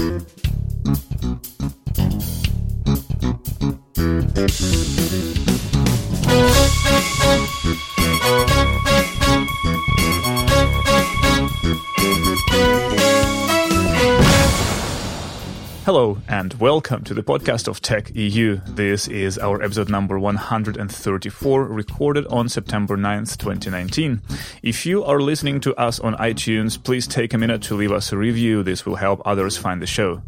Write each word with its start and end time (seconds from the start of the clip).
Hello 0.00 0.49
and 16.50 16.60
welcome 16.60 17.04
to 17.04 17.14
the 17.14 17.22
podcast 17.22 17.68
of 17.68 17.80
Tech 17.80 18.14
EU. 18.14 18.60
This 18.66 19.06
is 19.08 19.38
our 19.38 19.62
episode 19.62 19.88
number 19.88 20.18
134, 20.18 21.64
recorded 21.64 22.26
on 22.26 22.48
September 22.48 22.96
9th, 22.96 23.36
2019. 23.36 24.20
If 24.62 24.86
you 24.86 25.04
are 25.04 25.20
listening 25.20 25.60
to 25.60 25.74
us 25.76 26.00
on 26.00 26.14
iTunes, 26.14 26.82
please 26.82 27.06
take 27.06 27.34
a 27.34 27.38
minute 27.38 27.62
to 27.62 27.74
leave 27.74 27.92
us 27.92 28.10
a 28.12 28.16
review. 28.16 28.62
This 28.62 28.86
will 28.86 28.96
help 28.96 29.20
others 29.24 29.56
find 29.56 29.82
the 29.82 29.86
show. 29.86 30.22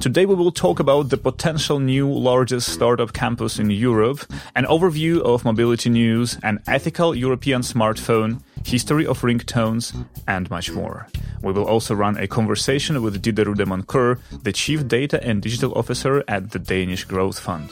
Today 0.00 0.24
we 0.24 0.34
will 0.34 0.52
talk 0.52 0.78
about 0.78 1.10
the 1.10 1.16
potential 1.16 1.78
new 1.78 2.10
largest 2.10 2.68
startup 2.72 3.12
campus 3.12 3.58
in 3.58 3.70
Europe, 3.70 4.20
an 4.54 4.64
overview 4.64 5.20
of 5.20 5.44
mobility 5.44 5.90
news, 5.90 6.38
an 6.42 6.62
ethical 6.66 7.14
European 7.14 7.62
smartphone, 7.62 8.40
history 8.64 9.06
of 9.06 9.20
ringtones, 9.22 9.94
and 10.26 10.48
much 10.50 10.72
more. 10.72 11.06
We 11.42 11.52
will 11.52 11.64
also 11.64 11.94
run 11.94 12.16
a 12.16 12.26
conversation 12.26 13.02
with 13.02 13.22
Ditte 13.22 13.46
Rude 13.46 13.66
Moncur, 13.66 14.18
the 14.42 14.52
Chief 14.52 14.86
Data 14.88 15.22
and 15.22 15.42
Digital 15.42 15.72
Officer 15.74 16.24
at 16.28 16.50
the 16.50 16.58
Danish 16.58 17.04
Growth 17.04 17.38
Fund. 17.38 17.70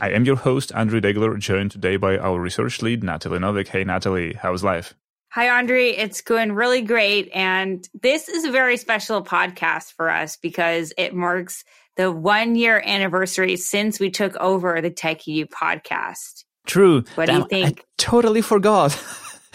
I 0.00 0.10
am 0.10 0.24
your 0.24 0.36
host, 0.36 0.72
Andrii 0.72 1.00
Degeler, 1.00 1.38
joined 1.38 1.70
today 1.70 1.96
by 1.96 2.18
our 2.18 2.38
research 2.38 2.82
lead, 2.82 3.02
Natalie 3.02 3.38
Novik. 3.38 3.68
Hey, 3.68 3.84
Natalie, 3.84 4.34
how's 4.34 4.62
life? 4.62 4.94
Hi, 5.30 5.50
Andre. 5.50 5.90
It's 5.90 6.22
going 6.22 6.52
really 6.52 6.80
great. 6.80 7.30
And 7.34 7.86
this 7.92 8.30
is 8.30 8.46
a 8.46 8.50
very 8.50 8.78
special 8.78 9.22
podcast 9.22 9.92
for 9.92 10.08
us 10.08 10.38
because 10.38 10.94
it 10.96 11.14
marks 11.14 11.62
the 11.96 12.10
one 12.10 12.56
year 12.56 12.82
anniversary 12.82 13.56
since 13.56 14.00
we 14.00 14.10
took 14.10 14.34
over 14.36 14.80
the 14.80 14.88
Tech 14.88 15.26
EU 15.26 15.44
podcast. 15.44 16.45
True. 16.66 17.04
What 17.14 17.26
Damn, 17.26 17.42
do 17.42 17.56
you 17.56 17.64
think? 17.64 17.80
I 17.80 17.82
totally 17.96 18.42
forgot. 18.42 19.00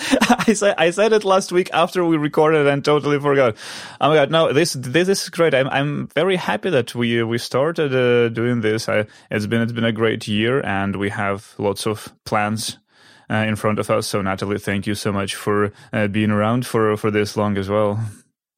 I 0.47 0.53
said 0.53 0.75
I 0.77 0.89
said 0.89 1.13
it 1.13 1.23
last 1.23 1.51
week 1.51 1.69
after 1.73 2.03
we 2.03 2.17
recorded 2.17 2.67
and 2.67 2.83
totally 2.83 3.19
forgot. 3.19 3.55
Oh 3.99 4.09
my 4.09 4.15
god, 4.15 4.31
no, 4.31 4.51
this 4.51 4.73
this 4.73 5.07
is 5.09 5.29
great. 5.29 5.53
I'm 5.53 5.69
I'm 5.69 6.07
very 6.07 6.37
happy 6.37 6.69
that 6.69 6.95
we 6.95 7.21
we 7.23 7.37
started 7.37 7.93
uh, 7.93 8.29
doing 8.29 8.61
this. 8.61 8.89
I, 8.89 9.05
it's 9.29 9.45
been 9.45 9.61
it's 9.61 9.71
been 9.71 9.85
a 9.85 9.91
great 9.91 10.27
year 10.27 10.65
and 10.65 10.95
we 10.95 11.09
have 11.09 11.53
lots 11.57 11.85
of 11.85 12.13
plans 12.25 12.77
uh, 13.29 13.35
in 13.35 13.55
front 13.55 13.79
of 13.79 13.89
us. 13.89 14.07
So 14.07 14.21
Natalie, 14.21 14.59
thank 14.59 14.87
you 14.87 14.95
so 14.95 15.11
much 15.11 15.35
for 15.35 15.71
uh, 15.93 16.07
being 16.07 16.31
around 16.31 16.65
for 16.65 16.97
for 16.97 17.11
this 17.11 17.37
long 17.37 17.57
as 17.57 17.69
well. 17.69 17.99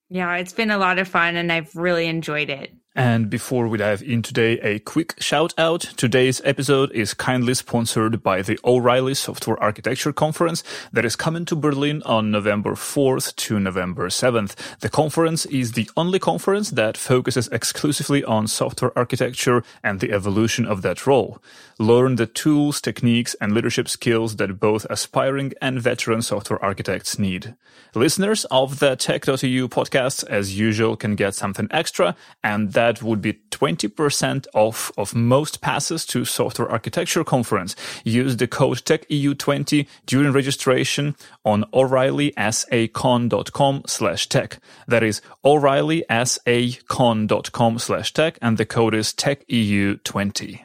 Yeah, 0.09 0.35
it's 0.35 0.53
been 0.53 0.71
a 0.71 0.77
lot 0.77 0.99
of 0.99 1.07
fun 1.07 1.35
and 1.35 1.51
I've 1.51 1.75
really 1.75 2.07
enjoyed 2.07 2.49
it. 2.49 2.71
And 2.95 3.27
before 3.27 3.67
we 3.67 3.79
dive 3.79 4.03
in 4.03 4.21
today, 4.21 4.59
a 4.59 4.77
quick 4.77 5.15
shout 5.19 5.51
out. 5.57 5.81
Today's 5.81 6.41
episode 6.45 6.91
is 6.91 7.15
kindly 7.15 7.55
sponsored 7.55 8.21
by 8.21 8.43
the 8.43 8.59
O'Reilly 8.63 9.15
Software 9.15 9.61
Architecture 9.61 10.13
Conference 10.13 10.63
that 10.91 11.03
is 11.03 11.15
coming 11.15 11.43
to 11.45 11.55
Berlin 11.55 12.03
on 12.03 12.29
November 12.29 12.73
4th 12.73 13.35
to 13.37 13.59
November 13.59 14.09
7th. 14.09 14.77
The 14.81 14.89
conference 14.89 15.47
is 15.47 15.71
the 15.71 15.89
only 15.97 16.19
conference 16.19 16.69
that 16.69 16.95
focuses 16.95 17.47
exclusively 17.47 18.23
on 18.23 18.45
software 18.45 18.95
architecture 18.95 19.63
and 19.83 19.99
the 19.99 20.11
evolution 20.11 20.67
of 20.67 20.83
that 20.83 21.07
role. 21.07 21.41
Learn 21.79 22.17
the 22.17 22.27
tools, 22.27 22.79
techniques, 22.79 23.35
and 23.41 23.55
leadership 23.55 23.89
skills 23.89 24.35
that 24.35 24.59
both 24.59 24.85
aspiring 24.91 25.53
and 25.59 25.81
veteran 25.81 26.21
software 26.21 26.63
architects 26.63 27.17
need. 27.17 27.55
Listeners 27.95 28.45
of 28.45 28.79
the 28.79 28.95
Tech.eu 28.95 29.67
podcast, 29.67 30.23
as 30.27 30.57
usual, 30.57 30.95
can 30.95 31.15
get 31.15 31.33
something 31.33 31.67
extra 31.71 32.15
and 32.43 32.73
that 32.73 32.82
that 32.83 33.01
would 33.01 33.21
be 33.21 33.39
20% 33.51 34.45
off 34.53 34.91
of 34.97 35.15
most 35.15 35.61
passes 35.61 36.05
to 36.07 36.25
software 36.25 36.69
architecture 36.69 37.23
conference. 37.23 37.77
Use 38.03 38.35
the 38.35 38.47
code 38.47 38.79
TechEU20 38.79 39.87
during 40.05 40.33
registration 40.33 41.15
on 41.45 41.63
o'reillysacon.com 41.73 43.83
slash 43.87 44.27
tech. 44.27 44.59
That 44.87 45.01
is 45.01 45.21
o'reillysacon.com 45.45 47.79
slash 47.79 48.13
tech 48.13 48.37
and 48.41 48.57
the 48.57 48.65
code 48.65 48.95
is 48.95 49.13
TechEU20. 49.13 50.59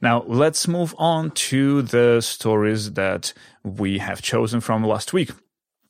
Now 0.00 0.22
let's 0.28 0.68
move 0.68 0.94
on 0.98 1.32
to 1.50 1.82
the 1.82 2.20
stories 2.20 2.92
that 2.92 3.32
we 3.64 3.98
have 3.98 4.22
chosen 4.22 4.60
from 4.60 4.84
last 4.84 5.12
week. 5.12 5.32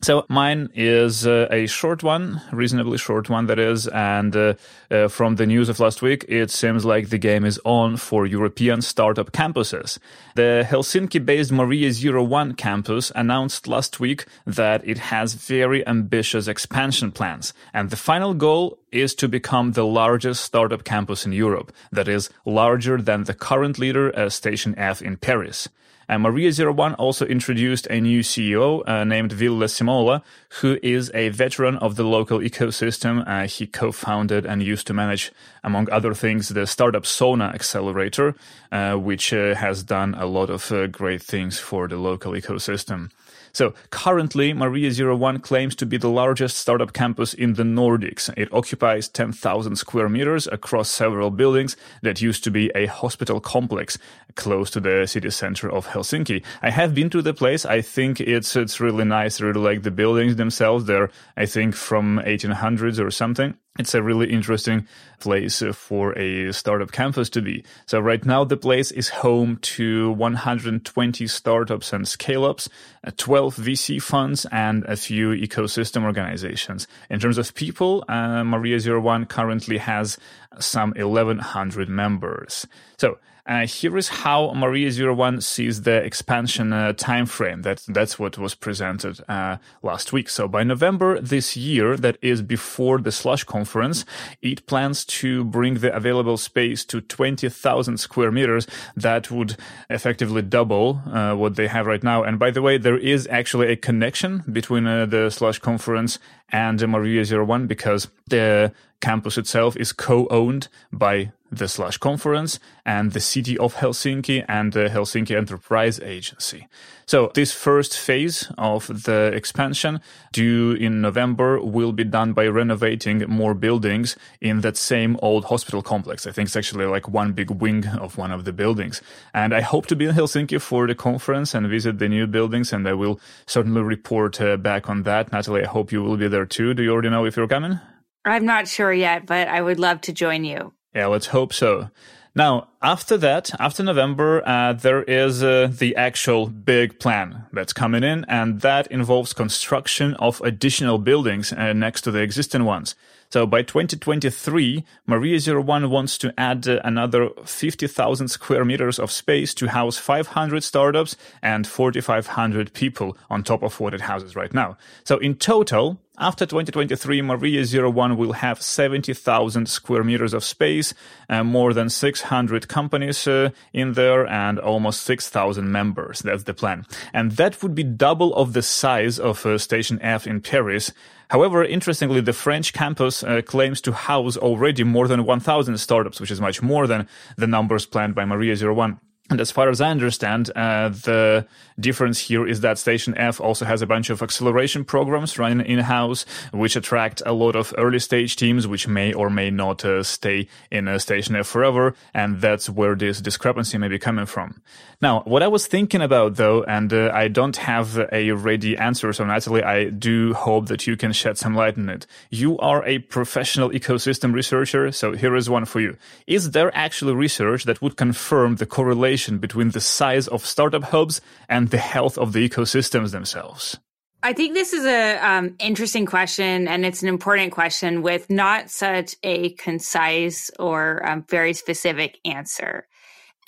So 0.05 0.27
mine 0.29 0.69
is 0.75 1.29
uh, 1.29 1.47
a 1.53 1.67
short 1.67 2.03
one, 2.03 2.43
reasonably 2.51 2.99
short 2.99 3.31
one 3.31 3.47
that 3.47 3.61
is, 3.61 3.87
and 3.87 4.35
uh, 4.35 4.55
uh, 4.91 5.07
from 5.07 5.37
the 5.37 5.47
news 5.47 5.69
of 5.69 5.79
last 5.79 6.03
week, 6.03 6.25
it 6.29 6.51
seems 6.51 6.85
like 6.85 7.11
the 7.11 7.19
game 7.19 7.45
is 7.45 7.61
on 7.65 7.97
for 7.97 8.27
European 8.27 8.83
startup 8.83 9.31
campuses. 9.31 10.01
The 10.35 10.67
Helsinki-based 10.69 11.53
Maria 11.53 11.93
Zero 11.93 12.25
One 12.25 12.55
campus 12.55 13.13
announced 13.15 13.69
last 13.69 14.01
week 14.01 14.27
that 14.45 14.85
it 14.85 14.99
has 14.99 15.35
very 15.35 15.87
ambitious 15.87 16.49
expansion 16.49 17.13
plans, 17.13 17.55
and 17.73 17.91
the 17.91 17.97
final 17.97 18.35
goal 18.35 18.81
is 18.91 19.15
to 19.15 19.29
become 19.29 19.71
the 19.73 19.87
largest 19.87 20.43
startup 20.43 20.83
campus 20.83 21.25
in 21.25 21.31
Europe, 21.31 21.71
that 21.93 22.09
is 22.09 22.29
larger 22.45 23.01
than 23.01 23.23
the 23.23 23.35
current 23.35 23.79
leader, 23.79 24.13
uh, 24.19 24.29
Station 24.29 24.75
F 24.77 25.01
in 25.01 25.17
Paris. 25.17 25.69
And 26.13 26.23
Maria 26.23 26.53
Zero 26.53 26.75
One 26.75 26.93
also 26.97 27.25
introduced 27.25 27.87
a 27.89 27.99
new 27.99 28.21
CEO 28.21 28.87
uh, 28.87 29.03
named 29.03 29.33
Ville 29.33 29.67
Simola, 29.67 30.23
who 30.61 30.79
is 30.83 31.11
a 31.15 31.31
veteran 31.31 31.77
of 31.79 31.97
the 31.97 32.05
local 32.05 32.41
ecosystem. 32.41 33.27
Uh, 33.27 33.49
he 33.49 33.67
co-founded 33.67 34.45
and 34.45 34.63
used 34.63 34.87
to 34.89 34.93
manage, 34.93 35.33
among 35.65 35.91
other 35.91 36.13
things, 36.13 36.51
the 36.51 36.67
startup 36.67 37.05
Sauna 37.05 37.55
Accelerator, 37.55 38.35
uh, 38.71 38.97
which 38.97 39.33
uh, 39.33 39.55
has 39.55 39.83
done 39.83 40.15
a 40.19 40.27
lot 40.27 40.51
of 40.51 40.71
uh, 40.71 40.87
great 40.87 41.23
things 41.23 41.59
for 41.59 41.89
the 41.89 41.97
local 41.97 42.33
ecosystem. 42.33 43.11
So 43.53 43.75
currently, 43.91 44.53
Maria 44.53 44.91
Zero 44.91 45.15
One 45.17 45.39
claims 45.39 45.75
to 45.77 45.87
be 45.87 45.97
the 45.97 46.09
largest 46.09 46.57
startup 46.57 46.93
campus 46.93 47.35
in 47.35 47.55
the 47.55 47.63
Nordics. 47.63 48.33
It 48.37 48.53
occupies 48.53 49.09
10,000 49.09 49.77
square 49.77 50.09
meters 50.09 50.47
across 50.47 50.89
several 50.89 51.31
buildings 51.31 51.77
that 52.03 52.21
used 52.21 52.45
to 52.45 52.51
be 52.51 52.71
a 52.75 52.87
hospital 52.87 53.41
complex 53.41 53.99
close 54.35 54.71
to 54.71 54.81
the 54.81 55.07
city 55.07 55.31
center 55.31 55.71
of 55.71 55.89
Helsinki. 55.89 56.43
I 56.63 56.71
have 56.71 56.95
been 56.95 57.11
to 57.11 57.23
the 57.23 57.35
place. 57.35 57.65
I 57.67 57.83
think 57.83 58.21
it's 58.21 58.57
it's 58.57 58.81
really 58.81 59.05
nice. 59.05 59.41
I 59.41 59.45
really 59.45 59.61
like 59.61 59.83
the 59.83 59.91
buildings 59.91 60.37
themselves. 60.37 60.87
They're 60.87 61.11
I 61.37 61.47
think 61.47 61.75
from 61.75 62.21
1800s 62.25 62.99
or 62.99 63.11
something 63.11 63.55
it's 63.79 63.95
a 63.95 64.03
really 64.03 64.31
interesting 64.31 64.87
place 65.19 65.63
for 65.73 66.13
a 66.19 66.53
startup 66.53 66.93
campus 66.93 67.31
to 67.31 67.41
be. 67.41 67.65
So 67.87 68.01
right 68.01 68.25
now 68.25 68.45
the 68.45 68.57
place 68.57 68.91
is 68.91 69.09
home 69.09 69.57
to 69.63 70.13
120 70.13 71.27
startups 71.27 71.93
and 71.93 72.07
scale-ups, 72.07 72.69
uh, 73.05 73.13
12 73.17 73.57
VC 73.57 74.03
funds, 74.03 74.47
and 74.53 74.85
a 74.85 74.97
few 74.97 75.31
ecosystem 75.31 76.05
organizations. 76.05 76.87
In 77.09 77.19
terms 77.19 77.39
of 77.39 77.55
people, 77.55 78.05
uh, 78.09 78.45
Maria 78.45 78.79
Zero 78.79 79.01
One 79.01 79.25
currently 79.25 79.79
has 79.79 80.19
some 80.59 80.93
1100 80.97 81.89
members. 81.89 82.67
So 82.99 83.19
uh, 83.47 83.67
here 83.67 83.97
is 83.97 84.09
how 84.09 84.53
Maria 84.55 84.91
Zero 84.91 85.15
One 85.15 85.41
sees 85.41 85.83
the 85.83 85.97
expansion 85.97 86.73
uh, 86.73 86.93
time 86.93 87.27
frame. 87.27 87.63
That 87.63 87.83
that's 87.89 88.19
what 88.19 88.39
was 88.39 88.55
presented 88.55 89.21
uh, 89.29 89.57
last 89.83 90.13
week. 90.13 90.29
So 90.29 90.47
by 90.47 90.63
November 90.63 91.21
this 91.21 91.57
year, 91.57 91.97
that 91.97 92.19
is 92.23 92.41
before 92.43 92.99
the 92.99 93.11
Slush 93.11 93.45
conference, 93.45 94.05
it 94.41 94.67
plans 94.67 95.05
to 95.05 95.45
bring 95.45 95.75
the 95.75 95.95
available 95.95 96.37
space 96.37 96.85
to 96.87 97.01
twenty 97.01 97.49
thousand 97.49 97.99
square 97.99 98.31
meters. 98.31 98.67
That 98.97 99.31
would 99.31 99.57
effectively 99.91 100.43
double 100.43 101.03
uh, 101.07 101.35
what 101.35 101.57
they 101.57 101.67
have 101.67 101.87
right 101.87 102.03
now. 102.03 102.23
And 102.23 102.39
by 102.39 102.51
the 102.51 102.63
way, 102.63 102.79
there 102.79 102.99
is 102.99 103.27
actually 103.31 103.73
a 103.73 103.77
connection 103.77 104.45
between 104.51 104.87
uh, 104.87 105.07
the 105.07 105.31
Slush 105.31 105.59
conference 105.59 106.19
and 106.53 106.79
the 106.79 106.87
Maria 106.87 107.25
Zero 107.25 107.45
One 107.45 107.67
because 107.67 108.09
the 108.29 108.73
campus 109.01 109.37
itself 109.37 109.77
is 109.77 109.93
co-owned 109.93 110.69
by 110.93 111.33
the 111.53 111.69
Slush 111.69 111.99
conference 111.99 112.59
and 112.87 113.13
the 113.13 113.21
city 113.21 113.59
of 113.59 113.75
Helsinki 113.75 114.45
and 114.49 114.73
the 114.73 114.89
Helsinki 114.89 115.37
Enterprise 115.37 116.01
Agency. 116.01 116.67
So 117.05 117.31
this 117.35 117.53
first 117.53 117.99
phase 117.99 118.51
of 118.57 118.87
the 119.05 119.33
expansion 119.35 120.01
due 120.33 120.73
in 120.73 121.03
November 121.03 121.61
will 121.61 121.93
be 121.93 122.05
done 122.05 122.33
by 122.33 122.47
renovating 122.47 123.19
more 123.29 123.53
buildings 123.53 124.17
in 124.41 124.63
that 124.63 124.79
same 124.79 125.19
old 125.21 125.45
hospital 125.47 125.83
complex. 125.83 126.27
I 126.27 126.33
think 126.33 126.47
it's 126.47 126.57
actually 126.57 126.87
like 126.87 127.09
one 127.09 127.33
big 127.33 127.51
wing 127.51 127.87
of 127.87 128.17
one 128.17 128.33
of 128.33 128.45
the 128.45 128.53
buildings. 128.53 129.03
And 129.35 129.53
I 129.53 129.61
hope 129.61 129.87
to 129.89 129.97
be 129.97 130.07
in 130.07 130.15
Helsinki 130.15 130.61
for 130.61 130.87
the 130.87 130.95
conference 130.95 131.55
and 131.55 131.69
visit 131.69 131.99
the 131.99 132.09
new 132.09 132.27
buildings 132.27 132.73
and 132.73 132.89
I 132.89 132.95
will 132.95 133.21
certainly 133.47 133.83
report 133.83 134.41
uh, 134.41 134.57
back 134.57 134.89
on 134.89 135.03
that. 135.03 135.33
Natalie, 135.33 135.65
I 135.65 135.69
hope 135.69 135.93
you 135.93 136.03
will 136.03 136.17
be 136.17 136.29
there 136.29 136.42
too. 136.47 136.75
Do 136.75 136.83
you 136.83 136.93
already 136.93 137.11
know 137.11 137.25
if 137.25 137.37
you're 137.37 137.49
coming? 137.49 137.79
I'm 138.25 138.45
not 138.45 138.69
sure 138.69 138.93
yet, 138.93 139.27
but 139.27 139.49
I 139.49 139.61
would 139.61 139.79
love 139.79 140.01
to 140.03 140.13
join 140.13 140.45
you. 140.45 140.73
Yeah, 140.95 141.07
let's 141.07 141.27
hope 141.27 141.53
so. 141.53 141.91
Now, 142.35 142.69
after 142.81 143.19
that, 143.19 143.51
after 143.61 143.83
November, 143.83 144.43
uh, 144.47 144.73
there 144.73 145.03
is 145.03 145.43
uh, 145.43 145.69
the 145.71 145.95
actual 145.97 146.47
big 146.47 146.99
plan 146.99 147.45
that's 147.53 147.75
coming 147.75 148.03
in, 148.03 148.25
and 148.27 148.63
that 148.63 148.87
involves 148.87 149.35
construction 149.35 150.15
of 150.15 150.41
additional 150.41 150.97
buildings 150.97 151.53
uh, 151.53 151.75
next 151.75 152.03
to 152.03 152.11
the 152.11 152.21
existing 152.21 152.65
ones. 152.65 152.95
So 153.33 153.47
by 153.47 153.63
2023, 153.63 154.85
Maria 155.07 155.41
01 155.41 155.91
wants 155.91 156.17
to 156.19 156.35
add 156.39 156.69
uh, 156.69 156.81
another 156.85 157.31
50,000 157.45 158.29
square 158.29 158.65
meters 158.65 158.99
of 158.99 159.11
space 159.11 159.53
to 159.55 159.69
house 159.69 159.99
500 159.99 160.63
startups 160.63 161.17
and 161.43 161.67
4,500 161.67 162.73
people 162.75 163.17
on 163.29 163.43
top 163.43 163.63
of 163.63 163.79
what 163.81 163.95
it 163.95 164.03
houses 164.03 164.37
right 164.37 164.53
now. 164.53 164.77
So 165.05 165.19
in 165.19 165.37
total, 165.37 165.99
after 166.23 166.47
2023, 166.47 167.21
Maria 167.23 167.65
01 167.65 168.17
will 168.17 168.33
have 168.33 168.63
70,000 168.63 169.69
square 169.69 170.05
meters 170.05 170.33
of 170.33 170.45
space, 170.45 170.95
and 171.29 171.49
more 171.49 171.75
than 171.75 171.91
600 171.91 172.69
companies 172.69 173.27
uh, 173.27 173.51
in 173.73 173.95
there, 173.95 174.27
and 174.27 174.59
almost 174.59 175.03
6,000 175.03 175.71
members. 175.71 176.21
That's 176.21 176.45
the 176.45 176.55
plan. 176.55 176.87
And 177.13 177.33
that 177.33 177.63
would 177.63 177.75
be 177.75 177.83
double 177.83 178.35
of 178.35 178.53
the 178.53 178.63
size 178.63 179.19
of 179.19 179.45
uh, 179.45 179.59
Station 179.59 180.01
F 180.01 180.27
in 180.27 180.41
Paris. 180.41 180.93
However, 181.29 181.65
interestingly, 181.65 182.21
the 182.21 182.33
French 182.33 182.73
campus 182.73 183.25
uh, 183.25 183.43
claims 183.43 183.81
to 183.83 183.93
house 183.93 184.37
already 184.37 184.85
more 184.85 185.09
than 185.09 185.25
1,000 185.25 185.79
startups, 185.79 186.21
which 186.21 186.31
is 186.31 186.41
much 186.41 186.63
more 186.63 186.87
than 186.87 187.09
the 187.37 187.47
numbers 187.47 187.87
planned 187.87 188.15
by 188.15 188.25
Maria 188.25 188.55
01. 188.55 189.01
And 189.33 189.41
as 189.41 189.51
far 189.51 189.71
as 189.71 189.81
I 189.81 189.89
understand, 189.89 190.51
uh, 190.55 190.91
the 190.91 191.47
difference 191.81 192.19
here 192.19 192.47
is 192.47 192.61
that 192.61 192.77
Station 192.77 193.17
F 193.17 193.41
also 193.41 193.65
has 193.65 193.81
a 193.81 193.87
bunch 193.87 194.11
of 194.11 194.21
acceleration 194.21 194.85
programs 194.85 195.39
running 195.39 195.65
in-house, 195.65 196.27
which 196.53 196.77
attract 196.77 197.23
a 197.25 197.33
lot 197.33 197.57
of 197.57 197.73
early 197.79 197.99
stage 197.99 198.37
teams, 198.37 198.67
which 198.67 198.87
may 198.87 199.15
or 199.15 199.31
may 199.31 199.49
not 199.49 199.87
uh, 199.87 200.03
stay 200.03 200.49
in 200.71 200.87
uh, 200.87 200.99
Station 200.99 201.35
F 201.35 201.47
forever. 201.47 201.95
And 202.13 202.43
that's 202.43 202.69
where 202.69 202.95
this 202.95 203.23
discrepancy 203.23 203.79
may 203.79 203.89
be 203.89 203.99
coming 203.99 204.27
from. 204.27 204.61
Now, 205.01 205.23
what 205.23 205.43
I 205.43 205.49
was 205.49 205.67
thinking 205.67 206.03
about 206.03 206.37
though, 206.37 206.63
and 206.65 206.93
uh, 206.93 207.11
I 207.15 207.29
don't 207.29 207.57
have 207.57 207.99
a 208.13 208.33
ready 208.33 208.77
answer, 208.77 209.15
so 209.15 209.25
Natalie, 209.25 209.65
I 209.65 209.89
do 209.89 210.35
hope 210.35 210.67
that 210.67 210.87
you 210.87 210.99
can 210.99 211.13
shed 211.13 211.39
some 211.39 211.57
light 211.57 211.79
on 211.79 211.89
it. 211.89 212.07
You 212.29 212.59
are 212.59 212.85
a 212.85 212.99
professional 212.99 213.71
ecosystem 213.71 214.35
researcher, 214.35 214.93
so 214.93 215.13
here 215.13 215.35
is 215.35 215.49
one 215.49 215.65
for 215.65 215.81
you. 215.81 215.97
Is 216.27 216.51
there 216.51 216.71
actually 216.77 217.15
research 217.15 217.65
that 217.65 217.81
would 217.81 217.97
confirm 217.97 218.57
the 218.57 218.67
correlation 218.67 219.22
correlation 219.23 219.39
between 219.39 219.71
the 219.71 219.81
size 219.81 220.29
of 220.29 220.45
startup 220.45 220.85
hubs 220.85 221.21
and 221.49 221.71
the 221.71 221.79
health 221.79 222.19
of 222.19 222.33
the 222.33 222.49
ecosystems 222.49 223.13
themselves? 223.13 223.79
I 224.25 224.33
think 224.33 224.55
this 224.55 224.73
is 224.73 224.85
a 224.85 225.19
um, 225.19 225.57
interesting 225.59 226.07
question, 226.07 226.69
and 226.69 226.85
it's 226.85 227.03
an 227.03 227.09
important 227.09 227.53
question 227.53 228.03
with 228.03 228.31
not 228.31 228.71
such 228.71 229.17
a 229.25 229.55
concise 229.55 230.51
or 230.61 231.05
um, 231.05 231.25
very 231.29 231.55
specific 231.55 232.19
answer. 232.25 232.87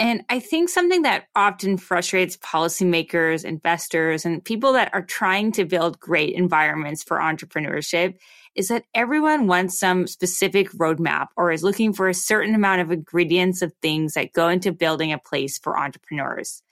And 0.00 0.24
I 0.28 0.40
think 0.40 0.68
something 0.68 1.02
that 1.02 1.26
often 1.36 1.78
frustrates 1.78 2.36
policymakers, 2.38 3.44
investors, 3.44 4.26
and 4.26 4.44
people 4.44 4.72
that 4.72 4.90
are 4.92 5.06
trying 5.06 5.52
to 5.52 5.64
build 5.64 6.00
great 6.00 6.34
environments 6.34 7.04
for 7.04 7.18
entrepreneurship 7.18 8.14
is 8.54 8.68
that 8.68 8.84
everyone 8.94 9.46
wants 9.46 9.78
some 9.78 10.06
specific 10.06 10.70
roadmap 10.72 11.28
or 11.36 11.50
is 11.50 11.64
looking 11.64 11.92
for 11.92 12.08
a 12.08 12.14
certain 12.14 12.54
amount 12.54 12.80
of 12.80 12.92
ingredients 12.92 13.62
of 13.62 13.72
things 13.82 14.14
that 14.14 14.32
go 14.32 14.48
into 14.48 14.72
building 14.72 15.12
a 15.12 15.18
place 15.18 15.58
for 15.58 15.78
entrepreneurs. 15.78 16.62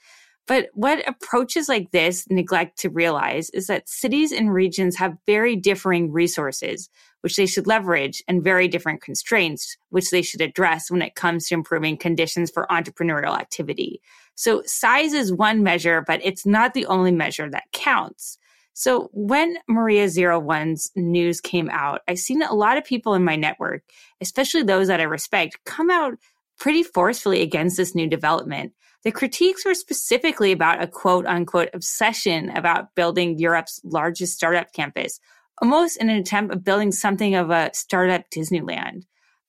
But 0.47 0.71
what 0.75 1.07
approaches 1.09 1.69
like 1.69 1.93
this 1.93 2.29
neglect 2.29 2.79
to 2.81 2.91
realize 2.91 3.49
is 3.51 3.69
that 3.69 3.89
cities 3.89 4.33
and 4.33 4.53
regions 4.53 4.97
have 4.97 5.17
very 5.25 5.55
differing 5.55 6.11
resources, 6.11 6.91
which 7.21 7.37
they 7.37 7.47
should 7.47 7.69
leverage, 7.69 8.23
and 8.27 8.43
very 8.43 8.67
different 8.67 9.03
constraints, 9.03 9.77
which 9.91 10.11
they 10.11 10.23
should 10.23 10.41
address 10.41 10.91
when 10.91 11.01
it 11.01 11.15
comes 11.15 11.47
to 11.47 11.55
improving 11.55 11.97
conditions 11.97 12.51
for 12.51 12.67
entrepreneurial 12.71 13.39
activity. 13.39 14.01
So 14.35 14.63
size 14.67 15.13
is 15.13 15.33
one 15.33 15.63
measure, 15.63 16.03
but 16.05 16.21
it's 16.25 16.45
not 16.45 16.75
the 16.75 16.87
only 16.87 17.13
measure 17.13 17.49
that 17.49 17.71
counts. 17.73 18.39
So 18.75 19.11
when 19.13 19.57
Maria 19.69 20.09
Zero 20.09 20.39
One's 20.39 20.91
news 20.97 21.41
came 21.41 21.69
out, 21.71 22.01
I've 22.09 22.19
seen 22.19 22.43
a 22.43 22.55
lot 22.55 22.79
of 22.79 22.85
people 22.85 23.15
in 23.15 23.25
my 23.25 23.37
network, 23.37 23.83
especially 24.21 24.63
those 24.63 24.89
that 24.89 25.01
I 25.01 25.05
respect, 25.05 25.59
come 25.67 25.91
out 25.91 26.15
pretty 26.59 26.83
forcefully 26.83 27.43
against 27.43 27.77
this 27.77 27.95
new 27.95 28.09
development. 28.09 28.73
The 29.05 29.13
critiques 29.13 29.65
were 29.65 29.75
specifically 29.75 30.53
about 30.53 30.83
a 30.83 30.87
quote 30.87 31.27
unquote 31.27 31.71
obsession 31.75 32.51
about 32.51 32.95
building 32.95 33.39
Europe's 33.39 33.81
largest 33.85 34.35
startup 34.35 34.73
campus, 34.73 35.19
almost 35.61 35.97
in 35.97 36.09
an 36.09 36.17
attempt 36.17 36.55
of 36.55 36.65
building 36.65 36.93
something 36.93 37.35
of 37.35 37.51
a 37.51 37.71
startup 37.75 38.31
Disneyland. 38.31 39.03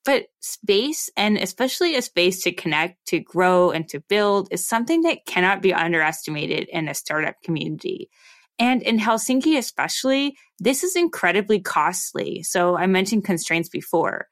But 0.06 0.26
space, 0.42 1.10
and 1.16 1.38
especially 1.38 1.96
a 1.96 2.02
space 2.02 2.44
to 2.44 2.52
connect, 2.52 3.06
to 3.08 3.22
grow, 3.22 3.72
and 3.72 3.88
to 3.90 4.02
build, 4.02 4.50
is 4.52 4.68
something 4.68 5.04
that 5.04 5.26
cannot 5.26 5.62
be 5.62 5.74
underestimated 5.74 6.68
in 6.70 6.90
a 6.90 6.94
startup 6.94 7.42
community. 7.42 8.10
And 8.64 8.82
in 8.82 8.98
Helsinki, 8.98 9.58
especially, 9.58 10.38
this 10.58 10.86
is 10.86 10.96
incredibly 10.96 11.60
costly. 11.60 12.44
So 12.44 12.78
I 12.78 12.88
mentioned 12.88 13.26
constraints 13.26 13.68
before. 13.68 14.30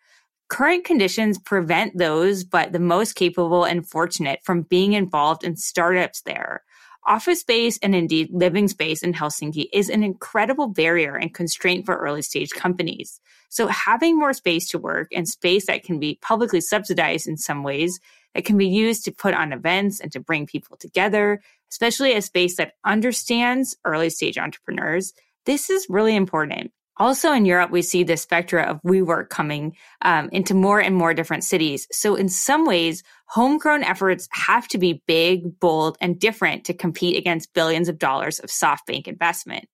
Current 0.47 0.85
conditions 0.85 1.37
prevent 1.37 1.97
those, 1.97 2.45
but 2.45 2.71
the 2.71 2.79
most 2.79 3.15
capable 3.15 3.65
and 3.65 3.85
fortunate 3.85 4.39
from 4.41 4.61
being 4.61 4.93
involved 4.93 5.43
in 5.43 5.57
startups 5.57 6.21
there. 6.21 6.63
Office 7.05 7.41
space 7.41 7.77
and 7.83 7.93
indeed 7.93 8.29
living 8.31 8.69
space 8.69 9.03
in 9.03 9.13
Helsinki 9.13 9.65
is 9.73 9.89
an 9.89 10.01
incredible 10.01 10.67
barrier 10.67 11.15
and 11.15 11.33
constraint 11.33 11.85
for 11.85 11.97
early 11.97 12.21
stage 12.21 12.51
companies. 12.51 13.19
So 13.49 13.67
having 13.67 14.17
more 14.17 14.31
space 14.31 14.69
to 14.69 14.77
work 14.77 15.09
and 15.13 15.27
space 15.27 15.65
that 15.65 15.83
can 15.83 15.99
be 15.99 16.19
publicly 16.21 16.61
subsidized 16.61 17.27
in 17.27 17.35
some 17.35 17.63
ways 17.63 17.99
that 18.35 18.45
can 18.45 18.57
be 18.57 18.67
used 18.67 19.05
to 19.05 19.11
put 19.11 19.33
on 19.33 19.53
events 19.53 19.99
and 19.99 20.11
to 20.11 20.19
bring 20.19 20.45
people 20.45 20.77
together, 20.77 21.41
especially 21.71 22.13
a 22.13 22.21
space 22.21 22.57
that 22.57 22.73
understands 22.85 23.75
early 23.85 24.09
stage 24.09 24.37
entrepreneurs. 24.37 25.13
This 25.45 25.69
is 25.69 25.87
really 25.89 26.15
important. 26.15 26.71
Also 26.97 27.31
in 27.31 27.45
Europe, 27.45 27.71
we 27.71 27.81
see 27.81 28.03
the 28.03 28.17
spectra 28.17 28.63
of 28.63 28.81
WeWork 28.83 29.29
coming 29.29 29.75
um, 30.03 30.29
into 30.31 30.53
more 30.53 30.79
and 30.79 30.95
more 30.95 31.13
different 31.13 31.43
cities. 31.43 31.87
So 31.91 32.15
in 32.15 32.29
some 32.29 32.65
ways, 32.65 33.01
homegrown 33.25 33.83
efforts 33.83 34.27
have 34.31 34.67
to 34.67 34.77
be 34.77 35.01
big, 35.07 35.59
bold, 35.59 35.97
and 35.99 36.19
different 36.19 36.65
to 36.65 36.73
compete 36.73 37.17
against 37.17 37.53
billions 37.53 37.89
of 37.89 37.97
dollars 37.97 38.39
of 38.39 38.49
SoftBank 38.49 39.07
investment. 39.07 39.65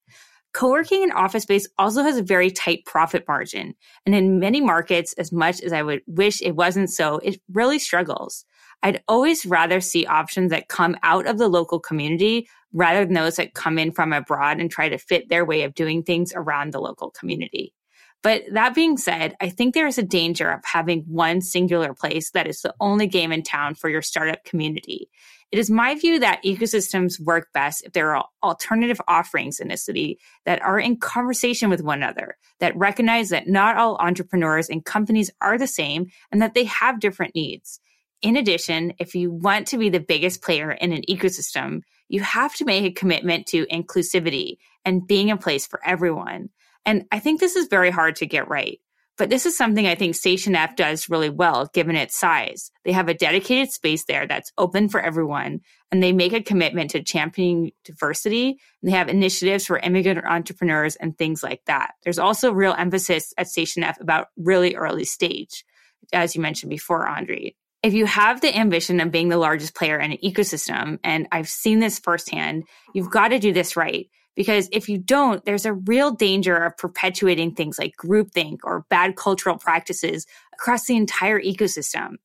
Co-working 0.57 1.04
and 1.04 1.13
office 1.13 1.44
space 1.44 1.68
also 1.77 2.01
has 2.01 2.18
a 2.18 2.24
very 2.24 2.50
tight 2.50 2.83
profit 2.83 3.24
margin. 3.27 3.75
And 4.07 4.15
in 4.15 4.39
many 4.39 4.59
markets, 4.59 5.13
as 5.13 5.31
much 5.31 5.62
as 5.62 5.71
I 5.71 5.83
would 5.83 6.01
wish 6.07 6.42
it 6.42 6.56
wasn't 6.56 6.89
so, 6.89 7.19
it 7.19 7.39
really 7.54 7.77
struggles. 7.77 8.44
I'd 8.81 9.04
always 9.07 9.45
rather 9.45 9.80
see 9.80 10.07
options 10.07 10.50
that 10.50 10.68
come 10.68 10.98
out 11.04 11.27
of 11.27 11.38
the 11.38 11.48
local 11.48 11.80
community 11.80 12.50
rather 12.74 13.06
than 13.06 13.13
those 13.13 13.36
that 13.36 13.54
come 13.54 13.77
in 13.77 13.92
from 13.92 14.13
abroad 14.13 14.59
and 14.59 14.71
try 14.71 14.89
to 14.89 14.98
fit 14.98 15.30
their 15.30 15.45
way 15.45 15.62
of 15.62 15.75
doing 15.75 16.01
things 16.01 16.33
around 16.36 16.74
the 16.74 16.81
local 16.81 17.12
community. 17.12 17.75
But 18.24 18.42
that 18.51 18.74
being 18.74 18.98
said, 18.98 19.36
I 19.39 19.50
think 19.50 19.75
there 19.75 19.86
is 19.86 20.00
a 20.00 20.04
danger 20.04 20.49
of 20.49 20.61
having 20.66 21.04
one 21.07 21.40
singular 21.42 21.94
place 21.94 22.31
that 22.31 22.47
is 22.47 22.61
the 22.61 22.73
only 22.80 23.06
game 23.06 23.31
in 23.31 23.44
town 23.44 23.76
for 23.76 23.92
your 23.92 24.02
startup 24.02 24.44
community. 24.44 25.07
It 25.51 25.59
is 25.59 25.69
my 25.69 25.95
view 25.95 26.19
that 26.19 26.44
ecosystems 26.44 27.19
work 27.19 27.47
best 27.54 27.83
if 27.85 27.94
there 27.94 28.16
are 28.16 28.25
alternative 28.44 28.99
offerings 29.07 29.59
in 29.59 29.71
a 29.71 29.77
city 29.77 30.19
that 30.45 30.61
are 30.61 30.80
in 30.80 30.97
conversation 30.97 31.69
with 31.69 31.81
one 31.81 31.99
another, 31.99 32.35
that 32.59 32.75
recognize 32.75 33.30
that 33.30 33.47
not 33.47 33.77
all 33.77 33.97
entrepreneurs 33.99 34.69
and 34.69 34.83
companies 34.83 35.31
are 35.39 35.57
the 35.57 35.68
same 35.68 36.07
and 36.31 36.42
that 36.42 36.54
they 36.54 36.66
have 36.66 36.99
different 36.99 37.33
needs. 37.33 37.80
In 38.21 38.35
addition, 38.35 38.94
if 38.99 39.16
you 39.16 39.31
want 39.31 39.68
to 39.68 39.77
be 39.77 39.89
the 39.89 39.99
biggest 39.99 40.42
player 40.42 40.71
in 40.71 40.92
an 40.92 41.04
ecosystem, 41.09 41.81
you 42.09 42.21
have 42.21 42.54
to 42.56 42.66
make 42.66 42.83
a 42.83 42.92
commitment 42.92 43.45
to 43.47 43.66
inclusivity 43.68 44.57
and 44.83 45.07
being 45.07 45.31
a 45.31 45.37
place 45.37 45.66
for 45.66 45.80
everyone. 45.85 46.49
And 46.85 47.06
I 47.11 47.19
think 47.19 47.39
this 47.39 47.56
is 47.56 47.68
very 47.68 47.92
hard 47.92 48.18
to 48.18 48.25
get 48.25 48.49
right. 48.49 48.80
But 49.18 49.30
this 49.30 49.45
is 49.45 49.57
something 49.57 49.88
I 49.88 49.95
think 49.95 50.16
Station 50.16 50.56
F 50.56 50.76
does 50.76 51.09
really 51.09 51.30
well 51.30 51.69
given 51.74 51.95
its 51.95 52.16
size. 52.16 52.71
They 52.86 52.92
have 52.92 53.09
a 53.09 53.14
dedicated 53.14 53.71
space 53.71 54.06
there 54.06 54.28
that's 54.28 54.52
open 54.57 54.90
for 54.90 55.02
everyone, 55.02 55.62
and 55.92 56.04
they 56.04 56.14
make 56.14 56.33
a 56.33 56.44
commitment 56.44 56.92
to 56.92 57.04
championing 57.04 57.71
diversity. 57.83 58.59
And 58.81 58.92
they 58.92 58.95
have 58.95 59.09
initiatives 59.09 59.66
for 59.66 59.80
immigrant 59.80 60.24
entrepreneurs 60.26 60.95
and 60.95 61.18
things 61.18 61.42
like 61.42 61.62
that. 61.66 61.92
There's 62.04 62.19
also 62.19 62.52
real 62.52 62.76
emphasis 62.78 63.33
at 63.38 63.47
Station 63.47 63.83
F 63.83 64.00
about 64.00 64.28
really 64.38 64.76
early 64.76 65.06
stage, 65.06 65.66
as 66.14 66.36
you 66.36 66.42
mentioned 66.42 66.69
before, 66.69 67.07
Andre 67.07 67.56
if 67.83 67.94
you 67.94 68.06
have 68.06 68.42
the 68.42 68.56
ambition 68.56 69.00
of 69.00 69.12
being 69.12 69.30
the 69.30 69.38
largest 69.38 69.76
player 69.76 70.00
in 70.00 70.12
an 70.12 70.18
ecosystem, 70.24 71.00
and 71.04 71.28
I've 71.31 71.47
seen 71.47 71.80
this 71.80 72.00
firsthand, 72.00 72.64
you've 72.94 73.12
got 73.12 73.30
to 73.30 73.40
do 73.40 73.54
this 73.54 73.78
right. 73.78 74.09
Because 74.37 74.69
if 74.71 74.87
you 74.87 74.99
don't, 74.99 75.44
there's 75.44 75.65
a 75.65 75.73
real 75.73 76.11
danger 76.11 76.56
of 76.56 76.77
perpetuating 76.77 77.56
things 77.56 77.79
like 77.79 77.95
groupthink 77.97 78.59
or 78.63 78.85
bad 78.87 79.15
cultural 79.15 79.57
practices 79.57 80.27
across 80.53 80.85
the 80.85 80.95
entire 80.95 81.41
ecosystem. 81.41 82.17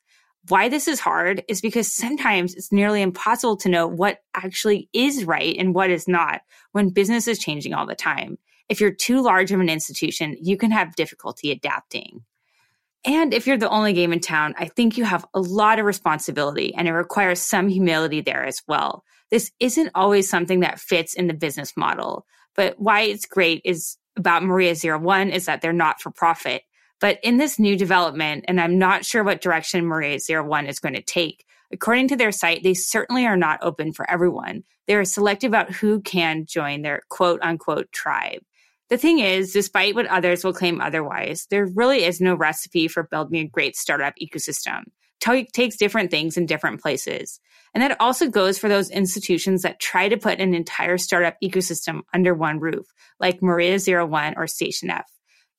Why 0.49 0.69
this 0.69 0.89
is 0.89 1.01
hard 1.01 1.43
is 1.49 1.63
because 1.63 1.91
sometimes 1.91 2.55
it's 2.55 2.71
nearly 2.71 3.01
impossible 3.01 3.57
to 3.59 3.69
know 3.71 3.87
what 3.87 4.19
actually 4.35 4.91
is 4.93 5.25
right 5.25 5.57
and 5.59 5.75
what 5.75 5.91
is 5.91 6.07
not 6.07 6.43
when 6.73 6.91
business 6.91 7.27
is 7.27 7.39
changing 7.39 7.73
all 7.73 7.87
the 7.87 7.95
time. 7.95 8.37
If 8.69 8.81
you're 8.81 8.93
too 8.93 9.23
large 9.23 9.51
of 9.51 9.61
an 9.61 9.71
institution, 9.71 10.37
you 10.41 10.59
can 10.59 10.71
have 10.71 10.95
difficulty 10.95 11.51
adapting. 11.51 12.25
And 13.05 13.35
if 13.35 13.47
you're 13.47 13.59
the 13.59 13.69
only 13.69 13.93
game 13.93 14.13
in 14.13 14.21
town, 14.21 14.55
I 14.59 14.67
think 14.67 14.97
you 14.97 15.05
have 15.05 15.27
a 15.35 15.41
lot 15.41 15.79
of 15.79 15.87
responsibility 15.87 16.75
and 16.75 16.87
it 16.87 16.93
requires 16.93 17.41
some 17.41 17.69
humility 17.69 18.21
there 18.21 18.45
as 18.45 18.63
well. 18.69 19.05
This 19.31 19.51
isn't 19.59 19.91
always 19.95 20.29
something 20.29 20.61
that 20.61 20.79
fits 20.79 21.15
in 21.15 21.27
the 21.27 21.35
business 21.35 21.77
model, 21.77 22.27
but 22.55 22.79
why 22.79 23.01
it's 23.03 23.27
great 23.27 23.63
is 23.65 23.97
about 24.17 24.45
Maria 24.45 24.75
Zero 24.75 24.99
One 24.99 25.31
is 25.31 25.47
that 25.47 25.63
they're 25.63 25.73
not 25.73 26.01
for 26.01 26.11
profit. 26.11 26.63
But 27.01 27.19
in 27.25 27.39
this 27.39 27.59
new 27.59 27.77
development, 27.77 28.45
and 28.47 28.61
I'm 28.61 28.79
not 28.79 29.05
sure 29.05 29.25
what 29.25 29.41
direction 29.41 29.85
Maria 29.85 30.21
Zero 30.21 30.45
One 30.45 30.67
is 30.67 30.79
going 30.79 30.95
to 30.95 31.03
take, 31.03 31.45
according 31.73 32.09
to 32.09 32.17
their 32.17 32.31
site, 32.31 32.63
they 32.63 32.75
certainly 32.75 33.27
are 33.27 33.37
not 33.37 33.59
open 33.63 33.93
for 33.93 34.09
everyone. 34.09 34.63
They 34.87 34.95
are 34.95 35.05
selective 35.05 35.49
about 35.49 35.73
who 35.73 36.01
can 36.01 36.47
join 36.47 36.83
their 36.83 37.03
quote 37.09 37.41
unquote 37.43 37.91
tribe. 37.91 38.43
The 38.93 38.99
thing 38.99 39.21
is, 39.21 39.55
despite 39.55 39.95
what 39.95 40.05
others 40.09 40.45
will 40.45 40.53
claim 40.53 40.79
otherwise, 40.79 41.47
there 41.49 41.65
really 41.65 42.05
is 42.05 42.21
no 42.21 42.35
recipe 42.35 42.89
for 42.89 43.05
building 43.05 43.41
a 43.41 43.49
great 43.49 43.75
startup 43.75 44.13
ecosystem. 44.23 44.83
It 45.27 45.51
takes 45.55 45.79
different 45.79 46.11
things 46.11 46.37
in 46.37 46.45
different 46.45 46.83
places. 46.83 47.41
And 47.73 47.83
that 47.83 47.99
also 48.01 48.29
goes 48.29 48.59
for 48.59 48.69
those 48.69 48.91
institutions 48.91 49.63
that 49.63 49.81
try 49.81 50.11
to 50.11 50.19
put 50.19 50.41
an 50.41 50.53
entire 50.53 50.99
startup 50.99 51.37
ecosystem 51.43 52.03
under 52.13 52.35
one 52.35 52.61
roof, 52.61 52.85
like 53.19 53.41
Maria 53.41 53.79
Zero 53.79 54.05
One 54.05 54.35
or 54.37 54.47
Station 54.47 54.91
F. 54.91 55.11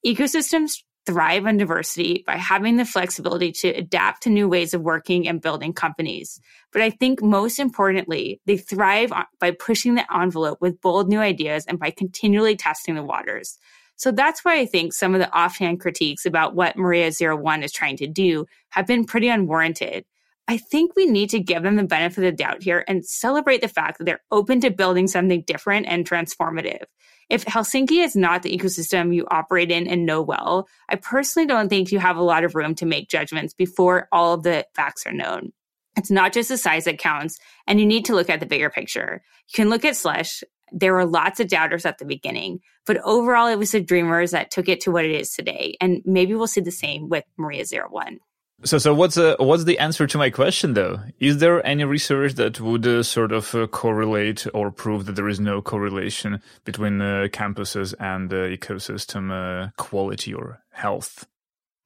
Ecosystems 0.05 0.83
thrive 1.05 1.45
on 1.45 1.57
diversity 1.57 2.23
by 2.25 2.37
having 2.37 2.77
the 2.77 2.85
flexibility 2.85 3.51
to 3.51 3.69
adapt 3.69 4.23
to 4.23 4.29
new 4.29 4.47
ways 4.47 4.73
of 4.73 4.81
working 4.81 5.27
and 5.27 5.41
building 5.41 5.73
companies. 5.73 6.39
But 6.71 6.81
I 6.81 6.89
think 6.89 7.21
most 7.21 7.59
importantly, 7.59 8.41
they 8.45 8.57
thrive 8.57 9.11
by 9.39 9.51
pushing 9.51 9.95
the 9.95 10.05
envelope 10.15 10.59
with 10.61 10.81
bold 10.81 11.09
new 11.09 11.19
ideas 11.19 11.65
and 11.65 11.77
by 11.77 11.91
continually 11.91 12.55
testing 12.55 12.95
the 12.95 13.03
waters. 13.03 13.57
So 13.95 14.11
that's 14.11 14.43
why 14.43 14.59
I 14.59 14.65
think 14.65 14.93
some 14.93 15.13
of 15.13 15.19
the 15.19 15.31
offhand 15.31 15.79
critiques 15.79 16.25
about 16.25 16.55
what 16.55 16.77
Maria 16.77 17.11
Zero 17.11 17.35
One 17.35 17.63
is 17.63 17.71
trying 17.71 17.97
to 17.97 18.07
do 18.07 18.45
have 18.69 18.87
been 18.87 19.05
pretty 19.05 19.29
unwarranted. 19.29 20.05
I 20.47 20.57
think 20.57 20.95
we 20.95 21.05
need 21.05 21.29
to 21.29 21.39
give 21.39 21.63
them 21.63 21.77
the 21.77 21.83
benefit 21.83 22.17
of 22.17 22.23
the 22.23 22.31
doubt 22.31 22.63
here 22.63 22.83
and 22.87 23.05
celebrate 23.05 23.61
the 23.61 23.67
fact 23.67 23.97
that 23.97 24.05
they're 24.05 24.23
open 24.31 24.59
to 24.61 24.71
building 24.71 25.07
something 25.07 25.43
different 25.45 25.85
and 25.87 26.07
transformative. 26.09 26.83
If 27.29 27.45
Helsinki 27.45 28.03
is 28.03 28.15
not 28.15 28.43
the 28.43 28.55
ecosystem 28.55 29.15
you 29.15 29.25
operate 29.29 29.71
in 29.71 29.87
and 29.87 30.05
know 30.05 30.21
well, 30.21 30.67
I 30.89 30.95
personally 30.95 31.47
don't 31.47 31.69
think 31.69 31.91
you 31.91 31.99
have 31.99 32.17
a 32.17 32.23
lot 32.23 32.43
of 32.43 32.55
room 32.55 32.75
to 32.75 32.85
make 32.85 33.09
judgments 33.09 33.53
before 33.53 34.07
all 34.11 34.33
of 34.33 34.43
the 34.43 34.65
facts 34.75 35.05
are 35.05 35.13
known. 35.13 35.51
It's 35.95 36.11
not 36.11 36.33
just 36.33 36.49
the 36.49 36.57
size 36.57 36.85
that 36.85 36.97
counts, 36.97 37.39
and 37.67 37.79
you 37.79 37.85
need 37.85 38.05
to 38.05 38.15
look 38.15 38.29
at 38.29 38.39
the 38.39 38.45
bigger 38.45 38.69
picture. 38.69 39.21
You 39.49 39.55
can 39.55 39.69
look 39.69 39.85
at 39.85 39.95
Slush. 39.95 40.43
There 40.71 40.93
were 40.93 41.05
lots 41.05 41.39
of 41.39 41.47
doubters 41.47 41.85
at 41.85 41.99
the 41.99 42.05
beginning, 42.05 42.61
but 42.85 42.97
overall, 43.03 43.47
it 43.47 43.59
was 43.59 43.71
the 43.71 43.81
dreamers 43.81 44.31
that 44.31 44.49
took 44.49 44.67
it 44.67 44.81
to 44.81 44.91
what 44.91 45.05
it 45.05 45.11
is 45.11 45.31
today. 45.31 45.77
And 45.79 46.01
maybe 46.03 46.33
we'll 46.33 46.47
see 46.47 46.61
the 46.61 46.71
same 46.71 47.09
with 47.09 47.25
Maria 47.37 47.63
Zero 47.63 47.87
One. 47.89 48.19
So, 48.65 48.77
so 48.77 48.93
what's 48.93 49.17
uh, 49.17 49.35
what's 49.39 49.65
the 49.65 49.77
answer 49.79 50.07
to 50.07 50.17
my 50.17 50.29
question 50.29 50.73
though? 50.73 51.01
Is 51.19 51.39
there 51.39 51.65
any 51.65 51.83
research 51.83 52.35
that 52.35 52.61
would 52.61 52.87
uh, 52.87 53.03
sort 53.03 53.33
of 53.33 53.53
uh, 53.53 53.67
correlate 53.67 54.47
or 54.53 54.71
prove 54.71 55.05
that 55.05 55.17
there 55.17 55.27
is 55.27 55.39
no 55.39 55.61
correlation 55.61 56.41
between 56.63 57.01
uh, 57.01 57.27
campuses 57.31 57.93
and 57.99 58.29
ecosystem 58.29 59.31
uh, 59.31 59.71
quality 59.77 60.33
or 60.33 60.61
health? 60.71 61.27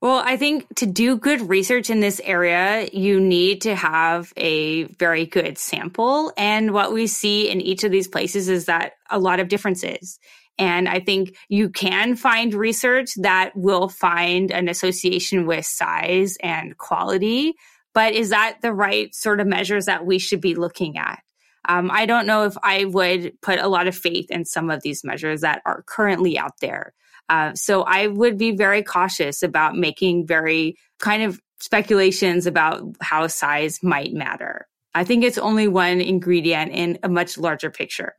Well, 0.02 0.22
I 0.24 0.38
think 0.38 0.68
to 0.76 0.86
do 0.86 1.18
good 1.18 1.50
research 1.50 1.90
in 1.90 2.02
this 2.02 2.22
area, 2.24 2.88
you 2.94 3.20
need 3.20 3.62
to 3.62 3.76
have 3.76 4.32
a 4.38 4.84
very 4.84 5.26
good 5.26 5.58
sample. 5.58 6.32
And 6.38 6.72
what 6.72 6.94
we 6.94 7.08
see 7.08 7.50
in 7.50 7.60
each 7.62 7.84
of 7.84 7.92
these 7.92 8.08
places 8.08 8.48
is 8.48 8.66
that 8.66 8.94
a 9.10 9.18
lot 9.18 9.40
of 9.40 9.48
differences. 9.48 10.20
And 10.60 10.90
I 10.90 11.00
think 11.00 11.38
you 11.50 11.70
can 11.70 12.16
find 12.16 12.54
research 12.54 13.14
that 13.18 13.56
will 13.56 13.90
find 13.90 14.52
an 14.52 14.68
association 14.68 15.46
with 15.46 15.66
size 15.66 16.38
and 16.42 16.78
quality. 16.78 17.54
But 17.94 18.14
is 18.14 18.30
that 18.30 18.58
the 18.62 18.74
right 18.74 19.14
sort 19.14 19.40
of 19.40 19.48
measures 19.48 19.86
that 19.86 20.06
we 20.06 20.20
should 20.20 20.42
be 20.42 20.56
looking 20.56 20.98
at? 20.98 21.20
Um, 21.68 21.92
I 21.92 22.06
don't 22.06 22.28
know 22.28 22.46
if 22.46 22.56
I 22.64 22.86
would 22.86 23.34
put 23.42 23.60
a 23.60 23.68
lot 23.68 23.88
of 23.88 23.96
faith 23.96 24.32
in 24.32 24.46
some 24.46 24.70
of 24.70 24.82
these 24.82 25.04
measures 25.04 25.42
that 25.42 25.62
are 25.66 25.84
currently 25.86 26.38
out 26.38 26.60
there. 26.62 26.94
Uh, 27.30 27.54
so 27.56 27.84
I 27.84 28.08
would 28.08 28.38
be 28.38 28.52
very 28.52 28.84
cautious 28.84 29.44
about 29.44 29.76
making 29.76 30.26
very 30.26 30.78
kind 31.00 31.24
of 31.24 31.42
speculations 31.60 32.46
about 32.46 32.84
how 33.02 33.28
size 33.28 33.84
might 33.84 34.14
matter. 34.14 34.68
I 34.94 35.04
think 35.04 35.24
it's 35.24 35.38
only 35.38 35.68
one 35.68 36.00
ingredient 36.00 36.72
in 36.72 37.00
a 37.04 37.10
much 37.10 37.38
larger 37.38 37.70
picture. 37.70 38.14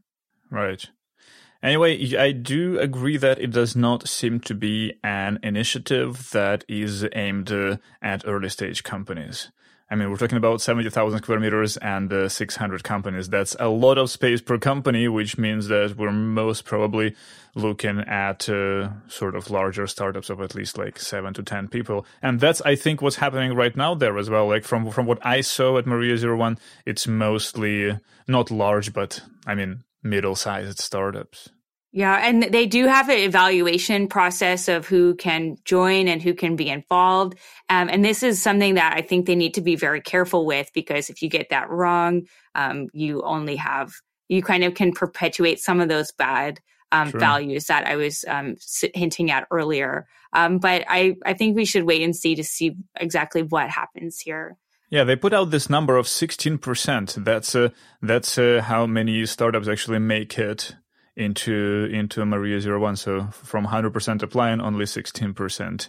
Right. 0.50 0.84
Anyway, 1.62 2.14
I 2.16 2.30
do 2.30 2.78
agree 2.78 3.16
that 3.16 3.40
it 3.40 3.50
does 3.50 3.74
not 3.74 4.06
seem 4.08 4.38
to 4.40 4.54
be 4.54 4.94
an 5.02 5.40
initiative 5.42 6.30
that 6.30 6.64
is 6.68 7.04
aimed 7.14 7.50
uh, 7.50 7.78
at 8.00 8.22
early 8.26 8.48
stage 8.48 8.84
companies. 8.84 9.50
I 9.90 9.94
mean, 9.94 10.10
we're 10.10 10.18
talking 10.18 10.36
about 10.36 10.60
70,000 10.60 11.22
square 11.22 11.40
meters 11.40 11.78
and 11.78 12.12
uh, 12.12 12.28
600 12.28 12.84
companies. 12.84 13.30
That's 13.30 13.56
a 13.58 13.68
lot 13.68 13.96
of 13.96 14.10
space 14.10 14.42
per 14.42 14.58
company, 14.58 15.08
which 15.08 15.38
means 15.38 15.68
that 15.68 15.96
we're 15.96 16.12
most 16.12 16.66
probably 16.66 17.16
looking 17.54 18.00
at 18.00 18.48
uh, 18.50 18.90
sort 19.08 19.34
of 19.34 19.50
larger 19.50 19.86
startups 19.86 20.28
of 20.28 20.42
at 20.42 20.54
least 20.54 20.76
like 20.76 20.98
seven 20.98 21.32
to 21.34 21.42
10 21.42 21.68
people. 21.68 22.04
And 22.20 22.38
that's, 22.38 22.60
I 22.62 22.76
think, 22.76 23.00
what's 23.00 23.16
happening 23.16 23.54
right 23.54 23.74
now 23.74 23.94
there 23.94 24.18
as 24.18 24.28
well. 24.28 24.46
Like 24.46 24.64
from, 24.64 24.90
from 24.90 25.06
what 25.06 25.24
I 25.24 25.40
saw 25.40 25.78
at 25.78 25.86
Maria 25.86 26.18
Zero 26.18 26.36
One, 26.36 26.58
it's 26.84 27.08
mostly 27.08 27.98
not 28.28 28.50
large, 28.50 28.92
but 28.92 29.22
I 29.46 29.54
mean, 29.54 29.84
middle 30.02 30.34
sized 30.34 30.78
startups. 30.78 31.50
Yeah, 31.90 32.16
and 32.16 32.42
they 32.42 32.66
do 32.66 32.86
have 32.86 33.08
an 33.08 33.18
evaluation 33.18 34.08
process 34.08 34.68
of 34.68 34.86
who 34.86 35.14
can 35.14 35.56
join 35.64 36.06
and 36.06 36.22
who 36.22 36.34
can 36.34 36.54
be 36.54 36.68
involved. 36.68 37.38
Um, 37.70 37.88
and 37.88 38.04
this 38.04 38.22
is 38.22 38.42
something 38.42 38.74
that 38.74 38.94
I 38.94 39.00
think 39.00 39.24
they 39.24 39.34
need 39.34 39.54
to 39.54 39.62
be 39.62 39.74
very 39.74 40.02
careful 40.02 40.44
with 40.44 40.70
because 40.74 41.08
if 41.08 41.22
you 41.22 41.30
get 41.30 41.48
that 41.48 41.70
wrong, 41.70 42.26
um, 42.54 42.88
you 42.92 43.22
only 43.22 43.56
have, 43.56 43.92
you 44.28 44.42
kind 44.42 44.64
of 44.64 44.74
can 44.74 44.92
perpetuate 44.92 45.60
some 45.60 45.80
of 45.80 45.88
those 45.88 46.12
bad 46.12 46.60
um, 46.92 47.10
sure. 47.10 47.20
values 47.20 47.64
that 47.66 47.86
I 47.86 47.96
was 47.96 48.22
um, 48.28 48.56
hinting 48.94 49.30
at 49.30 49.46
earlier. 49.50 50.06
Um, 50.34 50.58
but 50.58 50.84
I, 50.88 51.16
I 51.24 51.32
think 51.32 51.56
we 51.56 51.64
should 51.64 51.84
wait 51.84 52.02
and 52.02 52.14
see 52.14 52.34
to 52.34 52.44
see 52.44 52.76
exactly 52.96 53.42
what 53.42 53.70
happens 53.70 54.20
here. 54.20 54.58
Yeah, 54.90 55.04
they 55.04 55.16
put 55.16 55.34
out 55.34 55.50
this 55.50 55.68
number 55.68 55.96
of 55.96 56.06
16%. 56.06 57.24
That's 57.24 57.54
uh, 57.54 57.68
that's 58.00 58.38
uh, 58.38 58.62
how 58.64 58.86
many 58.86 59.26
startups 59.26 59.68
actually 59.68 59.98
make 59.98 60.38
it 60.38 60.76
into 61.14 61.88
into 61.92 62.24
Maria 62.24 62.60
Zero 62.60 62.80
One. 62.80 62.96
So 62.96 63.26
from 63.32 63.66
100% 63.66 64.22
applying, 64.22 64.60
only 64.60 64.86
16% 64.86 65.88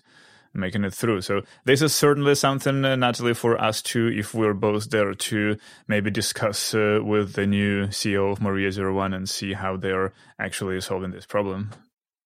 making 0.53 0.83
it 0.83 0.93
through. 0.93 1.21
So 1.21 1.41
this 1.65 1.81
is 1.81 1.93
certainly 1.93 2.35
something, 2.35 2.83
uh, 2.83 2.95
Natalie, 2.95 3.35
for 3.35 3.61
us 3.61 3.81
to, 3.83 4.07
if 4.07 4.33
we're 4.33 4.55
both 4.55 4.89
there, 4.89 5.13
to 5.13 5.57
maybe 5.87 6.09
discuss 6.09 6.73
uh, 6.73 6.99
with 7.03 7.33
the 7.33 7.45
new 7.45 7.87
CEO 7.87 8.31
of 8.31 8.41
Maria 8.41 8.71
Zero 8.71 8.93
One 8.93 9.13
and 9.13 9.29
see 9.29 9.53
how 9.53 9.77
they're 9.77 10.11
actually 10.39 10.81
solving 10.81 11.11
this 11.11 11.25
problem. 11.25 11.69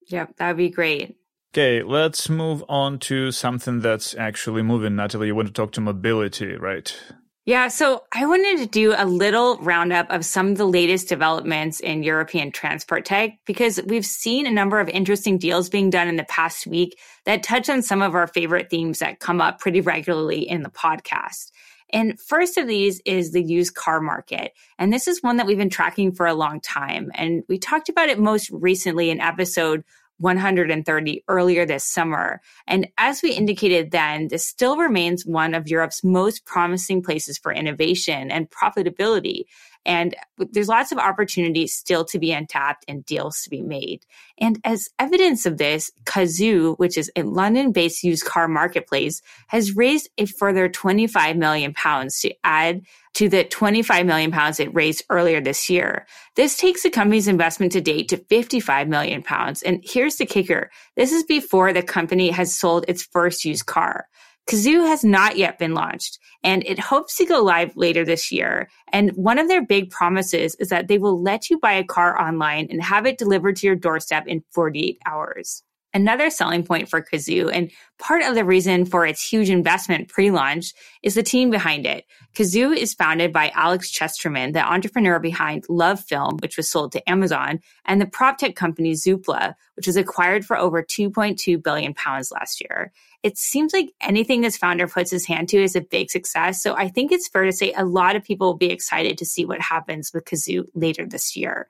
Yeah, 0.08 0.28
that'd 0.38 0.58
be 0.58 0.70
great. 0.70 1.18
Okay, 1.54 1.84
let's 1.84 2.30
move 2.30 2.64
on 2.68 2.98
to 2.98 3.32
something 3.32 3.80
that's 3.80 4.16
actually 4.16 4.64
moving. 4.64 4.96
Natalie, 4.96 5.28
you 5.28 5.36
want 5.36 5.50
to 5.50 5.54
talk 5.54 5.72
to 5.74 5.82
mobility, 5.82 6.56
right? 6.56 7.00
Yeah, 7.46 7.68
so 7.68 8.06
I 8.12 8.26
wanted 8.26 8.58
to 8.58 8.66
do 8.66 8.96
a 8.98 9.06
little 9.06 9.58
roundup 9.58 10.10
of 10.10 10.26
some 10.26 10.48
of 10.48 10.58
the 10.58 10.66
latest 10.66 11.10
developments 11.10 11.80
in 11.80 12.02
European 12.02 12.52
transport 12.52 13.06
tech 13.06 13.38
because 13.46 13.80
we've 13.86 14.06
seen 14.06 14.48
a 14.48 14.52
number 14.52 14.80
of 14.80 14.90
interesting 14.90 15.38
deals 15.38 15.70
being 15.70 15.92
done 15.92 16.08
in 16.08 16.16
the 16.16 16.24
past 16.24 16.66
week 16.66 16.98
that 17.26 17.44
touch 17.44 17.70
on 17.70 17.84
some 17.84 18.02
of 18.02 18.16
our 18.16 18.26
favorite 18.26 18.72
themes 18.72 18.98
that 18.98 19.20
come 19.20 19.40
up 19.40 19.60
pretty 19.60 19.82
regularly 19.82 20.50
in 20.50 20.64
the 20.64 20.72
podcast. 20.72 21.52
And 21.92 22.20
first 22.20 22.58
of 22.58 22.66
these 22.66 23.00
is 23.06 23.32
the 23.32 23.44
used 23.44 23.76
car 23.76 24.02
market. 24.02 24.54
And 24.80 24.92
this 24.92 25.08
is 25.08 25.22
one 25.22 25.38
that 25.38 25.46
we've 25.46 25.56
been 25.56 25.70
tracking 25.70 26.14
for 26.14 26.26
a 26.26 26.34
long 26.34 26.60
time. 26.62 27.12
And 27.14 27.44
we 27.48 27.60
talked 27.60 27.90
about 27.90 28.10
it 28.10 28.18
most 28.18 28.50
recently 28.52 29.12
in 29.12 29.20
episode 29.20 29.84
130 30.24 31.24
earlier 31.28 31.66
this 31.66 31.84
summer. 31.84 32.42
And 32.66 32.88
as 32.98 33.22
we 33.22 33.34
indicated 33.34 33.92
then, 33.92 34.30
this 34.30 34.48
still 34.48 34.78
remains 34.78 35.26
one 35.26 35.54
of 35.54 35.68
Europe's 35.68 36.04
most 36.04 36.46
promising 36.46 37.04
places 37.04 37.38
for 37.38 37.54
innovation 37.54 38.32
and 38.32 38.50
profitability. 38.50 39.44
And 39.86 40.16
there's 40.38 40.68
lots 40.68 40.92
of 40.92 40.98
opportunities 40.98 41.74
still 41.74 42.06
to 42.06 42.20
be 42.20 42.32
untapped 42.32 42.86
and 42.88 43.06
deals 43.06 43.42
to 43.42 43.50
be 43.50 43.62
made. 43.62 44.06
And 44.38 44.60
as 44.64 44.90
evidence 45.00 45.46
of 45.46 45.58
this, 45.58 45.92
Cazoo, 46.06 46.78
which 46.78 46.98
is 46.98 47.12
a 47.16 47.24
London 47.24 47.72
based 47.72 48.04
used 48.04 48.26
car 48.26 48.48
marketplace, 48.48 49.22
has 49.48 49.76
raised 49.76 50.10
a 50.18 50.26
further 50.26 50.70
25 50.70 51.36
million 51.36 51.74
pounds 51.74 52.20
to 52.22 52.34
add 52.44 52.84
to 53.16 53.30
the 53.30 53.44
25 53.44 54.06
million 54.06 54.32
pounds 54.32 54.60
it 54.60 54.74
raised 54.74 55.04
earlier 55.10 55.40
this 55.40 55.70
year. 55.70 56.08
This 56.36 56.58
takes 56.58 56.84
the 56.84 56.90
company's 56.90 57.28
investment 57.28 57.72
to 57.74 57.82
date 57.82 58.10
to 58.10 58.18
55 58.18 58.88
million 58.88 59.22
pounds. 59.22 59.62
And 59.62 59.84
here's 59.84 60.16
the 60.16 60.26
kicker. 60.26 60.72
This 60.96 61.12
is 61.12 61.24
before 61.24 61.74
the 61.74 61.84
company 61.84 62.30
has 62.32 62.56
sold 62.56 62.86
its 62.88 63.04
first 63.04 63.46
used 63.46 63.66
car. 63.66 64.08
Cazoo 64.50 64.86
has 64.88 65.04
not 65.04 65.38
yet 65.38 65.58
been 65.58 65.74
launched 65.74 66.20
and 66.44 66.64
it 66.66 66.80
hopes 66.80 67.16
to 67.18 67.26
go 67.26 67.42
live 67.42 67.76
later 67.78 68.04
this 68.04 68.32
year. 68.32 68.70
And 68.92 69.12
one 69.12 69.40
of 69.40 69.48
their 69.48 69.66
big 69.66 69.90
promises 69.90 70.56
is 70.56 70.70
that 70.70 70.88
they 70.88 70.98
will 70.98 71.22
let 71.22 71.50
you 71.50 71.60
buy 71.60 71.74
a 71.74 71.84
car 71.84 72.20
online 72.22 72.68
and 72.70 72.84
have 72.84 73.06
it 73.06 73.18
delivered 73.18 73.56
to 73.58 73.68
your 73.68 73.76
doorstep 73.76 74.28
in 74.28 74.44
48 74.52 75.00
hours. 75.06 75.64
Another 75.94 76.32
selling 76.32 76.64
point 76.64 76.90
for 76.90 77.02
Cazoo. 77.02 77.52
And 77.54 77.72
part 78.00 78.24
of 78.24 78.34
the 78.34 78.44
reason 78.44 78.86
for 78.86 79.06
its 79.06 79.24
huge 79.24 79.50
investment 79.50 80.08
pre-launch 80.08 80.74
is 81.04 81.14
the 81.14 81.22
team 81.22 81.52
behind 81.52 81.86
it. 81.86 82.06
Cazoo 82.36 82.76
is 82.76 82.96
founded 82.96 83.32
by 83.32 83.52
Alex 83.54 83.92
Chesterman, 83.92 84.54
the 84.54 84.60
entrepreneur 84.60 85.20
behind 85.20 85.66
Love 85.70 86.00
Film, 86.00 86.38
which 86.40 86.58
was 86.58 86.68
sold 86.68 86.94
to 86.94 87.10
Amazon, 87.10 87.60
and 87.86 88.02
the 88.02 88.08
prop 88.08 88.40
tech 88.40 88.56
company 88.56 88.94
Zoopla, 88.94 89.54
which 89.76 89.86
was 89.86 89.96
acquired 89.96 90.46
for 90.46 90.58
over 90.58 90.82
2.2 90.82 91.62
billion 91.62 91.94
pounds 91.94 92.32
last 92.32 92.60
year. 92.60 92.92
It 93.22 93.38
seems 93.38 93.72
like 93.72 93.94
anything 94.02 94.42
this 94.42 94.58
founder 94.58 94.88
puts 94.88 95.12
his 95.12 95.26
hand 95.26 95.48
to 95.50 95.64
is 95.64 95.76
a 95.76 95.82
big 95.82 96.10
success. 96.10 96.62
So 96.62 96.76
I 96.76 96.90
think 96.90 97.12
it's 97.12 97.28
fair 97.28 97.46
to 97.46 97.54
say 97.54 97.72
a 97.72 97.86
lot 97.86 98.16
of 98.16 98.24
people 98.24 98.48
will 98.48 98.58
be 98.58 98.72
excited 98.72 99.20
to 99.20 99.26
see 99.26 99.46
what 99.46 99.62
happens 99.62 100.12
with 100.14 100.26
Cazoo 100.26 100.66
later 100.74 101.06
this 101.06 101.36
year. 101.36 101.70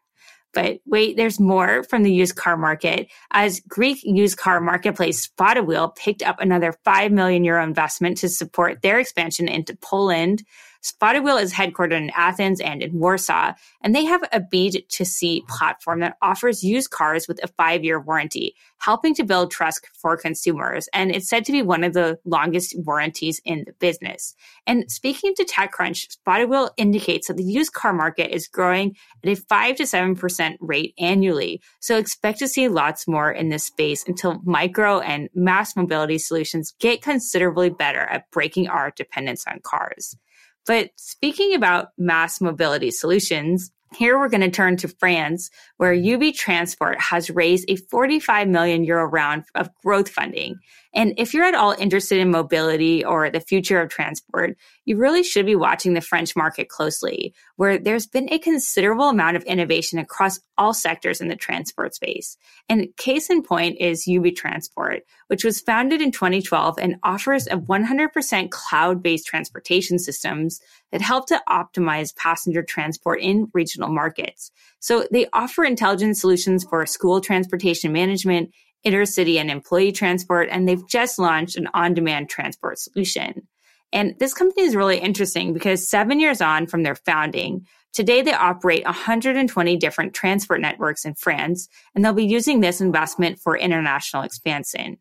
But 0.53 0.79
wait, 0.85 1.17
there's 1.17 1.39
more 1.39 1.83
from 1.83 2.03
the 2.03 2.13
used 2.13 2.35
car 2.35 2.55
market 2.55 3.07
as 3.31 3.59
Greek 3.67 4.03
used 4.03 4.37
car 4.37 4.61
marketplace 4.61 5.27
Spotawheel 5.27 5.95
picked 5.95 6.21
up 6.21 6.39
another 6.39 6.73
5 6.83 7.11
million 7.11 7.43
euro 7.43 7.63
investment 7.63 8.17
to 8.17 8.29
support 8.29 8.81
their 8.81 8.99
expansion 8.99 9.47
into 9.47 9.75
Poland. 9.75 10.43
Spotawheel 10.83 11.41
is 11.41 11.53
headquartered 11.53 11.93
in 11.93 12.11
Athens 12.13 12.59
and 12.59 12.83
in 12.83 12.99
Warsaw, 12.99 13.53
and 13.81 13.95
they 13.95 14.03
have 14.03 14.21
a 14.33 14.41
B2C 14.41 15.47
platform 15.47 16.01
that 16.01 16.17
offers 16.21 16.63
used 16.63 16.89
cars 16.89 17.25
with 17.27 17.41
a 17.41 17.47
five 17.47 17.85
year 17.85 17.99
warranty, 17.99 18.53
helping 18.79 19.15
to 19.15 19.23
build 19.23 19.49
trust 19.49 19.87
for 19.93 20.17
consumers. 20.17 20.89
And 20.93 21.15
it's 21.15 21.29
said 21.29 21.45
to 21.45 21.53
be 21.53 21.61
one 21.61 21.85
of 21.85 21.93
the 21.93 22.19
longest 22.25 22.75
warranties 22.77 23.41
in 23.45 23.63
the 23.65 23.71
business. 23.73 24.35
And 24.67 24.91
speaking 24.91 25.33
to 25.35 25.45
TechCrunch, 25.45 26.17
Spotawheel 26.17 26.71
indicates 26.75 27.27
that 27.27 27.37
the 27.37 27.43
used 27.43 27.71
car 27.71 27.93
market 27.93 28.35
is 28.35 28.49
growing 28.49 28.97
at 29.23 29.29
a 29.29 29.35
5 29.35 29.77
to 29.77 29.83
7% 29.83 30.57
rate 30.59 30.93
annually. 30.99 31.61
So 31.79 31.97
expect 31.97 32.39
to 32.39 32.47
see 32.47 32.67
lots 32.67 33.07
more 33.07 33.31
in 33.31 33.47
this 33.47 33.63
space 33.63 34.05
until 34.05 34.41
micro 34.43 34.99
and 34.99 35.29
mass 35.33 35.77
mobility 35.77 36.17
solutions 36.17 36.73
get 36.79 37.01
considerably 37.01 37.69
better 37.69 38.01
at 38.01 38.29
breaking 38.31 38.67
our 38.67 38.91
dependence 38.91 39.45
on 39.47 39.61
cars. 39.63 40.17
But 40.65 40.91
speaking 40.97 41.53
about 41.53 41.89
mass 41.97 42.39
mobility 42.39 42.91
solutions, 42.91 43.71
here 43.95 44.17
we're 44.17 44.29
going 44.29 44.41
to 44.41 44.49
turn 44.49 44.77
to 44.77 44.87
France, 44.87 45.49
where 45.77 45.93
Ubitransport 45.93 46.99
has 46.99 47.29
raised 47.29 47.65
a 47.67 47.75
45 47.75 48.47
million 48.47 48.83
euro 48.83 49.05
round 49.05 49.43
of 49.55 49.69
growth 49.83 50.09
funding. 50.09 50.55
And 50.93 51.13
if 51.17 51.33
you're 51.33 51.45
at 51.45 51.55
all 51.55 51.75
interested 51.77 52.19
in 52.19 52.29
mobility 52.29 53.03
or 53.03 53.29
the 53.29 53.39
future 53.39 53.81
of 53.81 53.89
transport, 53.89 54.55
you 54.85 54.97
really 54.97 55.23
should 55.23 55.45
be 55.45 55.55
watching 55.55 55.93
the 55.93 56.01
French 56.01 56.35
market 56.35 56.69
closely, 56.69 57.33
where 57.55 57.77
there's 57.77 58.05
been 58.05 58.31
a 58.31 58.37
considerable 58.37 59.09
amount 59.09 59.35
of 59.35 59.43
innovation 59.43 59.97
across 59.97 60.39
all 60.57 60.73
sectors 60.73 61.19
in 61.19 61.29
the 61.29 61.35
transport 61.35 61.95
space. 61.95 62.37
And 62.69 62.87
case 62.97 63.29
in 63.29 63.41
point 63.41 63.77
is 63.79 64.05
Ubitransport, 64.07 64.99
which 65.27 65.43
was 65.43 65.61
founded 65.61 66.01
in 66.01 66.11
2012 66.11 66.77
and 66.79 66.97
offers 67.03 67.47
a 67.47 67.57
100% 67.57 68.51
cloud-based 68.51 69.25
transportation 69.25 69.97
systems 69.97 70.59
that 70.91 71.01
help 71.01 71.27
to 71.27 71.41
optimize 71.49 72.15
passenger 72.15 72.61
transport 72.61 73.19
in 73.19 73.47
regional 73.53 73.89
markets. 73.89 74.51
So 74.79 75.07
they 75.11 75.27
offer 75.33 75.63
intelligent 75.63 76.17
solutions 76.17 76.63
for 76.63 76.85
school 76.85 77.19
transportation 77.19 77.91
management 77.91 78.51
intercity 78.85 79.37
and 79.37 79.49
employee 79.49 79.91
transport, 79.91 80.49
and 80.51 80.67
they've 80.67 80.87
just 80.87 81.19
launched 81.19 81.55
an 81.55 81.67
on 81.73 81.93
demand 81.93 82.29
transport 82.29 82.79
solution. 82.79 83.47
And 83.91 84.15
this 84.19 84.33
company 84.33 84.63
is 84.63 84.75
really 84.75 84.97
interesting 84.97 85.53
because 85.53 85.87
seven 85.87 86.19
years 86.19 86.41
on 86.41 86.65
from 86.67 86.83
their 86.83 86.95
founding, 86.95 87.67
today 87.93 88.21
they 88.21 88.33
operate 88.33 88.83
120 88.85 89.77
different 89.77 90.13
transport 90.13 90.59
networks 90.61 91.05
in 91.05 91.13
France, 91.13 91.69
and 91.93 92.03
they'll 92.03 92.13
be 92.13 92.25
using 92.25 92.59
this 92.59 92.81
investment 92.81 93.39
for 93.39 93.55
international 93.55 94.23
expansion. 94.23 94.97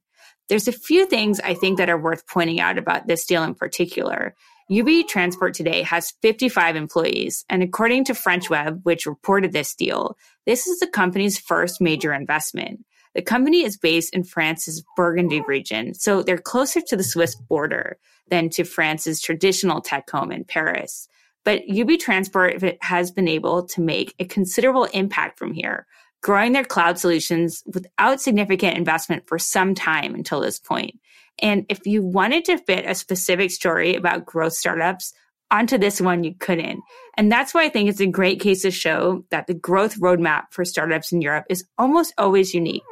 There's 0.49 0.69
a 0.69 0.73
few 0.73 1.07
things 1.07 1.41
I 1.41 1.55
think 1.55 1.79
that 1.79 1.89
are 1.89 1.99
worth 1.99 2.27
pointing 2.27 2.61
out 2.61 2.77
about 2.77 3.07
this 3.07 3.25
deal 3.25 3.43
in 3.43 3.55
particular. 3.55 4.35
Ubitransport 4.71 5.55
today 5.55 5.83
has 5.83 6.12
55 6.23 6.77
employees, 6.77 7.45
and 7.49 7.62
according 7.62 8.05
to 8.05 8.15
French 8.15 8.51
Web, 8.51 8.81
which 8.83 9.07
reported 9.07 9.53
this 9.53 9.75
deal, 9.75 10.17
this 10.47 10.67
is 10.67 10.81
the 10.81 10.87
company's 10.87 11.39
first 11.39 11.81
major 11.81 12.12
investment. 12.12 12.85
The 13.14 13.23
company 13.23 13.62
is 13.62 13.76
based 13.76 14.14
in 14.14 14.25
France's 14.25 14.83
Burgundy 14.97 15.42
region, 15.42 15.95
so 15.95 16.23
they're 16.23 16.38
closer 16.38 16.81
to 16.81 16.97
the 16.97 17.04
Swiss 17.04 17.35
border 17.35 17.99
than 18.28 18.49
to 18.50 18.64
France's 18.64 19.21
traditional 19.21 19.80
tech 19.80 20.08
home 20.08 20.32
in 20.32 20.45
Paris. 20.45 21.08
But 21.45 21.63
Ubitransport 21.69 22.78
has 22.80 23.10
been 23.10 23.28
able 23.28 23.67
to 23.67 23.80
make 23.80 24.15
a 24.19 24.25
considerable 24.25 24.84
impact 24.84 25.39
from 25.39 25.52
here, 25.52 25.87
growing 26.23 26.52
their 26.52 26.65
cloud 26.65 26.99
solutions 26.99 27.63
without 27.67 28.21
significant 28.21 28.78
investment 28.78 29.26
for 29.26 29.39
some 29.39 29.75
time 29.75 30.15
until 30.15 30.41
this 30.41 30.58
point. 30.58 30.99
And 31.41 31.67
if 31.69 31.84
you 31.87 32.02
wanted 32.02 32.45
to 32.47 32.58
fit 32.58 32.87
a 32.87 32.95
specific 32.95 33.50
story 33.50 33.97
about 33.97 34.25
growth 34.25 34.52
startups 34.52 35.13
onto 35.50 35.76
this 35.76 36.00
one, 36.00 36.25
you 36.25 36.34
couldn't. 36.39 36.80
And 37.17 37.30
that's 37.30 37.52
why 37.52 37.65
I 37.65 37.69
think 37.69 37.91
it's 37.91 38.00
a 38.00 38.06
great 38.06 38.41
case 38.41 38.63
to 38.63 38.71
show 38.71 39.25
that 39.30 39.47
the 39.47 39.54
growth 39.54 39.99
roadmap 39.99 40.45
for 40.50 40.65
startups 40.65 41.13
in 41.13 41.21
Europe 41.21 41.45
is 41.50 41.65
almost 41.76 42.15
always 42.17 42.54
unique. 42.54 42.82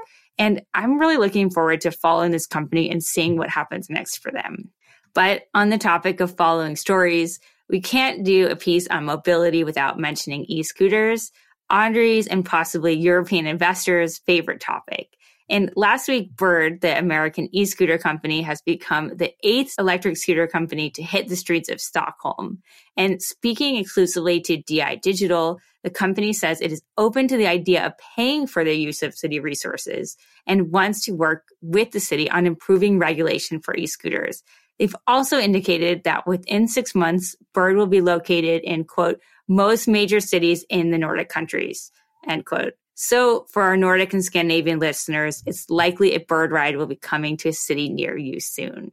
And 0.41 0.63
I'm 0.73 0.99
really 0.99 1.19
looking 1.19 1.51
forward 1.51 1.83
to 1.83 1.93
following 1.93 2.31
this 2.31 2.47
company 2.47 2.91
and 2.91 3.05
seeing 3.05 3.37
what 3.37 3.51
happens 3.51 3.91
next 3.91 4.19
for 4.19 4.33
them. 4.33 4.71
But 5.13 5.43
on 5.53 5.69
the 5.69 5.77
topic 5.77 6.21
of 6.21 6.35
following 6.35 6.77
stories, 6.77 7.39
we 7.69 7.83
can't 7.83 8.25
do 8.25 8.49
a 8.49 8.57
piece 8.57 8.89
on 8.89 9.05
mobility 9.05 9.65
without 9.65 9.99
mentioning 9.99 10.47
e-scooters, 10.49 11.31
Andre's 11.69 12.27
and 12.27 12.45
possibly 12.45 12.95
European 12.95 13.47
investors' 13.47 14.19
favorite 14.25 14.63
topic. 14.63 15.11
And 15.51 15.73
last 15.77 16.09
week, 16.09 16.35
Bird, 16.37 16.81
the 16.81 16.97
American 16.97 17.49
e-scooter 17.53 17.99
company, 17.99 18.41
has 18.41 18.63
become 18.63 19.15
the 19.15 19.35
eighth 19.43 19.75
electric 19.79 20.17
scooter 20.17 20.47
company 20.47 20.89
to 20.93 21.03
hit 21.03 21.29
the 21.29 21.37
streets 21.37 21.69
of 21.69 21.83
Stockholm. 21.83 22.63
And 22.97 23.21
speaking 23.21 23.77
exclusively 23.77 24.41
to 24.43 24.57
DI 24.57 25.01
Digital, 25.03 25.61
the 25.83 25.91
company 25.91 26.33
says 26.33 26.61
it 26.61 26.73
is 26.73 26.83
open 26.99 27.29
to 27.29 27.37
the 27.37 27.47
idea 27.47 27.87
of 27.87 27.93
paying 28.17 28.47
for 28.47 28.65
the 28.65 28.75
use 28.75 29.03
of 29.03 29.15
city 29.15 29.41
resources 29.41 30.17
and 30.47 30.71
wants 30.71 31.05
to 31.05 31.13
work 31.13 31.45
with 31.63 31.93
the 31.93 32.01
city 32.01 32.31
on 32.31 32.47
improving 32.47 32.99
regulation 32.99 33.61
for 33.61 33.75
e-scooters. 33.75 34.43
They've 34.79 34.97
also 35.07 35.39
indicated 35.39 36.05
that 36.05 36.27
within 36.27 36.67
six 36.69 36.95
months, 36.95 37.37
Bird 37.53 37.77
will 37.77 37.87
be 37.87 38.01
located 38.01 38.63
in 38.63 38.85
quote, 38.85 39.21
most 39.49 39.89
major 39.89 40.21
cities 40.21 40.65
in 40.71 40.91
the 40.91 40.99
Nordic 40.99 41.29
countries, 41.29 41.91
end 42.27 42.47
quote. 42.47 42.75
So 42.95 43.47
for 43.51 43.63
our 43.63 43.77
Nordic 43.77 44.13
and 44.13 44.25
Scandinavian 44.25 44.79
listeners, 44.79 45.43
it's 45.47 45.69
likely 45.71 46.15
a 46.15 46.21
bird 46.21 46.53
ride 46.53 46.77
will 46.77 46.87
be 46.87 46.97
coming 46.97 47.37
to 47.39 47.49
a 47.49 47.53
city 47.53 47.89
near 47.89 48.17
you 48.17 48.41
soon. 48.41 48.93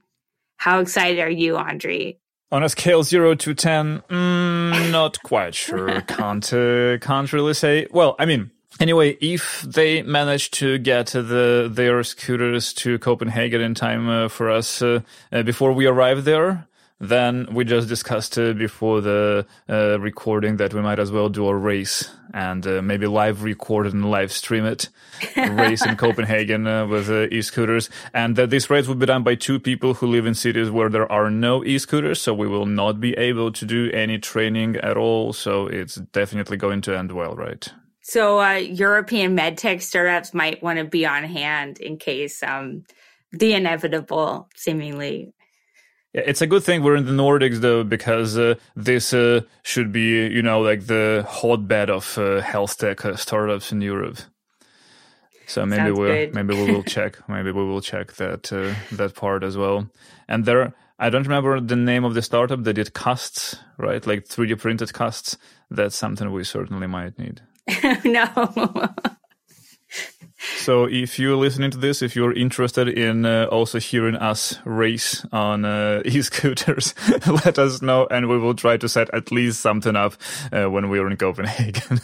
How 0.56 0.80
excited 0.80 1.20
are 1.20 1.30
you, 1.30 1.58
Andre? 1.58 2.18
On 2.50 2.64
a 2.64 2.70
scale 2.70 3.04
zero 3.04 3.36
to 3.36 3.54
ten, 3.54 4.02
mm, 4.10 4.92
not 4.92 5.22
quite 5.22 5.54
sure. 5.54 6.02
can't 6.08 6.54
uh, 6.54 6.98
can't 7.00 7.34
really 7.34 7.54
say. 7.54 7.88
Well, 7.92 8.16
I 8.20 8.26
mean, 8.26 8.52
anyway, 8.80 9.18
if 9.20 9.64
they 9.64 10.02
manage 10.04 10.52
to 10.52 10.78
get 10.78 11.08
the 11.08 11.70
their 11.70 12.02
scooters 12.04 12.72
to 12.76 13.00
Copenhagen 13.00 13.60
in 13.60 13.74
time 13.76 14.08
uh, 14.08 14.28
for 14.30 14.50
us 14.50 14.82
uh, 14.82 15.02
uh 15.32 15.44
before 15.44 15.74
we 15.74 15.88
arrive 15.88 16.24
there, 16.24 16.68
then 17.00 17.48
we 17.54 17.64
just 17.64 17.88
discussed 17.88 18.38
uh, 18.40 18.54
before 18.54 19.02
the 19.02 19.46
uh, 19.70 20.00
recording 20.00 20.58
that 20.58 20.74
we 20.74 20.82
might 20.82 20.98
as 20.98 21.12
well 21.12 21.30
do 21.30 21.48
a 21.48 21.56
race 21.56 22.10
and 22.34 22.66
uh, 22.66 22.82
maybe 22.82 23.06
live 23.06 23.44
record 23.44 23.86
and 23.86 24.10
live 24.10 24.32
stream 24.32 24.66
it. 24.66 24.90
race 25.36 25.86
in 25.86 25.96
Copenhagen 26.06 26.66
uh, 26.66 26.88
with 26.88 27.10
uh, 27.10 27.28
e-scooters. 27.30 27.90
And 28.14 28.36
that 28.36 28.50
this 28.50 28.70
race 28.70 28.88
will 28.88 28.96
be 28.96 29.06
done 29.06 29.24
by 29.24 29.36
two 29.36 29.60
people 29.60 29.94
who 29.94 30.08
live 30.08 30.26
in 30.26 30.34
cities 30.34 30.72
where 30.72 30.90
there 30.90 31.12
are 31.12 31.30
no 31.30 31.64
e-scooters. 31.64 32.20
So 32.20 32.34
we 32.34 32.48
will 32.48 32.66
not 32.66 33.00
be 33.00 33.14
able 33.14 33.52
to 33.52 33.66
do 33.66 33.92
any 33.92 34.18
training 34.18 34.78
at 34.78 34.98
all. 34.98 35.34
So 35.34 35.68
it's 35.68 35.96
definitely 35.96 36.58
going 36.58 36.82
to 36.82 36.98
end 36.98 37.12
well, 37.12 37.36
right? 37.36 37.72
So 38.02 38.40
uh, 38.40 38.54
European 38.54 39.36
medtech 39.38 39.82
startups 39.82 40.34
might 40.34 40.64
want 40.64 40.80
to 40.80 40.86
be 40.86 41.06
on 41.06 41.26
hand 41.26 41.80
in 41.80 41.98
case 41.98 42.42
um, 42.42 42.86
the 43.32 43.54
inevitable 43.54 44.50
seemingly 44.56 45.34
it's 46.14 46.42
a 46.42 46.48
good 46.48 46.64
thing 46.64 46.84
we're 46.84 46.96
in 46.96 47.06
the 47.06 47.12
Nordics 47.12 47.58
though, 47.58 47.84
because 47.84 48.38
uh, 48.38 48.56
this 48.76 49.14
uh, 49.14 49.42
should 49.64 49.92
be, 49.92 50.28
you 50.28 50.42
know, 50.42 50.62
like 50.62 50.88
the 50.88 51.26
hotbed 51.28 51.90
of 51.90 52.18
uh, 52.18 52.42
health 52.42 52.78
tech 52.78 53.06
uh, 53.06 53.16
startups 53.16 53.72
in 53.72 53.82
Europe. 53.82 54.18
So 55.48 55.66
maybe 55.66 55.92
we 55.92 56.30
maybe 56.34 56.56
we 56.56 56.72
will 56.72 56.84
check 56.96 57.18
maybe 57.30 57.52
we 57.52 57.64
will 57.64 57.82
check 57.82 58.14
that 58.14 58.52
uh, 58.52 58.74
that 58.96 59.16
part 59.16 59.44
as 59.44 59.56
well. 59.58 59.90
And 60.28 60.46
there, 60.46 60.74
I 61.00 61.10
don't 61.10 61.24
remember 61.24 61.60
the 61.62 61.76
name 61.76 62.04
of 62.04 62.14
the 62.14 62.22
startup 62.22 62.64
that 62.64 62.74
did 62.74 62.94
casts, 62.94 63.56
right? 63.78 64.06
Like 64.06 64.26
3D 64.26 64.60
printed 64.60 64.94
casts. 64.94 65.38
That's 65.70 65.96
something 65.96 66.32
we 66.32 66.44
certainly 66.44 66.88
might 66.88 67.18
need. 67.18 67.42
no. 68.04 68.28
So 70.68 70.84
if 70.84 71.18
you're 71.18 71.38
listening 71.38 71.72
to 71.72 71.78
this, 71.78 72.02
if 72.02 72.14
you're 72.14 72.34
interested 72.34 72.90
in 72.90 73.26
uh, 73.26 73.46
also 73.50 73.80
hearing 73.80 74.18
us 74.18 74.60
race 74.66 75.26
on 75.32 75.64
uh, 75.64 76.02
e-scooters, 76.06 76.94
let 77.26 77.58
us 77.58 77.82
know 77.82 78.06
and 78.12 78.28
we 78.28 78.38
will 78.38 78.54
try 78.54 78.76
to 78.76 78.90
set 78.90 79.10
at 79.14 79.32
least 79.32 79.62
something 79.62 79.96
up 79.96 80.16
uh, 80.52 80.70
when 80.70 80.90
we're 80.90 81.10
in 81.10 81.16
Copenhagen. 81.16 82.02